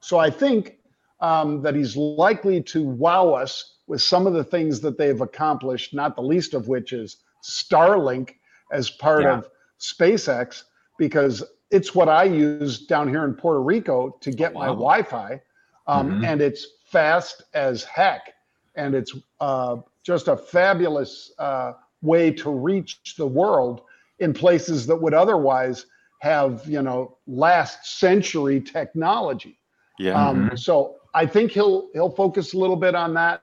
So 0.00 0.18
I 0.18 0.28
think 0.28 0.76
um, 1.20 1.62
that 1.62 1.74
he's 1.74 1.96
likely 1.96 2.62
to 2.64 2.82
wow 2.86 3.32
us 3.32 3.76
with 3.86 4.02
some 4.02 4.26
of 4.26 4.34
the 4.34 4.44
things 4.44 4.80
that 4.80 4.98
they've 4.98 5.22
accomplished, 5.22 5.94
not 5.94 6.16
the 6.16 6.22
least 6.22 6.52
of 6.52 6.68
which 6.68 6.92
is 6.92 7.16
Starlink 7.42 8.32
as 8.70 8.90
part 8.90 9.22
yeah. 9.22 9.38
of 9.38 9.48
SpaceX, 9.80 10.64
because 10.98 11.42
it's 11.70 11.94
what 11.94 12.08
I 12.08 12.24
use 12.24 12.86
down 12.86 13.08
here 13.08 13.24
in 13.24 13.34
Puerto 13.34 13.62
Rico 13.62 14.16
to 14.20 14.30
get 14.30 14.52
oh, 14.54 14.58
wow. 14.58 14.60
my 14.60 14.66
Wi 14.66 15.02
Fi. 15.02 15.40
Um, 15.86 16.10
mm-hmm. 16.10 16.24
And 16.24 16.40
it's 16.40 16.66
fast 16.86 17.42
as 17.54 17.84
heck. 17.84 18.32
And 18.76 18.94
it's 18.94 19.14
uh, 19.40 19.76
just 20.04 20.28
a 20.28 20.36
fabulous 20.36 21.32
uh, 21.38 21.72
way 22.02 22.30
to 22.32 22.50
reach 22.50 23.14
the 23.16 23.26
world 23.26 23.82
in 24.18 24.32
places 24.32 24.86
that 24.86 24.96
would 24.96 25.14
otherwise 25.14 25.86
have, 26.20 26.66
you 26.66 26.82
know, 26.82 27.16
last 27.26 27.98
century 27.98 28.60
technology. 28.60 29.58
Yeah. 29.98 30.12
Um, 30.12 30.46
mm-hmm. 30.46 30.56
So 30.56 30.96
I 31.14 31.26
think 31.26 31.50
he'll 31.50 31.88
he'll 31.92 32.10
focus 32.10 32.54
a 32.54 32.58
little 32.58 32.76
bit 32.76 32.94
on 32.94 33.14
that. 33.14 33.42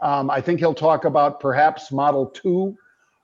Um, 0.00 0.30
I 0.30 0.40
think 0.40 0.60
he'll 0.60 0.74
talk 0.74 1.04
about 1.04 1.40
perhaps 1.40 1.90
Model 1.90 2.26
Two, 2.26 2.76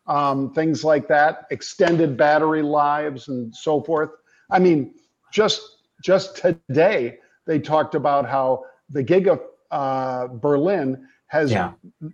um, 0.07 0.53
things 0.53 0.85
like 0.85 1.09
that, 1.09 1.47
extended 1.51 2.17
battery 2.17 2.63
lives 2.63 3.29
and 3.29 3.55
so 3.55 3.83
forth. 3.83 4.11
I 4.51 4.59
mean, 4.59 4.95
just 5.33 5.61
just 6.03 6.37
today 6.37 7.19
they 7.47 7.59
talked 7.59 7.95
about 7.95 8.29
how 8.29 8.65
the 8.91 9.03
Giga 9.03 9.41
uh, 9.71 10.29
Berlin 10.29 11.07
has 11.29 11.51
yeah. 11.51 11.73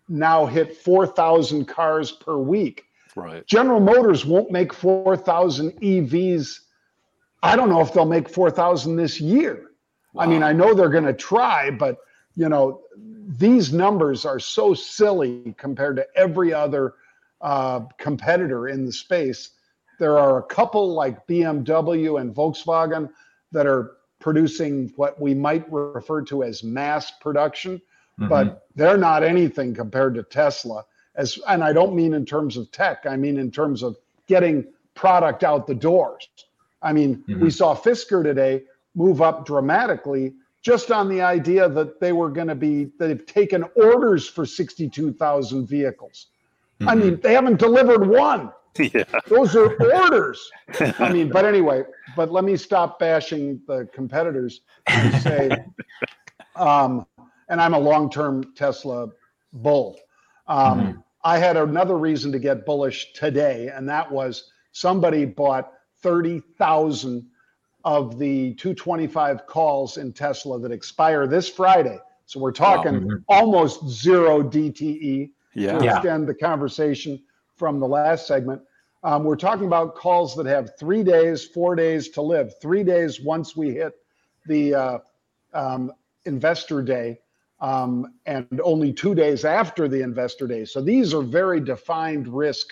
now 0.08 0.46
hit 0.46 0.76
4,000 0.76 1.66
cars 1.66 2.12
per 2.12 2.38
week. 2.38 2.84
Right. 3.14 3.46
General 3.46 3.80
Motors 3.80 4.24
won't 4.24 4.50
make 4.50 4.72
4,000 4.72 5.72
EVs. 5.80 6.60
I 7.42 7.56
don't 7.56 7.68
know 7.68 7.82
if 7.82 7.92
they'll 7.92 8.06
make 8.06 8.28
4,000 8.28 8.96
this 8.96 9.20
year. 9.20 9.72
Wow. 10.14 10.24
I 10.24 10.26
mean, 10.26 10.42
I 10.42 10.52
know 10.52 10.72
they're 10.72 10.88
going 10.88 11.04
to 11.04 11.12
try, 11.12 11.70
but 11.70 11.98
you 12.34 12.48
know, 12.48 12.80
these 13.38 13.72
numbers 13.72 14.24
are 14.24 14.38
so 14.38 14.72
silly 14.72 15.54
compared 15.58 15.96
to 15.96 16.06
every 16.16 16.54
other 16.54 16.94
uh, 17.42 17.80
competitor 17.98 18.68
in 18.68 18.86
the 18.86 18.92
space. 18.92 19.50
There 19.98 20.18
are 20.18 20.38
a 20.38 20.42
couple 20.42 20.94
like 20.94 21.26
BMW 21.26 22.20
and 22.20 22.34
Volkswagen 22.34 23.10
that 23.52 23.66
are 23.66 23.96
producing 24.18 24.92
what 24.96 25.20
we 25.20 25.34
might 25.34 25.70
refer 25.70 26.22
to 26.22 26.44
as 26.44 26.62
mass 26.62 27.10
production, 27.10 27.78
mm-hmm. 28.18 28.28
but 28.28 28.66
they're 28.74 28.96
not 28.96 29.22
anything 29.22 29.74
compared 29.74 30.14
to 30.14 30.22
Tesla. 30.22 30.84
As 31.14 31.38
and 31.48 31.62
I 31.62 31.72
don't 31.72 31.94
mean 31.94 32.14
in 32.14 32.24
terms 32.24 32.56
of 32.56 32.70
tech, 32.72 33.04
I 33.04 33.16
mean 33.16 33.38
in 33.38 33.50
terms 33.50 33.82
of 33.82 33.96
getting 34.26 34.64
product 34.94 35.44
out 35.44 35.66
the 35.66 35.74
doors. 35.74 36.28
I 36.80 36.92
mean, 36.92 37.16
mm-hmm. 37.28 37.40
we 37.40 37.50
saw 37.50 37.76
Fisker 37.76 38.22
today 38.22 38.62
move 38.94 39.20
up 39.20 39.46
dramatically 39.46 40.34
just 40.62 40.92
on 40.92 41.08
the 41.08 41.20
idea 41.20 41.68
that 41.68 42.00
they 42.00 42.12
were 42.12 42.30
going 42.30 42.48
to 42.48 42.54
be 42.54 42.90
they've 42.98 43.26
taken 43.26 43.64
orders 43.74 44.28
for 44.28 44.46
62,000 44.46 45.66
vehicles. 45.66 46.26
Mm-hmm. 46.82 46.88
I 46.88 46.94
mean, 46.94 47.20
they 47.20 47.34
haven't 47.34 47.58
delivered 47.58 48.06
one. 48.06 48.52
Yeah. 48.78 49.04
Those 49.28 49.54
are 49.54 49.74
orders. 49.92 50.50
I 50.98 51.12
mean, 51.12 51.28
but 51.28 51.44
anyway, 51.52 51.82
but 52.16 52.32
let 52.32 52.42
me 52.42 52.56
stop 52.56 52.98
bashing 52.98 53.60
the 53.66 53.86
competitors 53.92 54.62
and 54.86 55.14
say, 55.22 55.50
um, 56.56 57.06
and 57.50 57.60
I'm 57.60 57.74
a 57.74 57.78
long 57.78 58.08
term 58.08 58.54
Tesla 58.54 59.08
bull. 59.52 59.98
Um, 60.46 60.80
mm-hmm. 60.80 61.00
I 61.22 61.36
had 61.36 61.58
another 61.58 61.98
reason 61.98 62.32
to 62.32 62.38
get 62.38 62.64
bullish 62.64 63.12
today, 63.12 63.68
and 63.68 63.86
that 63.90 64.10
was 64.10 64.50
somebody 64.72 65.26
bought 65.26 65.74
30,000 66.00 67.28
of 67.84 68.18
the 68.18 68.54
225 68.54 69.46
calls 69.46 69.98
in 69.98 70.14
Tesla 70.14 70.58
that 70.60 70.72
expire 70.72 71.26
this 71.26 71.46
Friday. 71.46 71.98
So 72.24 72.40
we're 72.40 72.52
talking 72.52 73.06
wow. 73.06 73.16
almost 73.28 73.86
zero 73.86 74.42
DTE 74.42 75.30
yeah. 75.54 75.78
to 75.78 75.84
extend 75.84 76.28
the 76.28 76.34
conversation 76.34 77.22
from 77.56 77.78
the 77.80 77.86
last 77.86 78.26
segment. 78.26 78.62
Um, 79.04 79.24
we're 79.24 79.36
talking 79.36 79.66
about 79.66 79.96
calls 79.96 80.36
that 80.36 80.46
have 80.46 80.78
three 80.78 81.02
days, 81.02 81.44
four 81.44 81.74
days 81.74 82.08
to 82.10 82.22
live, 82.22 82.52
three 82.60 82.84
days 82.84 83.20
once 83.20 83.56
we 83.56 83.70
hit 83.70 83.94
the 84.46 84.74
uh, 84.74 84.98
um, 85.54 85.92
investor 86.24 86.82
day, 86.82 87.18
um, 87.60 88.14
and 88.26 88.60
only 88.62 88.92
two 88.92 89.14
days 89.14 89.44
after 89.44 89.88
the 89.88 90.02
investor 90.02 90.46
day. 90.46 90.64
So 90.64 90.80
these 90.80 91.14
are 91.14 91.22
very 91.22 91.60
defined 91.60 92.28
risk, 92.28 92.68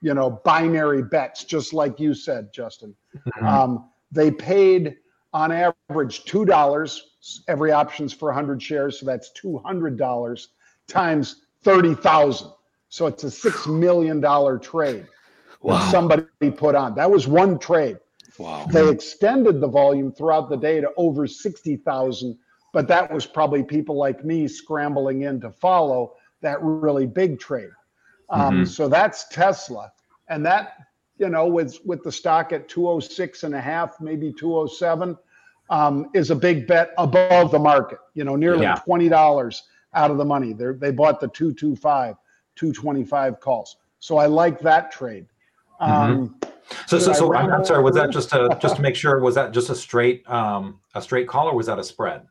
you 0.00 0.14
know, 0.14 0.30
binary 0.44 1.02
bets, 1.02 1.44
just 1.44 1.72
like 1.72 2.00
you 2.00 2.14
said, 2.14 2.52
Justin. 2.52 2.94
Mm-hmm. 3.16 3.46
Um, 3.46 3.90
they 4.10 4.30
paid 4.30 4.96
on 5.32 5.52
average 5.52 6.24
two 6.24 6.44
dollars. 6.44 7.10
Every 7.48 7.72
option's 7.72 8.12
for 8.12 8.26
100 8.28 8.62
shares, 8.62 9.00
so 9.00 9.06
that's 9.06 9.30
200 9.32 9.98
dollars 9.98 10.48
times 10.86 11.43
30,000. 11.64 12.50
So 12.88 13.06
it's 13.06 13.24
a 13.24 13.30
six 13.30 13.66
million 13.66 14.20
dollar 14.20 14.58
trade 14.58 15.06
wow. 15.62 15.78
that 15.78 15.90
somebody 15.90 16.26
put 16.56 16.74
on. 16.74 16.94
That 16.94 17.10
was 17.10 17.26
one 17.26 17.58
trade. 17.58 17.98
Wow. 18.38 18.66
They 18.70 18.88
extended 18.88 19.60
the 19.60 19.68
volume 19.68 20.12
throughout 20.12 20.48
the 20.48 20.56
day 20.56 20.80
to 20.80 20.90
over 20.96 21.26
60,000, 21.26 22.38
but 22.72 22.88
that 22.88 23.12
was 23.12 23.26
probably 23.26 23.62
people 23.62 23.96
like 23.96 24.24
me 24.24 24.48
scrambling 24.48 25.22
in 25.22 25.40
to 25.40 25.50
follow 25.50 26.14
that 26.40 26.58
really 26.62 27.06
big 27.06 27.38
trade. 27.38 27.70
Um, 28.30 28.54
mm-hmm. 28.54 28.64
So 28.64 28.88
that's 28.88 29.28
Tesla. 29.28 29.92
And 30.28 30.44
that, 30.46 30.78
you 31.18 31.28
know, 31.28 31.46
with, 31.46 31.78
with 31.84 32.02
the 32.02 32.12
stock 32.12 32.52
at 32.52 32.68
206 32.68 33.44
and 33.44 33.54
a 33.54 33.60
half, 33.60 34.00
maybe 34.00 34.32
207, 34.32 35.16
um, 35.70 36.10
is 36.14 36.30
a 36.30 36.36
big 36.36 36.66
bet 36.66 36.92
above 36.98 37.50
the 37.50 37.58
market, 37.58 37.98
you 38.14 38.24
know, 38.24 38.36
nearly 38.36 38.62
yeah. 38.62 38.80
$20 38.86 39.60
out 39.94 40.10
of 40.10 40.18
the 40.18 40.24
money. 40.24 40.52
they 40.52 40.72
they 40.72 40.90
bought 40.90 41.20
the 41.20 41.28
225, 41.28 42.16
225 42.56 43.40
calls. 43.40 43.76
So 43.98 44.18
I 44.18 44.26
like 44.26 44.60
that 44.60 44.92
trade. 44.92 45.26
Mm-hmm. 45.80 46.12
Um, 46.12 46.40
so, 46.86 46.98
so, 46.98 47.12
so 47.12 47.34
I'm, 47.34 47.52
I'm 47.52 47.64
sorry. 47.64 47.82
Was 47.82 47.94
that 47.94 48.10
just 48.10 48.30
to 48.30 48.56
just 48.60 48.76
to 48.76 48.82
make 48.82 48.96
sure? 48.96 49.20
Was 49.20 49.34
that 49.34 49.52
just 49.52 49.70
a 49.70 49.74
straight 49.74 50.28
um, 50.28 50.80
a 50.94 51.02
straight 51.02 51.28
call, 51.28 51.48
or 51.48 51.54
was 51.54 51.66
that 51.66 51.78
a 51.78 51.84
spread? 51.84 52.22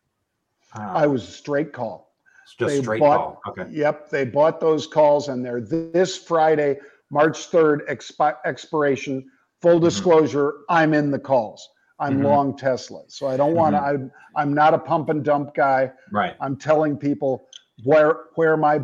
Uh, 0.76 0.82
I 0.82 1.08
was 1.08 1.24
a 1.24 1.32
straight 1.32 1.72
call. 1.72 2.14
Just 2.58 2.76
they 2.76 2.82
straight 2.82 3.00
bought, 3.00 3.18
call. 3.18 3.42
Okay. 3.48 3.66
Yep, 3.72 4.10
they 4.10 4.26
bought 4.26 4.60
those 4.60 4.86
calls, 4.86 5.30
and 5.30 5.44
they're 5.46 5.62
this 5.62 6.18
Friday, 6.18 6.80
March 7.10 7.46
third 7.46 7.88
expi- 7.88 8.38
expiration. 8.46 9.30
Full 9.62 9.76
mm-hmm. 9.76 9.86
disclosure: 9.86 10.52
mm-hmm. 10.52 10.64
I'm 10.70 10.94
in 10.94 11.12
the 11.12 11.20
calls. 11.20 11.70
I'm 12.04 12.16
mm-hmm. 12.16 12.26
long 12.26 12.58
Tesla, 12.58 13.04
so 13.08 13.28
I 13.28 13.38
don't 13.38 13.54
want 13.54 13.76
to. 13.76 13.80
Mm-hmm. 13.80 14.04
I'm 14.04 14.12
I'm 14.36 14.54
not 14.54 14.74
a 14.74 14.78
pump 14.78 15.10
and 15.10 15.24
dump 15.24 15.56
guy. 15.56 15.92
Right. 16.12 16.36
I'm 16.42 16.58
telling 16.58 16.98
people 16.98 17.48
where 17.84 18.26
where 18.36 18.58
my 18.58 18.82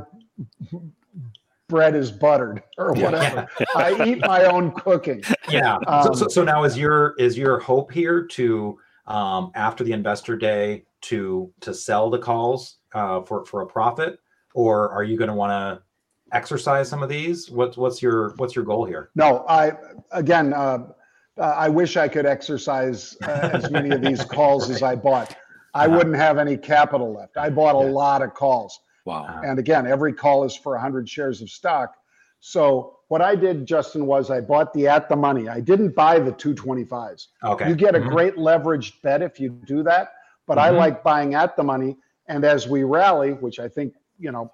bread 1.67 1.95
is 1.95 2.11
buttered 2.11 2.63
or 2.77 2.93
whatever. 2.93 3.47
Yeah. 3.59 3.65
I 3.75 4.05
eat 4.05 4.19
my 4.21 4.45
own 4.45 4.71
cooking. 4.71 5.21
Yeah. 5.49 5.77
Um, 5.87 6.03
so, 6.03 6.13
so, 6.13 6.27
so, 6.29 6.43
now 6.43 6.63
is 6.63 6.77
your 6.77 7.15
is 7.19 7.37
your 7.37 7.59
hope 7.59 7.91
here 7.91 8.25
to 8.27 8.79
um, 9.05 9.51
after 9.53 9.83
the 9.83 9.91
investor 9.91 10.37
day 10.37 10.85
to 11.01 11.51
to 11.59 11.73
sell 11.73 12.09
the 12.09 12.19
calls 12.19 12.77
uh, 12.93 13.21
for 13.21 13.45
for 13.45 13.61
a 13.61 13.67
profit, 13.67 14.19
or 14.53 14.91
are 14.91 15.03
you 15.03 15.17
going 15.17 15.29
to 15.29 15.35
want 15.35 15.51
to 15.51 15.83
exercise 16.31 16.87
some 16.87 17.03
of 17.03 17.09
these? 17.09 17.51
What's 17.51 17.75
what's 17.75 18.01
your 18.01 18.33
what's 18.37 18.55
your 18.55 18.63
goal 18.63 18.85
here? 18.85 19.09
No, 19.15 19.45
I 19.49 19.73
again. 20.11 20.53
Uh, 20.53 20.93
uh, 21.39 21.55
I 21.57 21.69
wish 21.69 21.97
I 21.97 22.07
could 22.07 22.25
exercise 22.25 23.17
uh, 23.23 23.49
as 23.53 23.71
many 23.71 23.89
of 23.89 24.01
these 24.01 24.23
calls 24.35 24.69
as 24.69 24.83
I 24.83 24.95
bought. 24.95 25.35
I 25.73 25.85
uh-huh. 25.85 25.97
wouldn't 25.97 26.15
have 26.15 26.37
any 26.37 26.57
capital 26.57 27.13
left. 27.13 27.37
I 27.37 27.49
bought 27.49 27.75
a 27.75 27.79
lot 27.79 28.21
of 28.21 28.33
calls. 28.33 28.79
Wow. 29.05 29.41
And 29.43 29.57
again, 29.59 29.87
every 29.87 30.13
call 30.13 30.43
is 30.43 30.55
for 30.55 30.73
100 30.73 31.07
shares 31.07 31.41
of 31.41 31.49
stock. 31.49 31.95
So 32.41 32.97
what 33.07 33.21
I 33.21 33.35
did, 33.35 33.65
Justin, 33.65 34.05
was 34.05 34.29
I 34.29 34.41
bought 34.41 34.73
the 34.73 34.87
at 34.87 35.09
the 35.09 35.15
money. 35.15 35.49
I 35.49 35.59
didn't 35.59 35.95
buy 35.95 36.19
the 36.19 36.31
225s. 36.31 37.27
Okay. 37.43 37.69
You 37.69 37.75
get 37.75 37.95
a 37.95 37.99
mm-hmm. 37.99 38.09
great 38.09 38.35
leveraged 38.35 39.01
bet 39.01 39.21
if 39.21 39.39
you 39.39 39.49
do 39.49 39.83
that. 39.83 40.13
But 40.47 40.57
mm-hmm. 40.57 40.75
I 40.75 40.77
like 40.77 41.03
buying 41.03 41.33
at 41.35 41.55
the 41.55 41.63
money. 41.63 41.97
And 42.27 42.43
as 42.45 42.67
we 42.67 42.83
rally, 42.83 43.31
which 43.31 43.59
I 43.59 43.67
think, 43.67 43.93
you 44.17 44.31
know, 44.31 44.51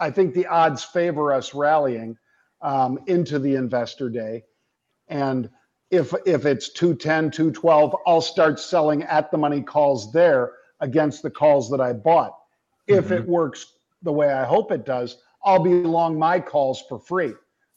I 0.00 0.10
think 0.10 0.34
the 0.34 0.46
odds 0.46 0.84
favor 0.84 1.32
us 1.32 1.54
rallying 1.54 2.16
um, 2.62 2.98
into 3.06 3.38
the 3.38 3.54
investor 3.54 4.08
day. 4.08 4.44
And 5.08 5.50
if 5.90 6.14
if 6.26 6.46
it's 6.46 6.70
210, 6.70 7.30
212, 7.30 7.96
I'll 8.06 8.20
start 8.20 8.58
selling 8.58 9.02
at 9.04 9.30
the 9.30 9.38
money 9.38 9.62
calls 9.62 10.12
there 10.12 10.52
against 10.80 11.22
the 11.22 11.30
calls 11.30 11.70
that 11.70 11.80
I 11.80 11.92
bought 11.92 12.36
if 12.86 13.06
mm-hmm. 13.06 13.14
it 13.14 13.28
works 13.28 13.74
the 14.02 14.12
way 14.12 14.32
I 14.32 14.44
hope 14.44 14.70
it 14.70 14.84
does, 14.84 15.18
I'll 15.44 15.62
be 15.62 15.70
long 15.70 16.18
my 16.18 16.40
calls 16.40 16.82
for 16.88 16.98
free. 16.98 17.32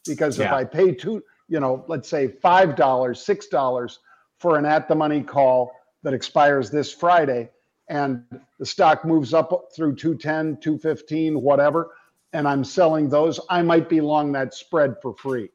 Because 0.06 0.38
yeah. 0.38 0.46
if 0.46 0.52
I 0.52 0.64
pay 0.64 0.92
two, 0.92 1.22
you 1.48 1.60
know, 1.60 1.84
let's 1.88 2.08
say 2.08 2.28
five 2.28 2.76
dollars, 2.76 3.24
six 3.24 3.48
dollars 3.48 4.00
for 4.38 4.58
an 4.58 4.64
at 4.64 4.88
the 4.88 4.94
money 4.94 5.22
call 5.22 5.72
that 6.02 6.14
expires 6.14 6.70
this 6.70 6.92
Friday, 6.92 7.50
and 7.88 8.22
the 8.58 8.66
stock 8.66 9.04
moves 9.04 9.34
up 9.34 9.50
through 9.74 9.96
210, 9.96 10.60
215, 10.60 11.40
whatever, 11.40 11.90
and 12.32 12.46
I'm 12.46 12.62
selling 12.62 13.08
those, 13.08 13.40
I 13.50 13.62
might 13.62 13.88
be 13.88 14.00
long 14.00 14.30
that 14.32 14.54
spread 14.54 14.96
for 15.02 15.14
free. 15.14 15.48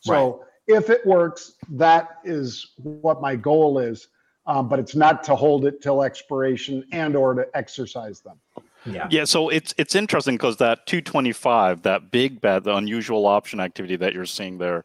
So 0.00 0.12
right. 0.12 0.48
If 0.66 0.90
it 0.90 1.04
works, 1.06 1.54
that 1.70 2.18
is 2.24 2.72
what 2.76 3.20
my 3.20 3.36
goal 3.36 3.78
is. 3.78 4.08
Um, 4.46 4.68
but 4.68 4.78
it's 4.78 4.94
not 4.94 5.24
to 5.24 5.34
hold 5.34 5.64
it 5.64 5.80
till 5.80 6.02
expiration 6.02 6.84
and 6.92 7.16
or 7.16 7.32
to 7.32 7.46
exercise 7.54 8.20
them. 8.20 8.38
Yeah. 8.84 9.08
Yeah. 9.10 9.24
So 9.24 9.48
it's 9.48 9.72
it's 9.78 9.94
interesting 9.94 10.34
because 10.34 10.58
that 10.58 10.86
225, 10.86 11.82
that 11.82 12.10
big 12.10 12.42
bet, 12.42 12.64
the 12.64 12.76
unusual 12.76 13.26
option 13.26 13.58
activity 13.58 13.96
that 13.96 14.12
you're 14.12 14.26
seeing 14.26 14.58
there, 14.58 14.84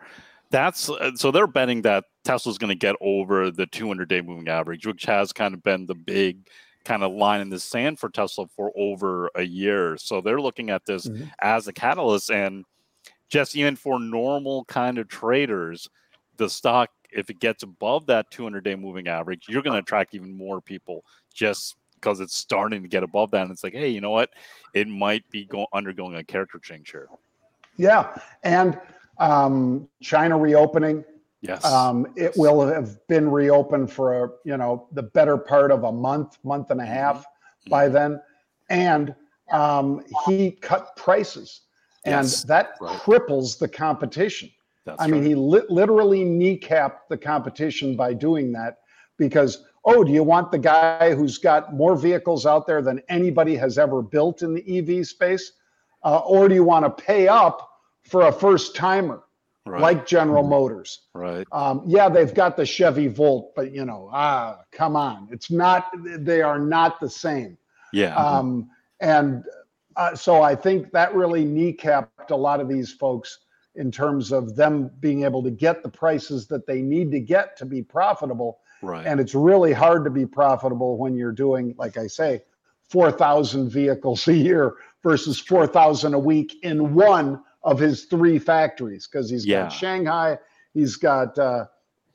that's 0.49 0.89
uh, 0.89 1.11
so 1.15 1.31
they're 1.31 1.47
betting 1.47 1.81
that 1.81 2.05
Tesla's 2.23 2.57
going 2.57 2.69
to 2.69 2.75
get 2.75 2.95
over 3.01 3.51
the 3.51 3.65
200 3.65 4.07
day 4.07 4.21
moving 4.21 4.47
average, 4.47 4.87
which 4.87 5.03
has 5.03 5.33
kind 5.33 5.53
of 5.53 5.61
been 5.61 5.85
the 5.85 5.95
big 5.95 6.47
kind 6.85 7.03
of 7.03 7.11
line 7.11 7.41
in 7.41 7.49
the 7.49 7.59
sand 7.59 7.99
for 7.99 8.09
Tesla 8.09 8.47
for 8.55 8.71
over 8.77 9.29
a 9.35 9.43
year. 9.43 9.97
So 9.97 10.21
they're 10.21 10.41
looking 10.41 10.69
at 10.69 10.85
this 10.85 11.07
mm-hmm. 11.07 11.25
as 11.41 11.67
a 11.67 11.73
catalyst. 11.73 12.31
And 12.31 12.65
just 13.29 13.55
even 13.55 13.75
for 13.75 13.99
normal 13.99 14.65
kind 14.65 14.97
of 14.97 15.07
traders, 15.07 15.89
the 16.37 16.49
stock, 16.49 16.89
if 17.11 17.29
it 17.29 17.39
gets 17.39 17.63
above 17.63 18.05
that 18.07 18.29
200 18.31 18.63
day 18.63 18.75
moving 18.75 19.07
average, 19.07 19.45
you're 19.47 19.61
going 19.61 19.73
to 19.73 19.79
attract 19.79 20.15
even 20.15 20.35
more 20.35 20.61
people 20.61 21.03
just 21.33 21.75
because 21.95 22.19
it's 22.19 22.35
starting 22.35 22.81
to 22.81 22.87
get 22.87 23.03
above 23.03 23.31
that. 23.31 23.43
And 23.43 23.51
it's 23.51 23.63
like, 23.63 23.73
hey, 23.73 23.89
you 23.89 24.01
know 24.01 24.11
what? 24.11 24.29
It 24.73 24.87
might 24.87 25.29
be 25.29 25.45
go- 25.45 25.67
undergoing 25.73 26.15
a 26.15 26.23
character 26.23 26.59
change 26.59 26.91
here. 26.91 27.07
Yeah. 27.77 28.15
And 28.43 28.79
um, 29.19 29.87
China 30.01 30.37
reopening. 30.37 31.03
Yes. 31.41 31.63
Um, 31.63 32.07
it 32.15 32.33
will 32.35 32.67
have 32.67 33.05
been 33.07 33.29
reopened 33.29 33.91
for 33.91 34.25
a, 34.25 34.29
you 34.43 34.57
know 34.57 34.87
the 34.91 35.03
better 35.03 35.37
part 35.37 35.71
of 35.71 35.83
a 35.83 35.91
month, 35.91 36.37
month 36.43 36.69
and 36.71 36.81
a 36.81 36.85
half 36.85 37.19
mm-hmm. 37.19 37.69
by 37.69 37.87
then, 37.87 38.19
and 38.69 39.15
um, 39.51 40.03
he 40.25 40.51
cut 40.51 40.95
prices, 40.97 41.61
and 42.05 42.25
yes. 42.25 42.43
that 42.43 42.75
right. 42.81 42.97
cripples 42.99 43.57
the 43.57 43.67
competition. 43.67 44.49
That's 44.85 45.01
I 45.01 45.05
right. 45.05 45.11
mean, 45.11 45.23
he 45.23 45.35
li- 45.35 45.65
literally 45.69 46.23
kneecapped 46.23 47.07
the 47.09 47.17
competition 47.17 47.95
by 47.95 48.13
doing 48.13 48.51
that 48.53 48.79
because 49.17 49.63
oh, 49.85 50.03
do 50.03 50.11
you 50.11 50.23
want 50.23 50.51
the 50.51 50.57
guy 50.57 51.15
who's 51.15 51.37
got 51.37 51.73
more 51.73 51.95
vehicles 51.95 52.45
out 52.45 52.67
there 52.67 52.81
than 52.81 53.01
anybody 53.09 53.55
has 53.55 53.77
ever 53.77 54.01
built 54.01 54.41
in 54.41 54.53
the 54.53 54.77
EV 54.77 55.05
space? 55.05 55.53
Uh, 56.03 56.19
or 56.19 56.47
do 56.47 56.55
you 56.55 56.63
want 56.63 56.85
to 56.85 57.03
pay 57.03 57.27
up 57.27 57.69
for 58.03 58.27
a 58.27 58.31
first 58.31 58.75
timer 58.75 59.23
right. 59.65 59.81
like 59.81 60.05
General 60.05 60.43
mm-hmm. 60.43 60.51
Motors? 60.51 61.01
Right. 61.13 61.47
Um, 61.51 61.83
yeah, 61.85 62.09
they've 62.09 62.33
got 62.33 62.55
the 62.55 62.65
Chevy 62.65 63.07
Volt, 63.07 63.53
but 63.55 63.73
you 63.73 63.85
know, 63.85 64.09
ah, 64.13 64.59
come 64.71 64.95
on. 64.95 65.27
It's 65.31 65.51
not, 65.51 65.91
they 66.03 66.41
are 66.41 66.59
not 66.59 66.99
the 66.99 67.09
same. 67.09 67.57
Yeah. 67.91 68.15
Um, 68.15 68.69
and 69.01 69.43
uh, 69.95 70.15
so 70.15 70.41
I 70.41 70.55
think 70.55 70.91
that 70.91 71.13
really 71.13 71.45
kneecapped 71.45 72.29
a 72.29 72.35
lot 72.35 72.59
of 72.59 72.69
these 72.69 72.93
folks 72.93 73.39
in 73.75 73.91
terms 73.91 74.31
of 74.31 74.55
them 74.55 74.91
being 74.99 75.23
able 75.23 75.43
to 75.43 75.51
get 75.51 75.83
the 75.83 75.89
prices 75.89 76.47
that 76.47 76.65
they 76.65 76.81
need 76.81 77.11
to 77.11 77.19
get 77.19 77.55
to 77.57 77.65
be 77.65 77.81
profitable 77.81 78.59
Right. 78.81 79.05
And 79.05 79.19
it's 79.19 79.35
really 79.35 79.73
hard 79.73 80.03
to 80.05 80.09
be 80.09 80.25
profitable 80.25 80.97
when 80.97 81.15
you're 81.15 81.31
doing, 81.31 81.75
like 81.77 81.97
I 81.97 82.07
say, 82.07 82.43
4,000 82.89 83.69
vehicles 83.69 84.27
a 84.27 84.33
year 84.33 84.75
versus 85.03 85.39
4,000 85.39 86.13
a 86.13 86.19
week 86.19 86.55
in 86.63 86.93
one 86.93 87.43
of 87.63 87.79
his 87.79 88.05
three 88.05 88.39
factories 88.39 89.07
because 89.07 89.29
he's 89.29 89.45
yeah. 89.45 89.63
got 89.63 89.73
Shanghai, 89.73 90.37
he's 90.73 90.95
got 90.95 91.37
uh, 91.37 91.65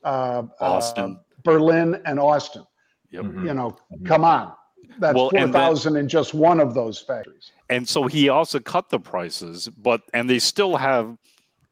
uh, 0.03 0.43
Austin, 0.59 1.17
uh, 1.19 1.33
Berlin, 1.43 2.01
and 2.05 2.19
Austin. 2.19 2.65
Yep. 3.11 3.23
You 3.23 3.53
know, 3.53 3.77
mm-hmm. 3.93 4.05
come 4.05 4.25
on. 4.25 4.53
That's 4.99 5.15
well, 5.15 5.29
4,000 5.29 5.95
in 5.97 6.07
just 6.07 6.33
one 6.33 6.59
of 6.59 6.73
those 6.73 6.99
factories. 6.99 7.51
And 7.69 7.87
so 7.87 8.07
he 8.07 8.29
also 8.29 8.59
cut 8.59 8.89
the 8.89 8.99
prices, 8.99 9.69
but, 9.77 10.01
and 10.13 10.29
they 10.29 10.39
still 10.39 10.75
have, 10.77 11.17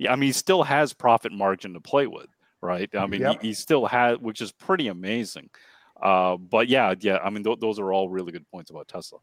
I 0.09 0.15
mean, 0.15 0.27
he 0.27 0.31
still 0.31 0.63
has 0.63 0.93
profit 0.93 1.31
margin 1.31 1.73
to 1.73 1.79
play 1.79 2.07
with 2.07 2.27
right? 2.63 2.89
I 2.95 3.05
mean, 3.05 3.21
yep. 3.21 3.41
he, 3.41 3.49
he, 3.49 3.53
still 3.53 3.85
had, 3.85 4.21
which 4.21 4.41
is 4.41 4.51
pretty 4.51 4.87
amazing. 4.87 5.49
Uh, 6.01 6.37
but 6.37 6.67
yeah, 6.67 6.95
yeah, 6.99 7.17
I 7.17 7.29
mean, 7.29 7.43
th- 7.43 7.59
those 7.59 7.77
are 7.77 7.93
all 7.93 8.09
really 8.09 8.31
good 8.31 8.49
points 8.49 8.71
about 8.71 8.87
Tesla. 8.87 9.19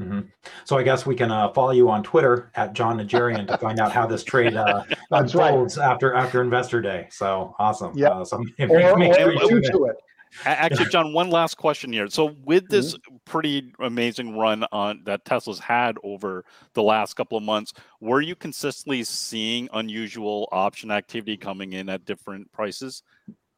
Mm-hmm. 0.00 0.20
So 0.64 0.78
I 0.78 0.82
guess 0.82 1.06
we 1.06 1.14
can 1.14 1.30
uh, 1.30 1.52
follow 1.52 1.72
you 1.72 1.90
on 1.90 2.02
Twitter 2.02 2.50
at 2.54 2.72
Jon 2.72 2.98
Najarian 2.98 3.46
to 3.48 3.58
find 3.58 3.80
out 3.80 3.92
how 3.92 4.06
this 4.06 4.24
trade 4.24 4.56
uh, 4.56 4.84
unfolds 5.10 5.76
right. 5.76 5.90
after 5.90 6.14
after 6.14 6.40
Investor 6.40 6.80
Day. 6.80 7.08
So 7.10 7.54
awesome! 7.58 7.92
Yeah, 7.96 8.10
uh, 8.10 8.24
so 8.24 8.36
or, 8.60 8.96
make 8.96 9.14
sure 9.14 9.32
you 9.32 9.60
to 9.60 9.84
it. 9.86 9.96
Actually, 10.44 10.88
Jon, 10.90 11.12
one 11.12 11.30
last 11.30 11.56
question 11.56 11.92
here. 11.92 12.08
So, 12.08 12.36
with 12.44 12.68
this 12.68 12.94
mm-hmm. 12.94 13.16
Pretty 13.28 13.72
amazing 13.78 14.36
run 14.36 14.64
on 14.72 15.02
that 15.04 15.24
Tesla's 15.24 15.58
had 15.58 15.96
over 16.02 16.44
the 16.74 16.82
last 16.82 17.14
couple 17.14 17.38
of 17.38 17.44
months, 17.44 17.72
were 18.00 18.20
you 18.20 18.34
consistently 18.34 19.04
seeing 19.04 19.68
unusual 19.72 20.48
option 20.50 20.90
activity 20.90 21.36
coming 21.36 21.74
in 21.74 21.88
at 21.88 22.04
different 22.04 22.50
prices? 22.52 23.02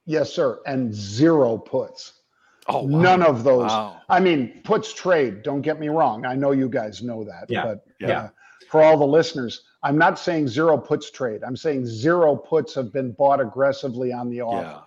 Yes, 0.06 0.32
sir, 0.32 0.60
and 0.66 0.92
zero 0.92 1.56
puts. 1.56 2.14
Oh, 2.66 2.82
wow. 2.82 3.00
None 3.00 3.22
of 3.22 3.44
those. 3.44 3.70
Wow. 3.70 4.00
I 4.08 4.20
mean, 4.20 4.60
puts 4.64 4.92
trade. 4.92 5.42
Don't 5.42 5.62
get 5.62 5.80
me 5.80 5.88
wrong. 5.88 6.26
I 6.26 6.34
know 6.34 6.52
you 6.52 6.68
guys 6.68 7.02
know 7.02 7.24
that. 7.24 7.46
Yeah, 7.48 7.64
But 7.64 7.84
yeah. 8.00 8.18
uh, 8.18 8.28
for 8.68 8.82
all 8.82 8.98
the 8.98 9.06
listeners, 9.06 9.62
I'm 9.82 9.96
not 9.96 10.18
saying 10.18 10.48
zero 10.48 10.76
puts 10.76 11.10
trade. 11.10 11.42
I'm 11.44 11.56
saying 11.56 11.86
zero 11.86 12.36
puts 12.36 12.74
have 12.74 12.92
been 12.92 13.12
bought 13.12 13.40
aggressively 13.40 14.12
on 14.12 14.28
the 14.28 14.42
offer. 14.42 14.62
Yeah. 14.62 14.80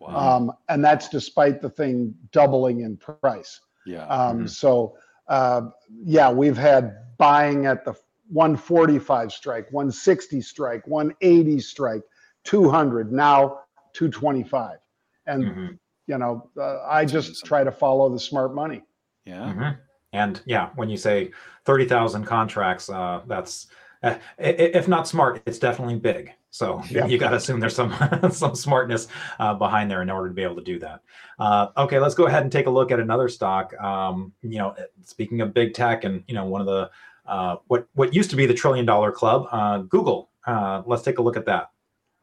Wow. 0.00 0.36
Um, 0.36 0.52
and 0.68 0.84
that's 0.84 1.08
despite 1.08 1.60
the 1.60 1.70
thing 1.70 2.14
doubling 2.30 2.82
in 2.82 2.96
price. 2.96 3.60
Yeah. 3.88 4.06
Um, 4.06 4.44
Mhm. 4.44 4.50
So, 4.50 4.96
uh, 5.28 5.62
yeah, 6.04 6.30
we've 6.30 6.56
had 6.56 7.16
buying 7.18 7.66
at 7.66 7.84
the 7.84 7.94
145 8.30 9.32
strike, 9.32 9.66
160 9.72 10.40
strike, 10.40 10.86
180 10.86 11.60
strike, 11.60 12.02
200, 12.44 13.12
now 13.12 13.60
225. 13.94 14.78
And, 15.26 15.44
Mhm. 15.44 15.78
you 16.06 16.18
know, 16.18 16.50
uh, 16.56 16.82
I 16.86 17.04
just 17.04 17.44
try 17.44 17.64
to 17.64 17.72
follow 17.72 18.08
the 18.10 18.18
smart 18.20 18.54
money. 18.54 18.82
yeah. 19.24 19.52
Mhm. 19.52 19.78
And 20.14 20.40
yeah, 20.46 20.70
when 20.74 20.88
you 20.88 20.96
say 20.96 21.32
30,000 21.66 22.24
contracts, 22.24 22.88
uh, 22.88 23.20
that's, 23.26 23.66
uh, 24.02 24.14
i- 24.38 24.42
i- 24.42 24.72
if 24.80 24.88
not 24.88 25.06
smart, 25.06 25.42
it's 25.44 25.58
definitely 25.58 25.96
big. 25.96 26.32
So 26.50 26.82
Yeah. 26.90 27.06
you 27.06 27.18
got 27.18 27.30
to 27.30 27.36
assume 27.36 27.60
there's 27.60 27.74
some 27.74 27.94
some 28.32 28.54
smartness 28.54 29.08
uh, 29.38 29.54
behind 29.54 29.90
there 29.90 30.02
in 30.02 30.10
order 30.10 30.28
to 30.28 30.34
be 30.34 30.42
able 30.42 30.56
to 30.56 30.62
do 30.62 30.78
that. 30.80 31.02
Uh, 31.38 31.68
okay, 31.76 31.98
let's 31.98 32.14
go 32.14 32.26
ahead 32.26 32.42
and 32.42 32.52
take 32.52 32.66
a 32.66 32.70
look 32.70 32.90
at 32.90 33.00
another 33.00 33.28
stock. 33.28 33.74
Um, 33.80 34.32
you 34.42 34.58
know, 34.58 34.74
speaking 35.04 35.40
of 35.40 35.54
big 35.54 35.74
tech, 35.74 36.04
and 36.04 36.24
you 36.26 36.34
know, 36.34 36.44
one 36.46 36.60
of 36.60 36.66
the 36.66 36.90
uh, 37.26 37.56
what 37.66 37.86
what 37.94 38.14
used 38.14 38.30
to 38.30 38.36
be 38.36 38.46
the 38.46 38.54
trillion 38.54 38.86
dollar 38.86 39.12
club, 39.12 39.46
uh, 39.52 39.78
Google. 39.78 40.30
Uh, 40.46 40.82
let's 40.86 41.02
take 41.02 41.18
a 41.18 41.22
look 41.22 41.36
at 41.36 41.44
that. 41.46 41.70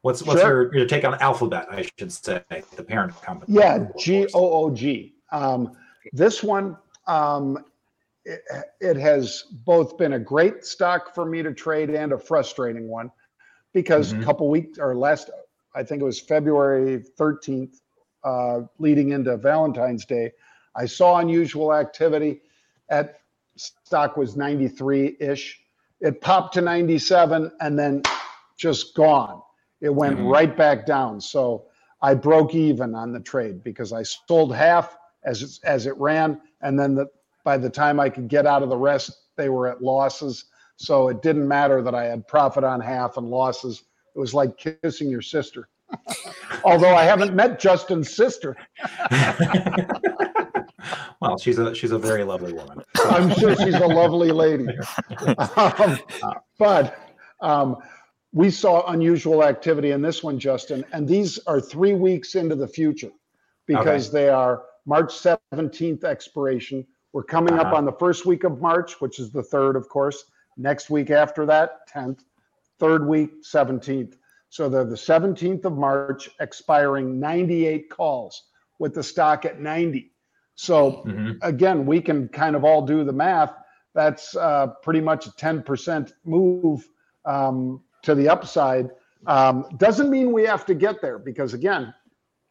What's 0.02 0.22
what's 0.22 0.40
Sure. 0.40 0.64
your, 0.64 0.76
your 0.78 0.86
take 0.86 1.04
on 1.04 1.14
Alphabet? 1.20 1.66
I 1.70 1.88
should 1.98 2.12
say 2.12 2.42
the 2.76 2.82
parent 2.82 3.20
company. 3.22 3.54
Yeah, 3.56 3.86
G 3.98 4.26
O 4.34 4.64
O 4.64 4.70
G. 4.70 5.14
Um, 5.32 5.76
this 6.12 6.42
one, 6.42 6.76
um, 7.06 7.64
it, 8.24 8.40
it 8.80 8.96
has 8.96 9.44
both 9.64 9.96
been 9.96 10.14
a 10.14 10.18
great 10.18 10.64
stock 10.64 11.14
for 11.14 11.24
me 11.24 11.42
to 11.42 11.52
trade 11.54 11.90
and 11.90 12.12
a 12.12 12.18
frustrating 12.18 12.88
one 12.88 13.10
because 13.76 14.14
Mhm. 14.14 14.22
a 14.22 14.24
couple 14.24 14.48
weeks 14.48 14.78
or 14.78 14.94
last, 14.96 15.28
I 15.74 15.82
think 15.82 16.00
it 16.00 16.04
was 16.06 16.18
February 16.18 17.04
13th, 17.18 17.82
uh, 18.24 18.62
leading 18.78 19.10
into 19.10 19.36
Valentine's 19.36 20.06
Day, 20.06 20.32
I 20.74 20.86
saw 20.86 21.18
unusual 21.18 21.74
activity 21.74 22.40
at 22.88 23.18
stock 23.56 24.16
was 24.16 24.34
93 24.34 25.18
ish. 25.20 25.60
It 26.00 26.22
popped 26.22 26.54
to 26.54 26.62
97 26.62 27.52
and 27.60 27.78
then 27.78 28.02
just 28.56 28.94
gone. 28.94 29.42
It 29.82 29.90
went 29.94 30.20
Mhm. 30.20 30.32
right 30.32 30.56
back 30.56 30.86
down. 30.86 31.20
So 31.20 31.66
I 32.00 32.14
broke 32.14 32.54
even 32.54 32.94
on 32.94 33.12
the 33.12 33.20
trade 33.20 33.62
because 33.62 33.92
I 33.92 34.04
sold 34.04 34.54
half 34.54 34.96
as 35.24 35.42
it, 35.42 35.50
as 35.64 35.84
it 35.84 35.98
ran, 35.98 36.40
and 36.62 36.80
then 36.80 36.94
the, 36.94 37.10
by 37.44 37.58
the 37.58 37.68
time 37.68 38.00
I 38.00 38.08
could 38.08 38.28
get 38.28 38.46
out 38.46 38.62
of 38.62 38.70
the 38.70 38.78
rest, 38.78 39.10
they 39.36 39.50
were 39.50 39.66
at 39.68 39.82
losses. 39.82 40.46
So 40.76 41.08
it 41.08 41.22
didn't 41.22 41.48
matter 41.48 41.82
that 41.82 41.94
I 41.94 42.04
had 42.04 42.26
profit 42.28 42.64
on 42.64 42.80
half 42.80 43.16
and 43.16 43.28
losses. 43.28 43.82
It 44.14 44.18
was 44.18 44.34
like 44.34 44.56
kissing 44.82 45.10
your 45.10 45.22
sister. 45.22 45.68
Although 46.64 46.94
I 46.94 47.04
haven't 47.04 47.34
met 47.34 47.60
Justin's 47.60 48.10
sister, 48.14 48.56
well, 51.20 51.38
she's 51.38 51.58
a 51.58 51.74
she's 51.74 51.92
a 51.92 51.98
very 51.98 52.24
lovely 52.24 52.52
woman. 52.52 52.82
I'm 53.04 53.30
sure 53.34 53.54
she's 53.56 53.74
a 53.74 53.86
lovely 53.86 54.30
lady. 54.32 54.66
Um, 55.56 55.98
but 56.58 56.98
um, 57.40 57.76
we 58.32 58.50
saw 58.50 58.86
unusual 58.90 59.44
activity 59.44 59.92
in 59.92 60.02
this 60.02 60.22
one, 60.22 60.38
Justin, 60.38 60.84
and 60.92 61.06
these 61.08 61.38
are 61.46 61.60
three 61.60 61.94
weeks 61.94 62.34
into 62.34 62.54
the 62.56 62.68
future 62.68 63.10
because 63.66 64.10
they 64.10 64.28
are 64.28 64.64
March 64.86 65.12
17th 65.12 66.04
expiration. 66.04 66.86
We're 67.12 67.22
coming 67.24 67.54
up 67.54 67.66
Uh-huh. 67.66 67.76
on 67.76 67.84
the 67.84 67.92
first 67.92 68.26
week 68.26 68.44
of 68.44 68.60
March, 68.60 69.00
which 69.00 69.18
is 69.18 69.30
the 69.30 69.42
third, 69.42 69.76
of 69.76 69.88
course. 69.88 70.24
Next 70.56 70.90
week 70.90 71.10
after 71.10 71.46
that, 71.46 71.88
10th. 71.88 72.20
Third 72.78 73.06
week, 73.06 73.42
17th. 73.42 74.16
So 74.48 74.68
they're 74.68 74.84
the 74.84 74.96
17th 74.96 75.64
of 75.64 75.76
March, 75.76 76.30
expiring 76.40 77.18
98 77.18 77.90
calls 77.90 78.44
with 78.78 78.94
the 78.94 79.02
stock 79.02 79.44
at 79.44 79.60
90. 79.60 80.12
So 80.54 81.02
Mhm. 81.06 81.38
again, 81.42 81.84
we 81.84 82.00
can 82.00 82.28
kind 82.28 82.56
of 82.56 82.64
all 82.64 82.82
do 82.82 83.04
the 83.04 83.12
math. 83.12 83.54
That's 83.94 84.36
uh, 84.36 84.68
pretty 84.82 85.00
much 85.00 85.26
a 85.26 85.30
10% 85.32 86.12
move 86.24 86.88
um, 87.24 87.82
to 88.02 88.14
the 88.14 88.28
upside. 88.28 88.90
Um, 89.26 89.66
doesn't 89.78 90.10
mean 90.10 90.32
we 90.32 90.44
have 90.44 90.64
to 90.66 90.74
get 90.74 91.00
there 91.02 91.18
because, 91.18 91.54
again, 91.54 91.92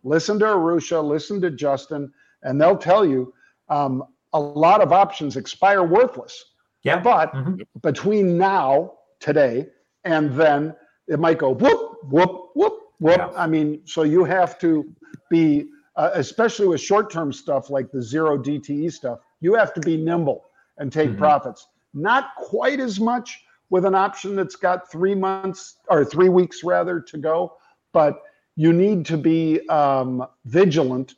listen 0.04 0.38
to 0.40 0.46
Arusha, 0.46 1.02
listen 1.04 1.40
to 1.42 1.50
Justin, 1.52 2.12
and 2.44 2.60
they'll 2.60 2.78
tell 2.78 3.06
you 3.06 3.34
um, 3.70 4.04
a 4.34 4.40
lot 4.40 4.82
of 4.82 4.92
options 4.92 5.38
expire 5.38 5.84
worthless. 5.84 6.54
Yeah. 6.86 7.00
But 7.00 7.34
Mhm. 7.34 7.66
between 7.82 8.38
now, 8.38 8.94
today, 9.20 9.68
and 10.04 10.32
then 10.34 10.76
it 11.08 11.20
might 11.20 11.40
go 11.40 11.50
whoop, 11.50 11.98
whoop, 12.10 12.52
whoop, 12.54 12.80
whoop. 13.00 13.18
Yeah. 13.18 13.32
I 13.36 13.48
mean, 13.48 13.82
so 13.86 14.04
you 14.04 14.24
have 14.24 14.60
to 14.60 14.86
be, 15.30 15.68
uh, 15.96 16.12
especially 16.14 16.68
with 16.68 16.80
short 16.80 17.10
term 17.12 17.34
stuff 17.34 17.70
like 17.70 17.92
the 17.92 18.02
zero 18.02 18.38
DTE 18.38 18.90
stuff, 18.92 19.20
you 19.42 19.56
have 19.56 19.74
to 19.74 19.82
be 19.82 19.98
nimble 19.98 20.46
and 20.78 20.92
take 20.94 21.10
Mhm. 21.10 21.18
profits. 21.18 21.68
Not 21.94 22.36
quite 22.38 22.80
as 22.80 23.00
much 23.00 23.44
with 23.72 23.86
an 23.86 23.96
option 23.96 24.36
that's 24.36 24.56
got 24.56 24.90
three 24.92 25.16
months 25.16 25.78
or 25.90 26.06
three 26.06 26.30
weeks 26.30 26.64
rather 26.64 27.00
to 27.00 27.18
go, 27.18 27.54
but 27.94 28.22
you 28.56 28.72
need 28.74 29.06
to 29.08 29.18
be 29.18 29.68
um, 29.70 30.26
vigilant. 30.46 31.16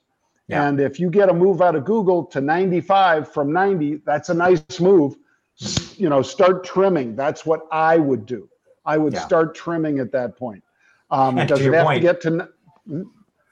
Yeah. 0.48 0.66
And 0.68 0.80
if 0.80 0.98
you 0.98 1.10
get 1.10 1.28
a 1.30 1.34
move 1.34 1.62
out 1.62 1.76
of 1.76 1.84
Google 1.84 2.24
to 2.26 2.40
95 2.40 3.28
from 3.34 3.52
90, 3.52 3.96
that's 4.06 4.30
a 4.30 4.34
nice 4.34 4.80
move. 4.80 5.18
You 5.60 6.10
know, 6.10 6.22
start 6.22 6.64
trimming. 6.64 7.16
That's 7.16 7.46
what 7.46 7.62
I 7.72 7.98
would 7.98 8.26
do. 8.26 8.48
I 8.86 8.98
would 8.98 9.14
Yeah. 9.14 9.22
start 9.26 9.56
trimming 9.56 10.00
at 10.00 10.12
that 10.12 10.38
point. 10.38 10.64
Um, 11.10 11.38
And 11.38 11.48
to 11.50 11.56
does 11.56 11.66
it 11.66 11.74
have 11.74 11.86
point- 11.86 12.02
to 12.02 12.08
get 12.08 12.22
to? 12.22 12.50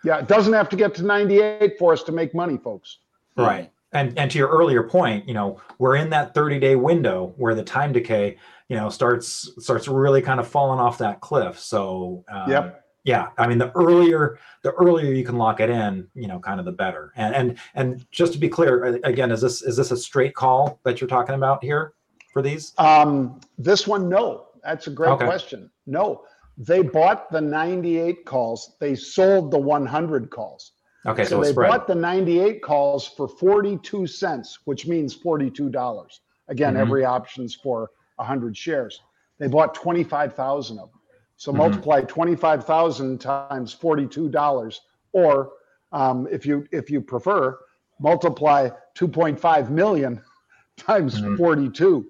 Yeah, 0.03 0.19
it 0.19 0.27
doesn't 0.27 0.53
have 0.53 0.69
to 0.69 0.75
get 0.75 0.93
to 0.95 1.03
98 1.03 1.79
for 1.79 1.91
us 1.93 2.03
to 2.03 2.11
make 2.11 2.35
money, 2.35 2.57
folks. 2.57 2.99
Right. 3.35 3.71
And 3.91 4.17
and 4.19 4.29
to 4.31 4.37
your 4.37 4.49
earlier 4.49 4.83
point, 4.83 5.27
you 5.27 5.33
know, 5.33 5.59
we're 5.79 5.95
in 5.95 6.09
that 6.11 6.33
30 6.33 6.59
day 6.59 6.75
window 6.75 7.33
where 7.37 7.55
the 7.55 7.63
time 7.63 7.91
decay, 7.91 8.37
you 8.69 8.75
know, 8.75 8.89
starts 8.89 9.49
starts 9.59 9.87
really 9.87 10.21
kind 10.21 10.39
of 10.39 10.47
falling 10.47 10.79
off 10.79 10.97
that 10.99 11.21
cliff. 11.21 11.57
So 11.59 12.23
um, 12.31 12.51
Yep. 12.51 12.84
Yeah, 13.05 13.29
I 13.37 13.47
mean 13.47 13.59
the 13.59 13.71
earlier 13.75 14.37
the 14.63 14.71
earlier 14.73 15.13
you 15.13 15.23
can 15.23 15.37
lock 15.37 15.59
it 15.61 15.69
in, 15.69 16.07
you 16.15 16.27
know, 16.27 16.39
kind 16.39 16.59
of 16.59 16.65
the 16.65 16.71
better. 16.71 17.13
And 17.15 17.33
and 17.35 17.57
and 17.75 18.05
just 18.11 18.33
to 18.33 18.39
be 18.39 18.49
clear, 18.49 18.99
again, 19.05 19.31
is 19.31 19.39
this 19.41 19.61
is 19.61 19.77
this 19.77 19.91
a 19.91 19.97
straight 19.97 20.33
call 20.33 20.79
that 20.83 20.99
you're 20.99 21.07
talking 21.07 21.35
about 21.35 21.63
here 21.63 21.93
for 22.33 22.41
these? 22.41 22.73
Um, 22.77 23.39
this 23.57 23.87
one, 23.87 24.09
no. 24.09 24.47
That's 24.63 24.87
a 24.87 24.89
great 24.89 25.11
Okay. 25.11 25.25
question. 25.25 25.69
No, 25.85 26.23
they 26.57 26.81
bought 26.81 27.31
the 27.31 27.39
98 27.39 28.25
calls. 28.25 28.75
They 28.79 28.95
sold 28.95 29.51
the 29.51 29.59
100 29.59 30.31
calls. 30.31 30.71
Okay, 31.05 31.23
so, 31.23 31.29
So 31.37 31.41
they 31.43 31.51
spread. 31.51 31.69
bought 31.69 31.85
the 31.85 31.93
98 31.93 32.63
calls 32.63 33.07
for 33.07 33.27
42 33.27 34.07
cents, 34.07 34.57
which 34.65 34.87
means 34.87 35.13
$42. 35.15 36.19
Again, 36.47 36.73
Mhm. 36.73 36.79
every 36.79 37.05
option's 37.05 37.53
for 37.53 37.91
100 38.17 38.57
shares. 38.57 39.01
They 39.37 39.47
bought 39.47 39.75
25,000 39.75 40.79
of 40.79 40.89
them. 40.89 40.94
So 41.37 41.51
Mhm. 41.51 41.57
multiply 41.57 42.01
25,000 42.01 43.19
times 43.19 43.75
$42 43.75 44.79
or 45.13 45.51
um, 45.91 46.27
if 46.31 46.45
you 46.45 46.65
if 46.71 46.89
you 46.89 47.01
prefer, 47.01 47.57
multiply 47.99 48.69
2.5 48.97 49.69
million 49.69 50.21
times 50.77 51.19
Mhm. 51.19 51.37
42. 51.37 52.05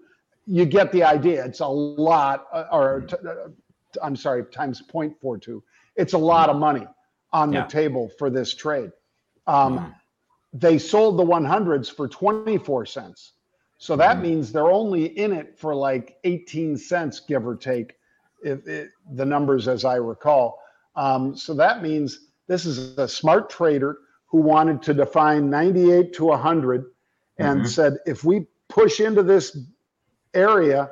You 0.47 0.65
get 0.65 0.91
the 0.91 1.03
idea. 1.03 1.45
It's 1.45 1.59
a 1.61 1.67
lot 1.67 2.45
uh, 2.53 2.65
or 2.71 3.01
t- 3.01 3.15
uh, 3.27 3.49
I'm 4.01 4.15
sorry, 4.15 4.43
times 4.45 4.81
0.42. 4.91 5.61
It's 5.95 6.13
a 6.13 6.17
lot 6.17 6.49
of 6.49 6.57
money 6.57 6.85
on 7.31 7.51
Yeah. 7.51 7.63
the 7.63 7.67
table 7.67 8.09
for 8.17 8.29
this 8.29 8.53
trade. 8.55 8.91
Um, 9.47 9.79
Mhm. 9.79 9.93
They 10.53 10.77
sold 10.77 11.17
the 11.17 11.23
100s 11.25 11.89
for 11.89 12.07
24 12.07 12.85
cents. 12.85 13.33
So 13.77 13.95
that 13.97 14.17
Mhm. 14.17 14.21
means 14.21 14.51
they're 14.51 14.71
only 14.71 15.05
in 15.17 15.31
it 15.33 15.57
for 15.57 15.75
like 15.75 16.17
18 16.23 16.77
cents, 16.77 17.19
give 17.19 17.45
or 17.45 17.55
take, 17.55 17.95
if 18.45 18.65
it, 18.67 18.91
the 19.13 19.25
numbers 19.25 19.67
as 19.67 19.83
I 19.85 19.95
recall. 19.95 20.59
Um, 20.95 21.35
so 21.35 21.53
that 21.55 21.81
means 21.81 22.27
this 22.47 22.65
is 22.65 22.97
a 22.97 23.07
smart 23.07 23.49
trader 23.49 23.97
who 24.27 24.39
wanted 24.39 24.81
to 24.83 24.93
define 24.93 25.49
98 25.49 26.13
to 26.13 26.25
100 26.25 26.85
and 27.39 27.61
Mhm. 27.61 27.67
said, 27.67 27.97
if 28.05 28.23
we 28.23 28.47
push 28.69 28.99
into 28.99 29.23
this 29.23 29.57
area, 30.33 30.91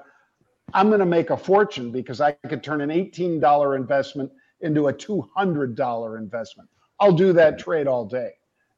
I'm 0.74 0.88
going 0.88 1.00
to 1.00 1.06
make 1.06 1.30
a 1.30 1.38
fortune 1.38 1.92
because 1.92 2.20
I 2.22 2.32
could 2.50 2.64
turn 2.64 2.82
an 2.82 2.90
$18 2.90 3.76
investment 3.76 4.32
into 4.62 4.88
a 4.88 4.94
$200 4.94 6.18
investment. 6.18 6.70
I'll 7.00 7.12
do 7.14 7.34
that 7.34 7.60
trade 7.60 7.86
all 7.88 8.06
day. 8.06 8.32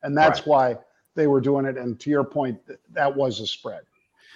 And 0.04 0.18
that's 0.18 0.42
Right. 0.42 0.48
why 0.48 0.78
they 1.16 1.28
were 1.28 1.40
doing 1.42 1.66
it. 1.66 1.78
And 1.78 1.98
to 2.02 2.10
your 2.10 2.24
point, 2.26 2.60
that 2.92 3.16
was 3.16 3.40
a 3.40 3.48
spread. 3.48 3.84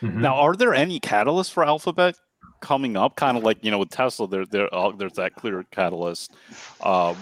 Mhm. 0.01 0.21
Now, 0.21 0.35
are 0.35 0.55
there 0.55 0.73
any 0.73 0.99
catalysts 0.99 1.51
for 1.51 1.63
Alphabet 1.65 2.15
coming 2.62 2.97
up? 2.97 3.16
Kind 3.16 3.38
of 3.38 3.43
like 3.43 3.64
you 3.64 3.72
know 3.72 3.80
with 3.80 3.89
Tesla, 3.89 4.28
there 4.28 4.45
there 4.45 4.74
uh, 4.74 4.91
there's 4.91 5.14
that 5.14 5.36
clear 5.36 5.64
catalyst. 5.72 6.34
Um, 6.82 7.18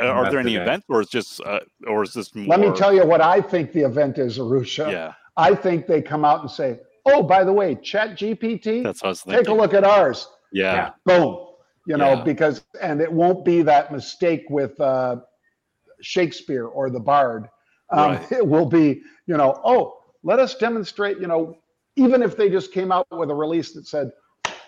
are 0.00 0.30
there 0.30 0.40
any 0.40 0.56
events, 0.56 0.86
or 0.88 1.00
is 1.00 1.08
just, 1.08 1.40
uh, 1.42 1.60
or 1.86 2.02
is 2.02 2.12
this? 2.12 2.34
More... 2.34 2.46
Let 2.46 2.60
me 2.60 2.72
tell 2.76 2.92
you 2.92 3.06
what 3.06 3.20
I 3.20 3.40
think 3.40 3.72
the 3.72 3.82
event 3.82 4.18
is, 4.18 4.38
Arusha. 4.38 4.90
Yeah. 4.90 5.12
I 5.36 5.54
think 5.54 5.86
they 5.86 6.02
come 6.02 6.24
out 6.24 6.40
and 6.40 6.50
say, 6.50 6.80
"Oh, 7.06 7.22
by 7.22 7.44
the 7.44 7.52
way, 7.52 7.76
Chat 7.76 8.18
GPT. 8.18 8.82
That's 8.82 9.02
what 9.02 9.08
I 9.08 9.10
was 9.10 9.22
thinking. 9.22 9.44
Take 9.44 9.48
a 9.48 9.54
look 9.54 9.74
at 9.74 9.84
ours." 9.84 10.28
Yeah. 10.52 10.74
yeah. 10.74 10.90
Boom. 11.04 11.46
You 11.86 11.96
know, 11.96 12.14
yeah. 12.14 12.24
because 12.24 12.62
and 12.80 13.00
it 13.00 13.10
won't 13.10 13.44
be 13.44 13.62
that 13.62 13.92
mistake 13.92 14.44
with 14.50 14.78
uh, 14.80 15.16
Shakespeare 16.00 16.66
or 16.66 16.90
the 16.90 17.00
Bard. 17.00 17.48
Um, 17.90 18.12
right. 18.12 18.32
It 18.32 18.46
will 18.46 18.66
be, 18.66 19.02
you 19.26 19.36
know, 19.36 19.58
oh, 19.64 19.98
let 20.22 20.38
us 20.38 20.54
demonstrate. 20.56 21.18
You 21.18 21.28
know, 21.28 21.56
even 21.96 22.22
if 22.22 22.36
they 22.36 22.50
just 22.50 22.72
came 22.72 22.92
out 22.92 23.06
with 23.10 23.30
a 23.30 23.34
release 23.34 23.72
that 23.72 23.86
said, 23.86 24.10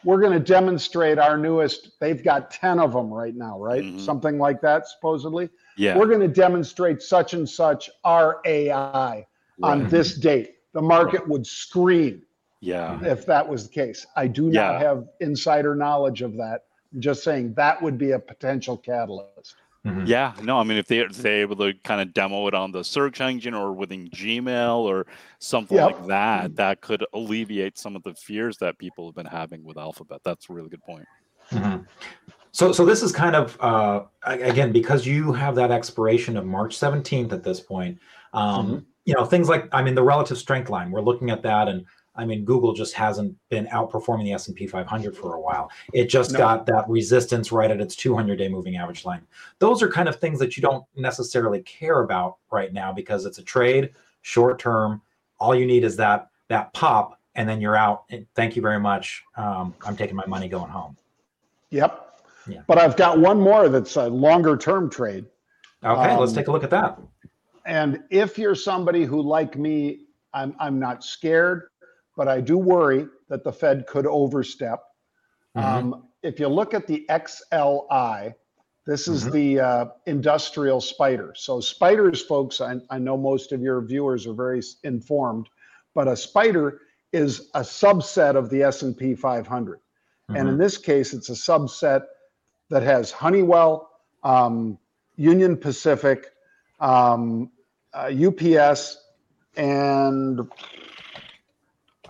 we're 0.04 0.20
going 0.20 0.32
to 0.32 0.40
demonstrate 0.40 1.18
our 1.18 1.36
newest 1.36 1.98
they've 2.00 2.22
got 2.22 2.50
10 2.50 2.78
of 2.78 2.92
them 2.92 3.12
right 3.12 3.34
now 3.34 3.58
right 3.58 3.84
mm-hmm. 3.84 3.98
something 3.98 4.38
like 4.38 4.60
that 4.60 4.88
supposedly 4.88 5.48
yeah 5.76 5.96
we're 5.96 6.06
going 6.06 6.20
to 6.20 6.28
demonstrate 6.28 7.02
such 7.02 7.34
and 7.34 7.48
such 7.48 7.90
our 8.04 8.40
ai 8.44 9.14
right. 9.14 9.26
on 9.60 9.88
this 9.88 10.14
date 10.14 10.56
the 10.72 10.82
market 10.82 11.20
right. 11.20 11.28
would 11.28 11.46
scream 11.46 12.22
yeah 12.60 12.98
if 13.04 13.26
that 13.26 13.46
was 13.46 13.68
the 13.68 13.74
case 13.74 14.06
i 14.16 14.26
do 14.26 14.44
not 14.44 14.52
yeah. 14.52 14.78
have 14.78 15.08
insider 15.20 15.74
knowledge 15.74 16.22
of 16.22 16.36
that 16.36 16.64
I'm 16.92 17.00
just 17.00 17.22
saying 17.22 17.54
that 17.54 17.80
would 17.80 17.98
be 17.98 18.12
a 18.12 18.18
potential 18.18 18.76
catalyst 18.76 19.54
Mm-hmm. 19.86 20.04
Yeah, 20.04 20.34
no, 20.42 20.58
I 20.58 20.64
mean, 20.64 20.76
if 20.76 20.88
they 20.88 20.98
if 20.98 21.16
they're 21.16 21.40
able 21.40 21.56
to 21.56 21.72
kind 21.84 22.02
of 22.02 22.12
demo 22.12 22.46
it 22.48 22.54
on 22.54 22.70
the 22.70 22.84
search 22.84 23.22
engine 23.22 23.54
or 23.54 23.72
within 23.72 24.10
Gmail 24.10 24.76
or 24.76 25.06
something 25.38 25.78
yep. 25.78 25.92
like 25.92 26.06
that, 26.08 26.56
that 26.56 26.82
could 26.82 27.04
alleviate 27.14 27.78
some 27.78 27.96
of 27.96 28.02
the 28.02 28.14
fears 28.14 28.58
that 28.58 28.76
people 28.76 29.06
have 29.06 29.14
been 29.14 29.24
having 29.24 29.64
with 29.64 29.78
Alphabet. 29.78 30.20
That's 30.22 30.50
a 30.50 30.52
really 30.52 30.68
good 30.68 30.82
point. 30.82 31.06
Mm-hmm. 31.50 31.84
So, 32.52 32.72
so 32.72 32.84
this 32.84 33.02
is 33.02 33.10
kind 33.10 33.34
of 33.34 33.56
uh, 33.60 34.02
again 34.24 34.70
because 34.70 35.06
you 35.06 35.32
have 35.32 35.54
that 35.54 35.70
expiration 35.70 36.36
of 36.36 36.44
March 36.44 36.78
17th 36.78 37.32
at 37.32 37.42
this 37.42 37.60
point. 37.60 37.98
Um, 38.34 38.66
mm-hmm. 38.66 38.78
You 39.06 39.14
know, 39.14 39.24
things 39.24 39.48
like 39.48 39.66
I 39.72 39.82
mean, 39.82 39.94
the 39.94 40.02
relative 40.02 40.36
strength 40.36 40.68
line. 40.68 40.90
We're 40.90 41.00
looking 41.00 41.30
at 41.30 41.42
that, 41.42 41.68
and 41.68 41.86
I 42.16 42.24
mean, 42.24 42.44
Google 42.44 42.72
just 42.72 42.92
hasn't 42.94 43.36
been 43.48 43.66
outperforming 43.66 44.24
the 44.24 44.32
S&P 44.32 44.66
500 44.66 45.16
for 45.16 45.34
a 45.34 45.40
while. 45.40 45.70
It 45.92 46.06
just 46.06 46.32
no. 46.32 46.38
got 46.38 46.66
that 46.66 46.88
resistance 46.88 47.52
right 47.52 47.70
at 47.70 47.80
its 47.80 47.94
200-day 47.94 48.48
moving 48.48 48.76
average 48.76 49.04
line. 49.04 49.22
Those 49.58 49.82
are 49.82 49.88
kind 49.88 50.08
of 50.08 50.16
things 50.16 50.38
that 50.40 50.56
you 50.56 50.60
don't 50.60 50.84
necessarily 50.96 51.60
care 51.62 52.00
about 52.02 52.38
right 52.50 52.72
now 52.72 52.92
because 52.92 53.26
it's 53.26 53.38
a 53.38 53.42
trade, 53.42 53.90
short 54.22 54.58
term. 54.58 55.00
All 55.38 55.54
you 55.54 55.66
need 55.66 55.84
is 55.84 55.96
that 55.96 56.30
that 56.48 56.72
pop, 56.74 57.18
and 57.36 57.48
then 57.48 57.60
you're 57.60 57.76
out. 57.76 58.04
And 58.10 58.26
thank 58.34 58.56
you 58.56 58.62
very 58.62 58.80
much. 58.80 59.22
Um, 59.36 59.72
I'm 59.86 59.96
taking 59.96 60.16
my 60.16 60.26
money 60.26 60.48
going 60.48 60.70
home. 60.70 60.96
Yep. 61.70 62.22
Yeah. 62.48 62.62
But 62.66 62.78
I've 62.78 62.96
got 62.96 63.20
one 63.20 63.40
more 63.40 63.68
that's 63.68 63.96
a 63.96 64.08
longer 64.08 64.56
term 64.56 64.90
trade. 64.90 65.26
Okay, 65.84 66.10
um, 66.10 66.20
let's 66.20 66.32
take 66.32 66.48
a 66.48 66.52
look 66.52 66.64
at 66.64 66.70
that. 66.70 66.98
And 67.64 68.02
if 68.10 68.36
you're 68.36 68.56
somebody 68.56 69.04
who, 69.04 69.22
like 69.22 69.56
me, 69.56 70.00
I'm 70.34 70.54
I'm 70.58 70.78
not 70.78 71.04
scared 71.04 71.69
but 72.20 72.28
I 72.28 72.38
do 72.42 72.58
worry 72.58 73.06
that 73.30 73.44
the 73.44 73.50
Fed 73.50 73.86
could 73.86 74.06
overstep. 74.06 74.84
Mm-hmm. 75.56 75.66
Um, 75.66 76.08
if 76.22 76.38
you 76.38 76.48
look 76.48 76.74
at 76.74 76.86
the 76.86 77.06
XLI, 77.08 78.34
this 78.84 79.08
is 79.08 79.22
mm-hmm. 79.22 79.32
the 79.32 79.60
uh, 79.60 79.84
industrial 80.04 80.82
spider. 80.82 81.32
So 81.34 81.60
spiders, 81.60 82.20
folks, 82.20 82.60
I, 82.60 82.74
I, 82.90 82.98
know 82.98 83.16
most 83.16 83.52
of 83.52 83.62
your 83.62 83.80
viewers 83.80 84.26
are 84.26 84.34
very 84.34 84.60
informed, 84.84 85.48
but 85.94 86.08
a 86.08 86.14
spider 86.14 86.82
is 87.10 87.48
a 87.54 87.60
subset 87.60 88.36
of 88.36 88.50
the 88.50 88.64
S&P 88.64 89.14
500. 89.14 89.78
Mm-hmm. 89.78 90.36
And 90.36 90.46
in 90.46 90.58
this 90.58 90.76
case, 90.76 91.14
it's 91.14 91.30
a 91.30 91.32
subset 91.32 92.02
that 92.68 92.82
has 92.82 93.10
Honeywell, 93.10 93.88
um, 94.24 94.76
Union 95.16 95.56
Pacific, 95.56 96.26
um, 96.80 97.50
uh, 97.94 98.12
UPS, 98.12 98.98
and 99.56 100.46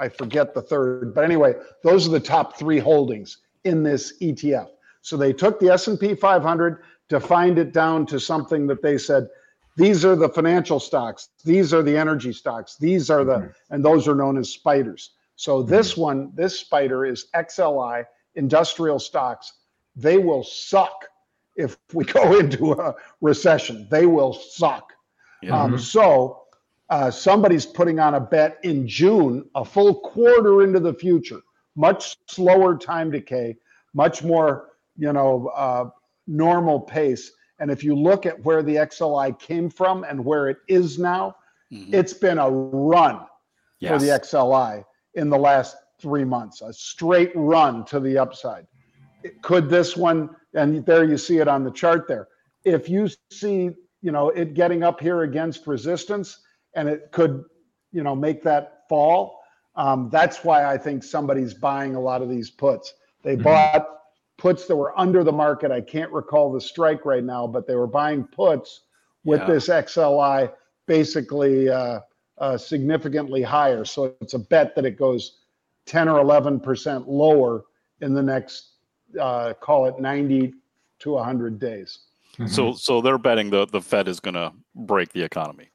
I 0.01 0.09
forget 0.09 0.55
the 0.55 0.63
third, 0.63 1.15
but 1.15 1.25
anyway, 1.25 1.55
those 1.83 2.09
are 2.09 2.11
the 2.11 2.21
top 2.21 2.59
three 2.59 2.79
holdings 2.79 3.39
in 3.65 3.83
this 3.83 4.19
ETF. 4.21 4.69
So 5.03 5.17
they 5.17 5.33
took 5.33 5.61
the 5.61 5.71
S&P 5.71 6.15
500, 6.15 6.83
defined 7.09 7.59
it 7.59 7.73
down 7.73 8.07
to 8.07 8.19
something 8.19 8.67
that 8.67 8.83
they 8.83 8.99
said, 8.99 9.29
these 9.77 10.05
are 10.05 10.17
the 10.17 10.29
financial 10.29 10.81
stocks, 10.81 11.29
these 11.45 11.73
are 11.73 11.83
the 11.83 11.97
energy 11.97 12.33
stocks, 12.33 12.77
these 12.77 13.11
are 13.11 13.25
the, 13.25 13.37
mm-hmm. 13.37 13.75
and 13.75 13.85
those 13.85 14.09
are 14.09 14.15
known 14.15 14.37
as 14.39 14.51
spiders. 14.51 15.11
So 15.37 15.63
this 15.63 15.93
mm-hmm. 15.93 16.01
one, 16.01 16.33
this 16.35 16.59
spider 16.59 17.07
is 17.07 17.29
XLI, 17.35 18.05
industrial 18.35 18.99
stocks. 18.99 19.53
They 19.97 20.19
will 20.19 20.45
suck 20.45 21.07
if 21.57 21.77
we 21.93 22.05
go 22.19 22.39
into 22.39 22.73
a 22.73 22.95
recession. 23.21 23.87
They 23.91 24.07
will 24.07 24.33
suck. 24.33 24.93
Yeah. 25.43 25.59
Um, 25.59 25.79
so 25.79 26.40
uh, 26.91 27.11
somebody's 27.11 27.65
putting 27.65 28.01
on 28.01 28.15
a 28.15 28.21
bet 28.21 28.59
in 28.65 28.87
June, 28.87 29.49
a 29.55 29.65
full 29.65 30.01
quarter 30.01 30.65
into 30.65 30.81
the 30.81 30.93
future, 30.93 31.41
much 31.77 32.17
slower 32.29 32.77
time 32.77 33.13
decay, 33.13 33.57
much 33.95 34.25
more, 34.25 34.71
you 34.97 35.13
know, 35.13 35.51
uh, 35.55 35.89
normal 36.27 36.81
pace. 36.81 37.31
And 37.61 37.71
if 37.71 37.85
you 37.85 37.95
look 37.95 38.27
at 38.27 38.43
where 38.45 38.63
the 38.63 38.75
XLI 38.75 39.39
came 39.39 39.71
from 39.71 40.03
and 40.03 40.25
where 40.25 40.49
it 40.49 40.59
is 40.67 40.99
now, 40.99 41.37
mm-hmm. 41.73 41.95
it's 41.95 42.13
been 42.13 42.39
a 42.39 42.51
run 42.51 43.21
yes. 43.79 43.93
for 43.93 43.99
the 44.05 44.13
XLI 44.13 44.85
in 45.15 45.31
the 45.31 45.39
last 45.39 45.77
three 46.01 46.25
months, 46.25 46.61
a 46.61 46.73
straight 46.73 47.31
run 47.37 47.85
to 47.85 48.01
the 48.01 48.19
upside. 48.19 48.67
Could 49.43 49.69
this 49.69 49.97
one, 49.97 50.31
and 50.55 50.85
there 50.87 51.05
you 51.05 51.19
see 51.19 51.39
it 51.39 51.47
on 51.47 51.63
the 51.63 51.71
chart 51.71 52.09
there. 52.09 52.29
If 52.65 52.89
you 52.89 53.09
see, 53.31 53.71
you 54.03 54.11
know, 54.11 54.31
it 54.31 54.55
getting 54.55 54.83
up 54.83 54.99
here 54.99 55.23
against 55.23 55.67
resistance, 55.67 56.39
and 56.75 56.89
it 56.89 57.11
could, 57.13 57.45
you 57.93 58.03
know, 58.03 58.15
make 58.15 58.43
that 58.45 58.85
fall. 58.89 59.41
Um, 59.77 60.09
that's 60.11 60.45
why 60.45 60.65
I 60.65 60.77
think 60.77 61.03
somebody's 61.03 61.55
buying 61.55 61.95
a 61.95 62.01
lot 62.01 62.23
of 62.23 62.29
these 62.29 62.51
puts. 62.51 62.95
They 63.23 63.35
mm-hmm. 63.35 63.45
bought 63.45 63.87
puts 64.39 64.67
that 64.67 64.77
were 64.77 64.99
under 64.99 65.23
the 65.23 65.33
market. 65.33 65.71
I 65.71 65.81
can't 65.81 66.11
recall 66.11 66.53
the 66.53 66.61
strike 66.61 67.05
right 67.05 67.23
now, 67.23 67.47
but 67.47 67.67
they 67.67 67.75
were 67.75 67.87
buying 67.87 68.25
puts 68.25 68.83
with 69.25 69.41
yeah. 69.41 69.47
this 69.47 69.69
XLI 69.69 70.53
basically 70.87 71.69
uh, 71.69 72.01
uh, 72.39 72.57
significantly 72.57 73.43
higher. 73.43 73.85
So 73.85 74.15
it's 74.21 74.35
a 74.35 74.39
bet 74.39 74.75
that 74.75 74.85
it 74.85 74.99
goes 74.99 75.41
10 75.87 76.09
or 76.09 76.23
11% 76.23 77.05
lower 77.07 77.65
in 78.01 78.15
the 78.15 78.23
next, 78.23 78.73
uh, 79.21 79.53
call 79.61 79.87
it 79.87 80.01
90 80.01 80.55
to 81.01 81.11
100 81.13 81.59
days. 81.59 81.99
Mm-hmm. 82.35 82.47
So, 82.47 82.73
so 82.73 83.01
they're 83.01 83.19
betting 83.19 83.51
the 83.51 83.67
the 83.67 83.81
Fed 83.81 84.09
is 84.09 84.21
going 84.21 84.35
to 84.35 84.53
break 84.75 85.13
the 85.13 85.23
economy. 85.23 85.69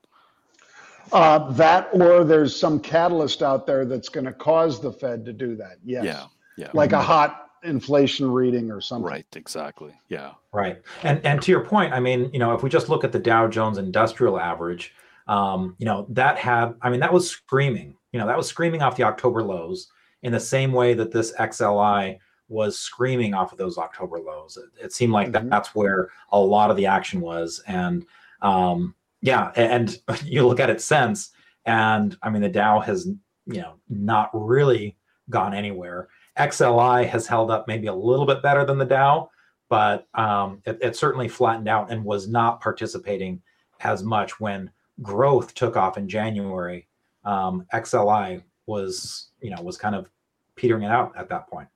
Uh, 1.11 1.51
that 1.51 1.89
or 1.93 2.23
there's 2.23 2.57
some 2.57 2.79
catalyst 2.79 3.43
out 3.43 3.65
there 3.67 3.85
that's 3.85 4.09
going 4.09 4.25
to 4.25 4.33
cause 4.33 4.81
the 4.81 4.91
Fed 4.91 5.25
to 5.25 5.33
do 5.33 5.55
that. 5.55 5.77
Yes. 5.83 6.05
Yeah. 6.05 6.25
Yeah. 6.57 6.69
Like 6.73 6.93
a 6.93 7.01
hot 7.01 7.49
inflation 7.63 8.31
reading 8.31 8.71
or 8.71 8.79
something. 8.81 9.05
Right. 9.05 9.25
Exactly. 9.35 9.93
Yeah. 10.09 10.31
Right. 10.53 10.81
And 11.03 11.23
and 11.25 11.41
to 11.41 11.51
your 11.51 11.65
point, 11.65 11.93
I 11.93 11.99
mean, 11.99 12.29
you 12.33 12.39
know, 12.39 12.53
if 12.53 12.63
we 12.63 12.69
just 12.69 12.89
look 12.89 13.03
at 13.03 13.11
the 13.11 13.19
Dow 13.19 13.47
Jones 13.47 13.77
Industrial 13.77 14.39
Average, 14.39 14.93
um, 15.27 15.75
you 15.79 15.85
know, 15.85 16.05
that 16.09 16.37
had, 16.37 16.75
I 16.81 16.89
mean, 16.89 16.99
that 16.99 17.11
was 17.11 17.29
screaming. 17.29 17.95
You 18.11 18.19
know, 18.19 18.27
that 18.27 18.37
was 18.37 18.47
screaming 18.47 18.81
off 18.81 18.95
the 18.95 19.03
October 19.03 19.43
lows 19.43 19.87
in 20.21 20.31
the 20.31 20.39
same 20.39 20.71
way 20.71 20.93
that 20.93 21.11
this 21.11 21.33
XLI 21.33 22.19
was 22.47 22.79
screaming 22.79 23.33
off 23.33 23.51
of 23.51 23.57
those 23.57 23.77
October 23.77 24.19
lows. 24.19 24.57
It, 24.57 24.85
it 24.85 24.93
seemed 24.93 25.13
like 25.13 25.27
mm-hmm. 25.27 25.33
that, 25.33 25.49
that's 25.49 25.75
where 25.75 26.09
a 26.31 26.39
lot 26.39 26.71
of 26.71 26.77
the 26.77 26.85
action 26.85 27.19
was, 27.19 27.61
and 27.67 28.05
um, 28.41 28.95
yeah, 29.21 29.51
and 29.55 29.97
you 30.23 30.47
look 30.47 30.59
at 30.59 30.69
it 30.69 30.81
since, 30.81 31.31
and 31.65 32.17
I 32.21 32.29
mean 32.29 32.41
the 32.41 32.49
Dow 32.49 32.79
has 32.79 33.07
you 33.45 33.61
know 33.61 33.75
not 33.89 34.29
really 34.33 34.97
gone 35.29 35.53
anywhere. 35.53 36.07
XLI 36.37 37.07
has 37.07 37.27
held 37.27 37.49
up 37.49 37.67
maybe 37.67 37.87
a 37.87 37.93
little 37.93 38.25
bit 38.25 38.43
better 38.43 38.65
than 38.65 38.77
the 38.77 38.85
Dow, 38.85 39.29
but 39.69 40.07
um, 40.13 40.61
it, 40.65 40.77
it 40.81 40.95
certainly 40.95 41.27
flattened 41.27 41.67
out 41.67 41.91
and 41.91 42.03
was 42.03 42.27
not 42.27 42.61
participating 42.61 43.41
as 43.79 44.03
much 44.03 44.39
when 44.39 44.69
growth 45.01 45.53
took 45.53 45.77
off 45.77 45.97
in 45.97 46.07
January. 46.07 46.87
Um, 47.23 47.65
XLI 47.73 48.43
was 48.67 49.29
you 49.41 49.49
know 49.49 49.61
was 49.61 49.77
kind 49.77 49.95
of 49.95 50.09
petering 50.55 50.83
it 50.83 50.91
out 50.91 51.13
at 51.17 51.29
that 51.29 51.47
point. 51.47 51.67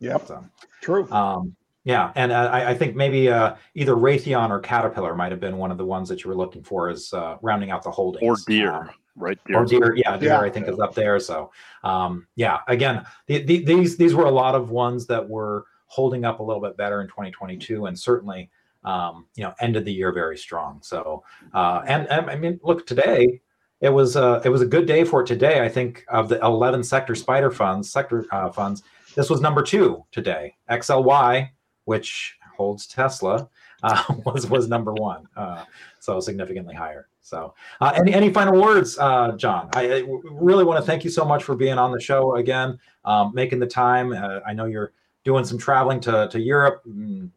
Yep, 0.00 0.26
so, 0.26 0.44
true. 0.82 1.10
Um, 1.10 1.56
yeah, 1.84 2.12
and 2.14 2.32
uh, 2.32 2.50
I, 2.50 2.70
I, 2.70 2.74
think 2.74 2.96
maybe 2.96 3.28
uh, 3.28 3.56
either 3.74 3.94
Raytheon 3.94 4.50
or 4.50 4.58
Caterpillar 4.58 5.14
might 5.14 5.30
have 5.32 5.40
been 5.40 5.58
one 5.58 5.70
of 5.70 5.76
the 5.76 5.84
ones 5.84 6.08
that 6.08 6.24
you 6.24 6.30
were 6.30 6.36
looking 6.36 6.62
for 6.62 6.88
as 6.88 7.12
uh, 7.12 7.36
rounding 7.42 7.70
out 7.70 7.82
the 7.82 7.90
holdings. 7.90 8.24
Or 8.24 8.36
Deere, 8.46 8.72
um, 8.72 8.90
right? 9.16 9.38
Deere. 9.46 9.58
Or 9.58 9.66
Deere, 9.66 9.94
yeah, 9.96 10.16
Deere 10.16 10.30
yeah. 10.30 10.40
I 10.40 10.50
think 10.50 10.66
is 10.66 10.80
up 10.80 10.94
there. 10.94 11.20
So, 11.20 11.52
um, 11.82 12.26
yeah, 12.36 12.60
again, 12.68 13.04
the, 13.26 13.42
the, 13.42 13.64
these 13.64 13.98
these 13.98 14.14
were 14.14 14.24
a 14.24 14.30
lot 14.30 14.54
of 14.54 14.70
ones 14.70 15.06
that 15.08 15.28
were 15.28 15.66
holding 15.86 16.24
up 16.24 16.40
a 16.40 16.42
little 16.42 16.62
bit 16.62 16.76
better 16.76 17.02
in 17.02 17.06
2022, 17.08 17.84
and 17.84 17.98
certainly, 17.98 18.50
um, 18.84 19.26
you 19.36 19.44
know, 19.44 19.52
ended 19.60 19.84
the 19.84 19.92
year 19.92 20.10
very 20.10 20.38
strong. 20.38 20.80
So, 20.82 21.22
uh, 21.52 21.82
and, 21.86 22.08
and 22.08 22.30
I 22.30 22.36
mean, 22.36 22.58
look, 22.62 22.86
today 22.86 23.42
it 23.82 23.90
was 23.90 24.16
uh, 24.16 24.40
it 24.42 24.48
was 24.48 24.62
a 24.62 24.66
good 24.66 24.86
day 24.86 25.04
for 25.04 25.20
it 25.20 25.26
today. 25.26 25.60
I 25.60 25.68
think 25.68 26.06
of 26.08 26.30
the 26.30 26.40
11 26.40 26.82
sector 26.82 27.14
spider 27.14 27.50
funds, 27.50 27.90
sector 27.90 28.24
uh, 28.32 28.50
funds, 28.50 28.82
this 29.14 29.30
was 29.30 29.40
number 29.40 29.62
two 29.62 30.04
today. 30.10 30.56
XLY 30.70 31.50
which 31.84 32.38
holds 32.56 32.86
Tesla, 32.86 33.48
uh, 33.82 34.02
was 34.24 34.48
was 34.48 34.68
number 34.68 34.92
one, 34.92 35.26
uh, 35.36 35.64
so 36.00 36.20
significantly 36.20 36.74
higher. 36.74 37.08
So, 37.20 37.54
uh, 37.80 37.92
any 37.96 38.12
any 38.12 38.32
final 38.32 38.60
words, 38.60 38.98
uh, 38.98 39.32
Jon? 39.32 39.68
I, 39.72 39.92
I, 39.92 40.04
really 40.24 40.64
want 40.64 40.78
to 40.82 40.86
thank 40.86 41.04
you 41.04 41.10
so 41.10 41.24
much 41.24 41.42
for 41.42 41.54
being 41.54 41.78
on 41.78 41.90
the 41.90 42.00
show 42.00 42.36
again, 42.36 42.78
um, 43.04 43.32
making 43.34 43.60
the 43.60 43.66
time. 43.66 44.12
Uh, 44.12 44.40
I 44.46 44.52
know 44.52 44.66
you're 44.66 44.92
doing 45.24 45.44
some 45.44 45.58
traveling 45.58 46.00
to 46.00 46.28
to 46.30 46.40
Europe, 46.40 46.82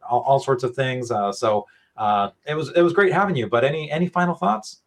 all, 0.08 0.20
all, 0.20 0.40
sorts 0.40 0.62
of 0.62 0.74
things. 0.74 1.10
Uh, 1.10 1.32
so 1.32 1.66
it 2.46 2.54
was 2.54 2.70
it 2.76 2.82
was 2.82 2.92
great 2.92 3.12
having 3.12 3.36
you. 3.36 3.48
But 3.48 3.64
any 3.64 3.90
any 3.90 4.08
final 4.08 4.34
thoughts? 4.34 4.82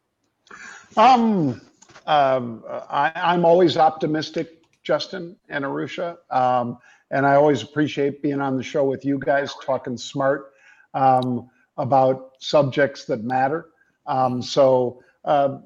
Um, 0.98 1.62
um 2.06 2.64
I, 2.68 3.12
I'm 3.16 3.44
always 3.46 3.78
optimistic 3.78 4.62
Justin 4.84 5.36
and 5.50 5.64
Arusha. 5.66 6.18
Um, 6.30 6.78
and 7.12 7.26
I 7.26 7.36
always 7.36 7.62
appreciate 7.62 8.22
being 8.22 8.42
on 8.42 8.58
the 8.58 8.64
show 8.64 8.84
with 8.84 9.06
you 9.06 9.20
guys, 9.20 9.54
talking 9.64 9.98
smart 9.98 10.54
um, 10.94 11.50
about 11.78 12.32
subjects 12.40 13.06
that 13.06 13.24
matter. 13.24 13.68
Um, 14.08 14.42
so 14.42 15.04
uh, 15.26 15.60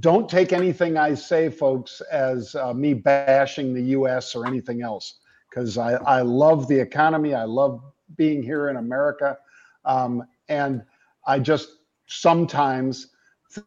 don't 0.00 0.28
take 0.28 0.52
anything 0.52 0.96
I 0.96 1.14
say, 1.14 1.48
folks, 1.48 2.00
as 2.12 2.54
uh, 2.54 2.72
me 2.72 2.94
bashing 2.94 3.74
the 3.74 3.82
US 3.98 4.34
or 4.34 4.46
anything 4.46 4.82
else, 4.82 5.18
because 5.48 5.78
I, 5.78 5.94
I 5.94 6.22
love 6.22 6.68
the 6.68 6.78
economy. 6.78 7.34
I 7.34 7.44
love 7.44 7.82
being 8.16 8.42
here 8.42 8.68
in 8.68 8.76
America. 8.76 9.38
Um, 9.84 10.24
and 10.48 10.82
I 11.26 11.38
just 11.38 11.68
sometimes 12.06 13.08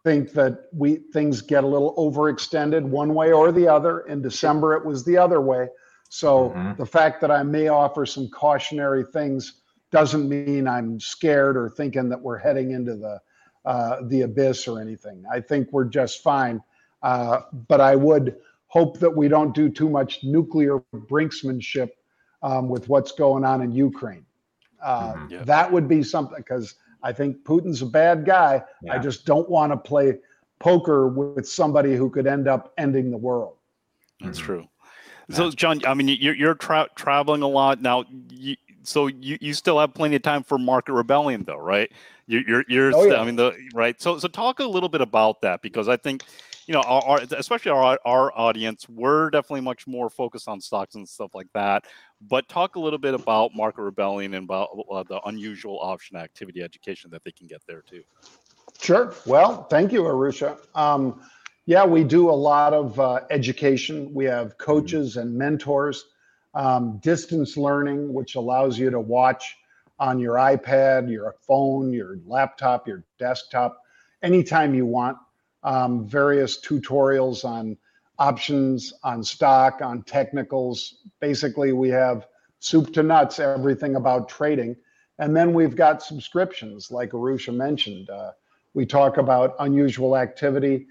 think 0.04 0.32
that 0.34 0.66
we 0.74 0.98
things 1.14 1.42
get 1.42 1.64
a 1.64 1.68
little 1.68 1.96
overextended 1.96 2.84
one 2.84 3.14
way 3.14 3.32
or 3.32 3.52
the 3.52 3.68
other. 3.68 4.02
In 4.02 4.22
December, 4.22 4.76
it 4.76 4.86
was 4.86 5.06
the 5.06 5.18
other 5.18 5.42
way. 5.42 5.70
So 6.10 6.50
mm-hmm. 6.50 6.78
the 6.78 6.86
fact 6.86 7.22
that 7.22 7.32
I 7.32 7.44
may 7.44 7.68
offer 7.68 8.06
some 8.06 8.30
cautionary 8.30 9.04
things 9.04 9.62
doesn't 9.92 10.28
mean 10.28 10.68
I'm 10.68 11.00
scared 11.00 11.58
or 11.58 11.70
thinking 11.70 12.10
that 12.10 12.22
we're 12.22 12.38
heading 12.38 12.72
into 12.72 12.96
the 12.96 13.20
uh, 13.66 14.02
the 14.04 14.22
abyss 14.22 14.68
or 14.68 14.80
anything. 14.80 15.26
I 15.32 15.42
think 15.42 15.74
we're 15.74 15.86
just 15.86 16.24
fine. 16.24 16.62
Uh, 17.04 17.42
but 17.68 17.82
I 17.82 17.96
would 17.96 18.38
hope 18.68 19.00
that 19.00 19.10
we 19.10 19.28
don't 19.28 19.54
do 19.54 19.70
too 19.70 19.90
much 19.90 20.24
nuclear 20.24 20.80
brinksmanship 20.94 21.90
um, 22.44 22.70
with 22.70 22.88
what's 22.88 23.12
going 23.12 23.44
on 23.44 23.62
in 23.62 23.74
Ukraine. 23.74 24.26
Uh, 24.82 25.14
mm-hmm. 25.14 25.34
yeah. 25.34 25.44
That 25.44 25.72
would 25.72 25.88
be 25.88 26.02
something 26.02 26.38
because 26.38 26.76
I 27.04 27.12
think 27.12 27.44
Putin's 27.44 27.82
a 27.82 27.86
bad 27.86 28.26
guy. 28.26 28.64
Yeah. 28.82 28.96
I 28.96 29.00
just 29.00 29.26
don't 29.26 29.50
want 29.50 29.72
to 29.74 29.78
play 29.78 30.18
poker 30.60 31.08
with 31.08 31.48
somebody 31.48 31.96
who 31.96 32.10
could 32.10 32.28
end 32.28 32.48
up 32.48 32.74
ending 32.78 33.12
the 33.12 33.18
world. 33.18 33.58
That's 34.22 34.40
true. 34.40 34.68
So, 35.30 35.52
Jon, 35.52 35.82
I 35.86 35.94
mean, 35.94 36.08
you're, 36.08 36.36
you're 36.36 36.56
tra- 36.56 36.90
traveling 36.96 37.42
a 37.42 37.48
lot 37.48 37.82
now. 37.82 38.06
You, 38.30 38.56
so 38.84 39.08
you, 39.08 39.38
you 39.42 39.54
still 39.54 39.80
have 39.80 39.94
plenty 39.94 40.16
of 40.16 40.22
time 40.22 40.44
for 40.44 40.58
market 40.58 40.94
rebellion, 40.94 41.44
though, 41.46 41.58
right? 41.58 41.92
You're, 42.28 42.44
you're, 42.48 42.66
you're 42.68 42.96
oh, 42.96 43.04
yeah. 43.04 43.22
I 43.22 43.26
mean, 43.26 43.36
the 43.36 43.54
right. 43.74 44.00
So, 44.02 44.20
so 44.20 44.28
talk 44.28 44.60
a 44.60 44.66
little 44.66 44.90
bit 44.90 45.02
about 45.02 45.42
that 45.42 45.62
because 45.62 45.90
I 45.90 45.98
think, 45.98 46.24
you 46.66 46.74
know, 46.74 46.82
our, 46.82 47.02
our, 47.04 47.20
especially 47.38 47.72
our 47.72 48.00
our 48.06 48.38
audience, 48.38 48.88
we're 48.90 49.30
definitely 49.30 49.62
much 49.62 49.88
more 49.88 50.10
focused 50.10 50.50
on 50.50 50.60
stocks 50.60 50.96
and 50.96 51.08
stuff 51.08 51.34
like 51.34 51.48
that. 51.54 51.86
But 52.22 52.50
talk 52.50 52.76
a 52.76 52.80
little 52.80 53.00
bit 53.00 53.14
about 53.14 53.56
market 53.56 53.82
rebellion 53.82 54.34
and 54.34 54.44
about 54.44 54.70
uh, 54.92 55.04
the 55.04 55.22
unusual 55.26 55.80
option 55.82 56.18
activity 56.18 56.62
education 56.62 57.10
that 57.12 57.24
they 57.24 57.32
can 57.32 57.48
get 57.48 57.62
there 57.68 57.82
too. 57.82 58.04
Sure. 58.82 59.14
Well, 59.26 59.64
thank 59.66 59.92
you, 59.92 60.04
Arusha. 60.04 60.58
Um, 60.76 61.22
yeah, 61.68 61.86
we 61.86 62.06
do 62.06 62.30
a 62.30 62.32
lot 62.32 62.74
of 62.74 62.98
uh, 62.98 63.20
education. 63.30 64.14
We 64.14 64.24
have 64.24 64.58
coaches 64.58 65.18
and 65.18 65.38
mentors, 65.38 66.06
um, 66.54 66.98
distance 67.00 67.58
learning, 67.58 68.14
which 68.14 68.36
allows 68.36 68.80
you 68.80 68.90
to 68.90 69.02
watch 69.02 69.58
on 70.00 70.18
your 70.18 70.36
iPad, 70.36 71.12
your 71.12 71.36
phone, 71.46 71.92
your 71.92 72.20
laptop, 72.26 72.88
your 72.88 73.04
desktop, 73.20 73.84
anytime 74.24 74.74
you 74.74 74.86
want. 74.86 75.18
Um, 75.64 76.08
various 76.08 76.62
tutorials 76.62 77.44
on 77.44 77.76
options 78.18 78.94
on 79.04 79.22
stock, 79.22 79.82
on 79.82 80.04
technicals. 80.04 81.00
Basically, 81.20 81.74
we 81.74 81.90
have 81.90 82.28
soup 82.60 82.94
to 82.94 83.04
nuts, 83.04 83.40
everything 83.40 83.98
about 83.98 84.30
trading. 84.30 84.78
And 85.20 85.36
then 85.36 85.54
we've 85.54 85.76
got 85.76 86.02
subscriptions, 86.02 86.92
like 86.92 87.12
Arusha 87.12 87.54
mentioned. 87.54 88.10
Uh, 88.10 88.32
we 88.74 88.86
talk 88.86 89.18
about 89.18 89.54
unusual 89.60 90.16
activity 90.16 90.88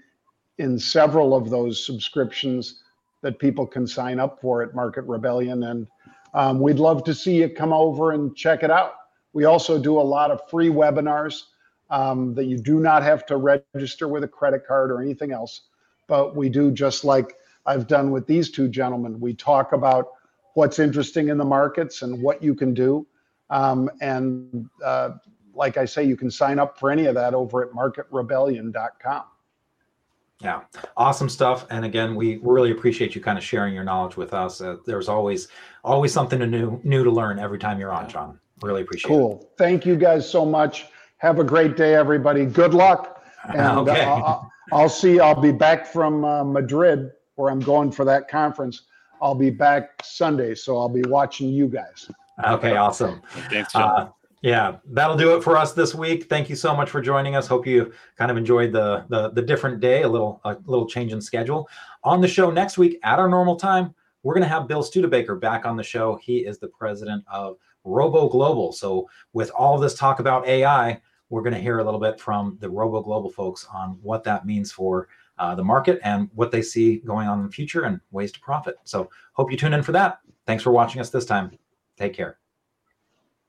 in 0.57 0.79
several 0.79 1.35
of 1.35 1.49
those 1.49 1.85
subscriptions 1.85 2.81
that 3.21 3.39
people 3.39 3.65
can 3.65 3.87
sign 3.87 4.19
up 4.19 4.39
for 4.41 4.63
at 4.63 4.75
Market 4.75 5.03
Rebellion. 5.03 5.63
And 5.63 5.87
um, 6.33 6.59
we'd 6.59 6.79
love 6.79 7.03
to 7.05 7.13
see 7.13 7.35
you 7.35 7.49
come 7.49 7.73
over 7.73 8.11
and 8.11 8.35
check 8.35 8.63
it 8.63 8.71
out. 8.71 8.93
We 9.33 9.45
also 9.45 9.81
do 9.81 9.99
a 9.99 10.01
lot 10.01 10.31
of 10.31 10.41
free 10.49 10.69
webinars 10.69 11.43
um, 11.89 12.33
that 12.35 12.45
you 12.45 12.57
do 12.57 12.79
not 12.79 13.03
have 13.03 13.25
to 13.27 13.37
register 13.37 14.07
with 14.07 14.23
a 14.23 14.27
credit 14.27 14.65
card 14.67 14.91
or 14.91 15.01
anything 15.01 15.31
else 15.31 15.61
but 16.07 16.35
we 16.35 16.49
do 16.49 16.71
just 16.71 17.03
like 17.03 17.35
I've 17.65 17.87
done 17.87 18.11
with 18.11 18.25
these 18.25 18.49
two 18.49 18.67
gentlemen. 18.69 19.19
We 19.19 19.33
talk 19.33 19.73
about 19.73 20.07
what's 20.53 20.79
interesting 20.79 21.27
in 21.27 21.37
the 21.37 21.45
markets 21.45 22.01
and 22.01 22.21
what 22.21 22.41
you 22.41 22.55
can 22.55 22.73
do. 22.73 23.05
Um, 23.49 23.89
and 24.01 24.69
uh, 24.83 25.11
like 25.53 25.77
I 25.77 25.85
say, 25.85 26.03
you 26.03 26.15
can 26.15 26.31
sign 26.31 26.59
up 26.59 26.79
for 26.79 26.89
any 26.89 27.05
of 27.05 27.15
that 27.15 27.33
over 27.33 27.63
at 27.63 27.71
marketrebellion.com. 27.71 29.23
Yeah, 30.39 30.61
awesome 30.95 31.29
stuff. 31.29 31.65
And 31.71 31.83
again, 31.83 32.15
we 32.15 32.37
really 32.43 32.71
appreciate 32.71 33.15
you 33.15 33.21
kind 33.21 33.37
of 33.37 33.43
sharing 33.43 33.73
your 33.73 33.83
knowledge 33.83 34.17
with 34.17 34.33
us. 34.33 34.61
Uh, 34.61 34.77
there's 34.85 35.09
always 35.09 35.47
always 35.83 36.13
something 36.13 36.39
new 36.39 36.79
new 36.83 37.03
to 37.03 37.09
learn 37.11 37.39
every 37.39 37.57
time 37.57 37.79
you're 37.79 37.91
on, 37.91 38.07
Jon. 38.07 38.39
Really 38.61 38.81
appreciate 38.83 39.07
cool. 39.09 39.31
it. 39.31 39.37
Cool. 39.39 39.49
Thank 39.57 39.85
you 39.85 39.95
guys 39.95 40.29
so 40.29 40.45
much. 40.45 40.85
Have 41.17 41.39
a 41.39 41.43
great 41.43 41.75
day, 41.75 41.95
everybody. 41.95 42.45
Good 42.45 42.73
luck. 42.73 43.13
And 43.53 43.77
okay. 43.87 44.03
uh, 44.03 44.39
I'll 44.73 44.89
see. 44.89 45.21
I'll 45.21 45.39
be 45.39 45.53
back 45.53 45.85
from 45.87 46.25
uh, 46.25 46.43
Madrid, 46.43 47.11
where 47.35 47.49
I'm 47.49 47.61
going 47.61 47.93
for 47.93 48.03
that 48.03 48.27
conference. 48.27 48.81
I'll 49.21 49.35
be 49.35 49.49
back 49.49 50.01
Sunday, 50.03 50.53
so 50.53 50.77
I'll 50.77 50.89
be 50.89 51.03
watching 51.03 51.47
you 51.47 51.67
guys. 51.67 52.11
Okay, 52.45 52.75
awesome. 52.75 53.21
Thanks, 53.49 53.73
uh, 53.73 54.09
yeah, 54.47 54.77
that'll 54.85 55.17
do 55.17 55.35
it 55.35 55.43
for 55.43 55.57
us 55.57 55.73
this 55.73 55.93
week. 55.93 56.29
Thank 56.29 56.49
you 56.49 56.55
so 56.55 56.73
much 56.73 56.89
for 56.89 57.01
joining 57.01 57.35
us. 57.35 57.47
Hope 57.47 57.67
you 57.67 57.91
kind 58.17 58.31
of 58.31 58.37
enjoyed 58.37 58.71
the 58.71 59.05
the, 59.09 59.29
the 59.31 59.41
different 59.41 59.81
day, 59.81 60.03
a 60.03 60.07
little 60.07 60.39
a 60.45 60.55
little 60.65 60.87
change 60.87 61.11
in 61.11 61.19
schedule. 61.19 61.67
On 62.05 62.21
the 62.21 62.29
show 62.29 62.49
next 62.49 62.77
week 62.77 62.97
at 63.03 63.19
our 63.19 63.27
normal 63.27 63.57
time, 63.57 63.93
we're 64.23 64.33
going 64.33 64.43
to 64.43 64.49
have 64.49 64.69
Bill 64.69 64.83
Studebaker 64.83 65.35
back 65.35 65.65
on 65.65 65.75
the 65.75 65.83
show. 65.83 66.15
He 66.23 66.45
is 66.45 66.59
the 66.59 66.69
president 66.69 67.25
of 67.29 67.57
Robo 67.83 68.29
Global. 68.29 68.71
So 68.71 69.09
with 69.33 69.49
all 69.49 69.77
this 69.77 69.95
talk 69.95 70.21
about 70.21 70.47
AI, 70.47 71.01
we're 71.29 71.41
going 71.41 71.53
to 71.53 71.59
hear 71.59 71.79
a 71.79 71.83
little 71.83 71.99
bit 71.99 72.17
from 72.17 72.57
the 72.61 72.69
Robo 72.69 73.01
Global 73.01 73.29
folks 73.29 73.67
on 73.73 73.99
what 74.01 74.23
that 74.23 74.45
means 74.45 74.71
for 74.71 75.09
uh, 75.39 75.55
the 75.55 75.63
market 75.63 75.99
and 76.05 76.29
what 76.35 76.51
they 76.51 76.61
see 76.61 76.99
going 76.99 77.27
on 77.27 77.39
in 77.39 77.45
the 77.45 77.51
future 77.51 77.83
and 77.83 77.99
ways 78.11 78.31
to 78.31 78.39
profit. 78.39 78.77
So, 78.85 79.09
hope 79.33 79.51
you 79.51 79.57
tune 79.57 79.73
in 79.73 79.83
for 79.83 79.91
that. 79.91 80.19
Thanks 80.45 80.63
for 80.63 80.71
watching 80.71 81.01
us 81.01 81.09
this 81.09 81.25
time. 81.25 81.51
Take 81.97 82.13
care. 82.13 82.39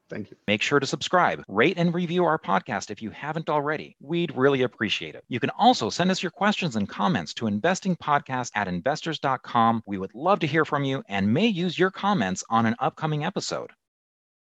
Thank 0.08 0.30
you. 0.30 0.36
Make 0.46 0.62
sure 0.62 0.80
to 0.80 0.86
subscribe, 0.86 1.42
rate, 1.48 1.76
and 1.76 1.92
review 1.92 2.24
our 2.24 2.38
podcast 2.38 2.90
if 2.90 3.02
you 3.02 3.10
haven't 3.10 3.50
already. 3.50 3.96
We'd 4.00 4.36
really 4.36 4.62
appreciate 4.62 5.14
it. 5.14 5.24
You 5.28 5.40
can 5.40 5.50
also 5.50 5.90
send 5.90 6.10
us 6.10 6.22
your 6.22 6.30
questions 6.30 6.76
and 6.76 6.88
comments 6.88 7.34
to 7.34 7.44
investingpodcast 7.46 8.52
at 8.54 8.68
investors.com. 8.68 9.82
We 9.86 9.98
would 9.98 10.14
love 10.14 10.40
to 10.40 10.46
hear 10.46 10.64
from 10.64 10.84
you 10.84 11.02
and 11.08 11.32
may 11.32 11.46
use 11.46 11.78
your 11.78 11.90
comments 11.90 12.42
on 12.48 12.66
an 12.66 12.76
upcoming 12.78 13.24
episode. 13.24 13.70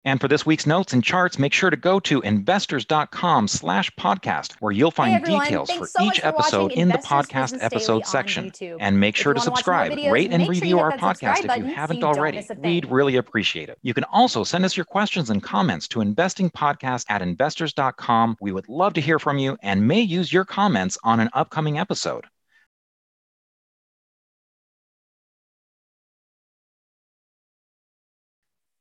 And 0.05 0.21
for 0.21 0.29
this 0.29 0.47
week's 0.47 0.67
notes 0.67 0.93
and 0.93 1.03
charts, 1.03 1.39
make 1.39 1.53
sure 1.53 1.71
to 1.71 1.77
go 1.77 2.01
to 2.01 2.21
investors.com 2.21 3.49
slash 3.49 3.91
podcast, 3.99 4.55
where 4.61 4.73
you'll 4.73 4.91
find 4.91 5.27
hey 5.27 5.39
details 5.39 5.71
for 5.71 5.87
so 5.87 6.03
each 6.03 6.25
episode 6.25 6.73
in 6.73 6.89
the 6.89 6.99
podcast 6.99 7.59
episode 7.61 8.07
section. 8.07 8.53
And 8.81 9.01
make 9.01 9.17
sure 9.17 9.35
to 9.35 9.41
subscribe, 9.41 9.93
videos, 9.93 10.13
rate, 10.13 10.33
and 10.33 10.49
review 10.49 10.79
our 10.79 10.93
podcast 10.93 11.45
if 11.45 11.57
you 11.57 11.65
haven't 11.65 12.01
so 12.01 12.13
you 12.13 12.17
already. 12.17 12.47
We'd 12.59 12.91
really 12.91 13.17
appreciate 13.17 13.69
it. 13.69 13.79
You 13.83 13.93
can 13.93 14.05
also 14.05 14.45
send 14.45 14.65
us 14.65 14.77
your 14.77 14.87
questions 14.87 15.31
and 15.31 15.43
comments 15.43 15.89
to 15.89 15.99
investingpodcast 15.99 17.05
at 17.09 17.21
investors.com. 17.21 18.37
We 18.41 18.53
would 18.53 18.69
love 18.69 18.95
to 18.95 19.01
hear 19.01 19.19
from 19.19 19.39
you 19.39 19.59
and 19.63 19.87
may 19.87 20.01
use 20.01 20.33
your 20.33 20.45
comments 20.45 20.97
on 21.03 21.21
an 21.21 21.29
upcoming 21.33 21.79
episode. 21.79 22.25